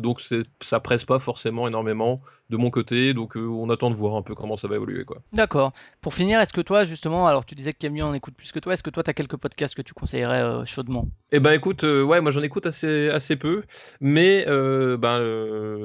donc 0.00 0.20
c'est- 0.20 0.44
ça 0.62 0.80
presse 0.80 1.04
pas 1.04 1.18
forcément 1.20 1.66
énormément 1.68 2.20
de 2.52 2.56
mon 2.58 2.70
côté. 2.70 3.14
Donc 3.14 3.36
euh, 3.36 3.40
on 3.40 3.68
attend 3.70 3.90
de 3.90 3.96
voir 3.96 4.14
un 4.14 4.22
peu 4.22 4.34
comment 4.34 4.56
ça 4.56 4.68
va 4.68 4.76
évoluer. 4.76 5.04
quoi. 5.04 5.18
D'accord. 5.32 5.72
Pour 6.00 6.14
finir, 6.14 6.38
est-ce 6.40 6.52
que 6.52 6.60
toi, 6.60 6.84
justement, 6.84 7.26
alors 7.26 7.44
tu 7.44 7.54
disais 7.54 7.72
que 7.72 7.78
Camille 7.78 8.02
en 8.02 8.14
écoute 8.14 8.34
plus 8.36 8.52
que 8.52 8.58
toi, 8.60 8.74
est-ce 8.74 8.82
que 8.82 8.90
toi, 8.90 9.02
tu 9.02 9.10
as 9.10 9.14
quelques 9.14 9.36
podcasts 9.36 9.74
que 9.74 9.82
tu 9.82 9.94
conseillerais 9.94 10.42
euh, 10.42 10.64
chaudement? 10.66 11.08
Eh 11.32 11.40
ben 11.40 11.52
écoute, 11.52 11.84
euh, 11.84 12.02
ouais, 12.02 12.20
moi 12.20 12.30
j'en 12.30 12.42
écoute 12.42 12.66
assez, 12.66 13.08
assez 13.08 13.36
peu, 13.36 13.62
mais 14.00 14.44
ben, 14.46 15.18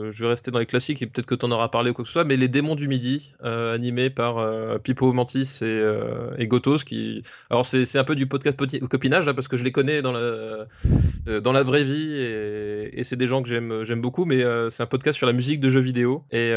je 0.10 0.24
vais 0.24 0.28
rester 0.28 0.52
dans 0.52 0.60
les 0.60 0.66
classiques 0.66 1.02
et 1.02 1.08
peut-être 1.08 1.26
que 1.26 1.36
tu 1.36 1.46
en 1.46 1.52
auras 1.52 1.70
parlé 1.70 1.92
ou 1.92 1.94
quoi 1.94 2.04
que 2.04 2.10
ce 2.10 2.14
soit, 2.14 2.26
mais 2.26 2.36
Les 2.36 2.50
Démons 2.50 2.76
du 2.76 2.90
Midi, 2.90 3.34
euh, 3.44 3.74
animé 3.74 4.10
par 4.10 4.46
Pipo 4.82 5.14
Mantis 5.14 5.60
et, 5.62 5.84
et 6.38 6.48
Gotos, 6.48 6.84
qui... 6.84 7.24
Alors 7.50 7.66
c'est 7.66 7.86
c'est 7.86 7.98
un 7.98 8.04
peu 8.04 8.16
du 8.16 8.28
podcast 8.28 8.58
copinage, 8.90 9.26
là, 9.26 9.34
parce 9.34 9.48
que 9.48 9.56
je 9.56 9.64
les 9.64 9.72
connais 9.72 10.02
dans 10.02 10.12
la, 10.12 10.68
dans 11.40 11.54
la 11.54 11.64
vraie 11.64 11.86
vie 11.86 12.14
et, 12.18 13.00
et 13.00 13.04
c'est 13.06 13.16
des 13.16 13.30
gens 13.30 13.42
que 13.42 13.48
j'aime 13.48 13.84
j'aime 13.84 14.02
beaucoup, 14.02 14.26
mais 14.26 14.44
c'est 14.70 14.84
un 14.84 14.88
podcast 14.88 15.16
sur 15.18 15.28
la 15.28 15.34
musique 15.34 15.62
de 15.62 15.70
jeux 15.70 15.80
vidéo 15.80 16.26
et 16.32 16.52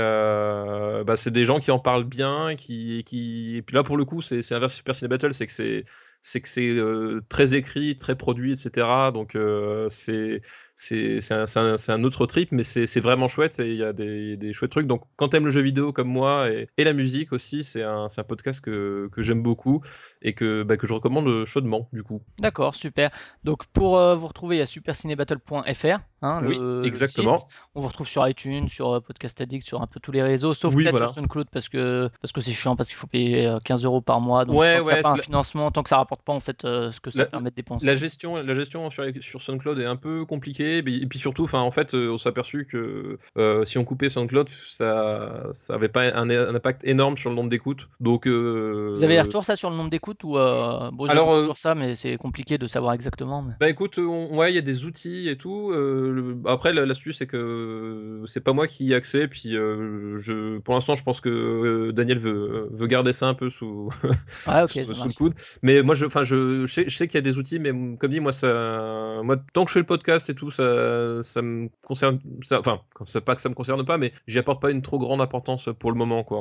bah, 1.04 1.16
c'est 1.16 1.30
des 1.30 1.44
gens 1.44 1.60
qui 1.60 1.70
en 1.70 1.78
parlent 1.78 2.04
bien, 2.04 2.56
qui, 2.56 3.04
qui... 3.04 3.56
et 3.56 3.62
puis 3.62 3.74
là 3.74 3.82
pour 3.82 3.96
le 3.96 4.04
coup 4.04 4.22
c'est 4.22 4.42
c'est 4.42 4.54
inverse 4.54 4.74
Super 4.74 4.94
Ciné 4.94 5.08
Battle, 5.08 5.34
c'est 5.34 5.46
que 5.46 5.52
c'est 5.52 5.84
c'est 6.22 6.40
que 6.40 6.48
c'est 6.48 6.68
euh, 6.68 7.22
très 7.28 7.54
écrit, 7.54 7.98
très 7.98 8.16
produit, 8.16 8.52
etc. 8.52 8.86
Donc 9.12 9.34
euh, 9.34 9.88
c'est 9.88 10.42
c'est 10.82 11.32
un, 11.32 11.44
un- 11.56 11.76
un 11.88 12.04
autre 12.04 12.24
trip, 12.26 12.52
mais 12.52 12.62
c'est 12.62 13.00
vraiment 13.00 13.28
chouette 13.28 13.60
et 13.60 13.68
il 13.68 13.76
y 13.76 13.84
a 13.84 13.92
des, 13.92 14.36
des 14.38 14.52
chouettes 14.54 14.70
trucs. 14.70 14.86
Donc 14.86 15.02
quand 15.16 15.28
t'aimes 15.28 15.44
le 15.44 15.50
jeu 15.50 15.60
vidéo 15.60 15.92
comme 15.92 16.08
moi 16.08 16.50
et, 16.50 16.68
et 16.78 16.84
la 16.84 16.94
musique 16.94 17.32
aussi, 17.34 17.64
c'est 17.64 17.82
un, 17.82 18.06
un 18.16 18.22
podcast 18.24 18.60
que, 18.62 19.08
que 19.12 19.20
j'aime 19.20 19.42
beaucoup 19.42 19.82
et 20.22 20.32
que, 20.32 20.62
bah, 20.62 20.76
que 20.78 20.86
je 20.86 20.94
recommande 20.94 21.44
chaudement 21.44 21.88
du 21.92 22.02
coup. 22.02 22.22
D'accord, 22.38 22.74
super. 22.74 23.10
Donc 23.44 23.66
pour 23.66 23.98
euh, 23.98 24.14
vous 24.16 24.26
retrouver, 24.26 24.56
il 24.56 24.58
y 24.60 24.62
a 24.62 24.66
supercinébattle.fr, 24.66 25.98
hein, 26.22 26.40
Oui, 26.44 26.56
le, 26.58 26.80
le 26.80 26.86
exactement. 26.86 27.36
site. 27.36 27.46
On 27.74 27.80
vous 27.82 27.88
retrouve 27.88 28.08
sur 28.08 28.26
iTunes, 28.26 28.68
sur 28.68 28.90
euh, 28.94 29.00
Podcast 29.00 29.40
Addict, 29.40 29.66
sur 29.66 29.82
un 29.82 29.86
peu 29.86 30.00
tous 30.00 30.12
les 30.12 30.22
réseaux, 30.22 30.54
sauf 30.54 30.74
Oui, 30.74 30.84
peut-être 30.84 30.92
voilà. 30.92 31.08
sur 31.08 31.16
SoundCloud 31.16 31.48
parce 31.52 31.68
que 31.68 32.08
parce 32.22 32.32
que 32.32 32.40
c'est 32.40 32.52
chiant, 32.52 32.76
parce 32.76 32.88
qu'il 32.88 32.96
faut 32.96 33.06
payer 33.06 33.46
euh, 33.46 33.58
15 33.64 33.84
euros 33.84 34.00
par 34.00 34.20
mois. 34.20 34.44
Donc 34.44 34.56
Ouais, 34.56 34.78
tant 34.78 34.84
ouais, 34.84 35.00
pas 35.02 35.10
un 35.10 35.16
la- 35.16 35.22
financement, 35.22 35.70
tant 35.70 35.82
que 35.82 35.88
ça 35.88 35.96
rapporte 35.98 36.22
pas 36.22 36.32
en 36.32 36.40
fait 36.40 36.64
euh, 36.64 36.90
ce 36.92 37.00
que 37.00 37.10
ça 37.10 37.18
La- 37.20 37.26
permet 37.26 37.50
de 37.50 37.54
dépenser. 37.54 37.84
La 37.86 37.96
gestion, 37.96 38.36
la 38.36 38.54
gestion 38.54 38.88
sur, 38.90 39.04
sur 39.20 39.42
SoundCloud 39.42 39.78
est 39.78 39.84
un 39.84 39.96
peu 39.96 40.24
compliquée, 40.24 40.69
et 40.78 41.06
puis, 41.06 41.18
surtout, 41.18 41.44
enfin, 41.44 41.60
en 41.60 41.70
fait, 41.70 41.94
euh, 41.94 42.10
on 42.12 42.18
s'est 42.18 42.28
aperçu 42.28 42.66
que 42.70 43.18
euh, 43.36 43.64
si 43.64 43.78
on 43.78 43.84
coupait 43.84 44.10
SoundCloud, 44.10 44.48
ça, 44.68 45.44
ça 45.52 45.74
avait 45.74 45.88
pas 45.88 46.02
un, 46.14 46.30
un 46.30 46.54
impact 46.54 46.82
énorme 46.84 47.16
sur 47.16 47.30
le 47.30 47.36
nombre 47.36 47.50
d'écoutes. 47.50 47.88
Donc, 48.00 48.26
euh, 48.26 48.92
Vous 48.96 49.04
avez 49.04 49.14
des 49.14 49.20
retours 49.20 49.44
ça 49.44 49.56
sur 49.56 49.70
le 49.70 49.76
nombre 49.76 49.90
d'écoutes 49.90 50.22
ou 50.24 50.38
euh, 50.38 50.90
bon, 50.92 51.06
Alors, 51.06 51.38
toujours 51.38 51.56
ça, 51.58 51.74
mais 51.74 51.96
c'est 51.96 52.16
compliqué 52.16 52.58
de 52.58 52.66
savoir 52.66 52.92
exactement. 52.94 53.42
mais- 53.42 53.54
Bah 53.60 53.68
écoute, 53.68 53.98
on- 53.98 54.36
ouais, 54.36 54.50
il 54.52 54.54
y 54.54 54.58
a 54.58 54.62
des 54.62 54.84
outils 54.84 55.28
et 55.28 55.36
tout. 55.36 55.70
le- 55.72 56.36
après, 56.46 56.72
la- 56.72 56.86
l'astuce 56.86 57.18
c'est 57.18 57.26
que 57.26 58.22
c'est 58.26 58.40
pas 58.40 58.52
moi 58.52 58.66
qui 58.66 58.86
y 58.86 58.92
ai 58.92 58.94
accès. 58.94 59.28
Puis, 59.28 59.52
je, 59.52 60.58
pour 60.58 60.74
l'instant, 60.74 60.94
je 60.96 61.02
pense 61.02 61.20
que 61.20 61.90
Daniel 61.92 62.18
veut, 62.18 62.68
veut 62.72 62.86
garder 62.86 63.12
ça 63.12 63.26
un 63.26 63.34
peu 63.34 63.50
sous, 63.50 63.88
Ah 64.46 64.66
sous, 64.66 64.78
le 64.80 65.12
coude. 65.14 65.34
Mais 65.62 65.82
moi, 65.82 65.94
je, 65.94 66.06
enfin, 66.06 66.22
je, 66.22 66.66
je 66.66 66.72
sais, 66.72 66.84
je 66.88 66.96
sais 66.96 67.06
qu'il 67.08 67.16
y 67.16 67.18
a 67.18 67.22
des 67.22 67.38
outils, 67.38 67.58
mais 67.58 67.70
comme 67.98 68.10
dit, 68.10 68.20
moi, 68.20 68.32
ça, 68.32 69.20
moi, 69.22 69.36
tant 69.52 69.64
que 69.64 69.70
je 69.70 69.74
fais 69.74 69.80
le 69.80 69.86
podcast 69.86 70.28
et 70.30 70.34
tout, 70.34 70.50
ça 70.50 70.59
ça, 70.60 71.22
ça 71.22 71.42
me 71.42 71.68
concerne, 71.82 72.20
enfin, 72.52 72.80
pas 73.24 73.34
que 73.34 73.40
ça 73.40 73.48
me 73.48 73.54
concerne 73.54 73.84
pas, 73.84 73.98
mais 73.98 74.12
j'y 74.26 74.38
apporte 74.38 74.60
pas 74.60 74.70
une 74.70 74.82
trop 74.82 74.98
grande 74.98 75.20
importance 75.20 75.68
pour 75.78 75.90
le 75.90 75.98
moment, 75.98 76.24
quoi. 76.24 76.40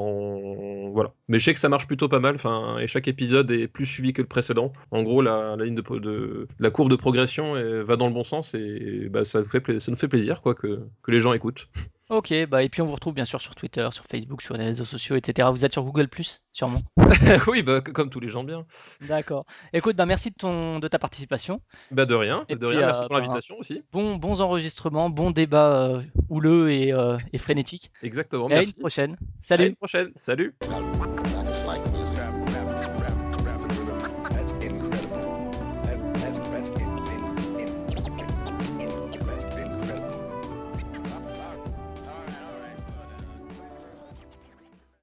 Voilà. 0.91 1.13
Mais 1.27 1.39
je 1.39 1.45
sais 1.45 1.53
que 1.53 1.59
ça 1.59 1.69
marche 1.69 1.87
plutôt 1.87 2.09
pas 2.09 2.19
mal, 2.19 2.35
enfin, 2.35 2.77
et 2.79 2.87
chaque 2.87 3.07
épisode 3.07 3.51
est 3.51 3.67
plus 3.67 3.85
suivi 3.85 4.13
que 4.13 4.21
le 4.21 4.27
précédent. 4.27 4.73
En 4.91 5.03
gros, 5.03 5.21
la, 5.21 5.55
la 5.55 5.65
ligne 5.65 5.75
de, 5.75 6.47
la 6.59 6.71
courbe 6.71 6.89
de 6.89 6.95
progression 6.95 7.53
va 7.83 7.95
dans 7.95 8.07
le 8.07 8.13
bon 8.13 8.23
sens 8.23 8.53
et 8.53 9.09
bah, 9.09 9.25
ça, 9.25 9.39
nous 9.39 9.95
fait 9.95 10.07
plaisir, 10.07 10.41
quoi, 10.41 10.55
que 10.55 10.79
les 11.07 11.19
gens 11.21 11.33
écoutent. 11.33 11.69
Ok, 12.09 12.33
bah 12.47 12.63
et 12.63 12.69
puis 12.69 12.81
on 12.81 12.87
vous 12.87 12.93
retrouve 12.93 13.13
bien 13.13 13.25
sûr 13.25 13.39
sur 13.39 13.53
Twitter, 13.53 13.87
sur 13.91 14.03
Facebook, 14.05 14.41
sur 14.41 14.57
les 14.57 14.65
réseaux 14.65 14.85
sociaux, 14.85 15.15
etc. 15.15 15.47
Vous 15.51 15.63
êtes 15.63 15.73
sur 15.73 15.83
Google 15.83 16.07
Plus, 16.07 16.41
sûrement? 16.51 16.79
oui, 17.47 17.61
bah, 17.61 17.81
c- 17.85 17.91
comme 17.93 18.09
tous 18.09 18.19
les 18.19 18.27
gens 18.29 18.43
bien. 18.43 18.65
D'accord. 19.07 19.45
Écoute, 19.73 19.95
bah 19.95 20.07
merci 20.07 20.31
de 20.31 20.35
ton 20.35 20.79
de 20.79 20.87
ta 20.87 20.97
participation. 20.97 21.61
Bah, 21.91 22.07
de 22.07 22.15
rien, 22.15 22.45
Et 22.49 22.55
de 22.55 22.65
puis, 22.65 22.77
rien. 22.77 22.87
Merci 22.87 23.03
euh, 23.03 23.07
pour 23.07 23.15
ben, 23.15 23.21
l'invitation 23.21 23.57
aussi. 23.59 23.83
Bon, 23.91 24.15
bons 24.15 24.41
enregistrements, 24.41 25.11
bon 25.11 25.29
débat 25.29 25.87
euh, 25.87 26.01
houleux 26.29 26.71
et, 26.71 26.91
euh, 26.93 27.17
et 27.31 27.37
frénétique. 27.37 27.91
Exactement. 28.01 28.49
Et 28.49 28.53
à 28.53 28.55
une 28.55 28.61
Merci. 28.63 28.79
prochaine. 28.79 29.13
À 29.13 29.17
Salut. 29.43 29.67
une 29.67 29.75
prochaine. 29.75 30.11
Salut. 30.15 30.55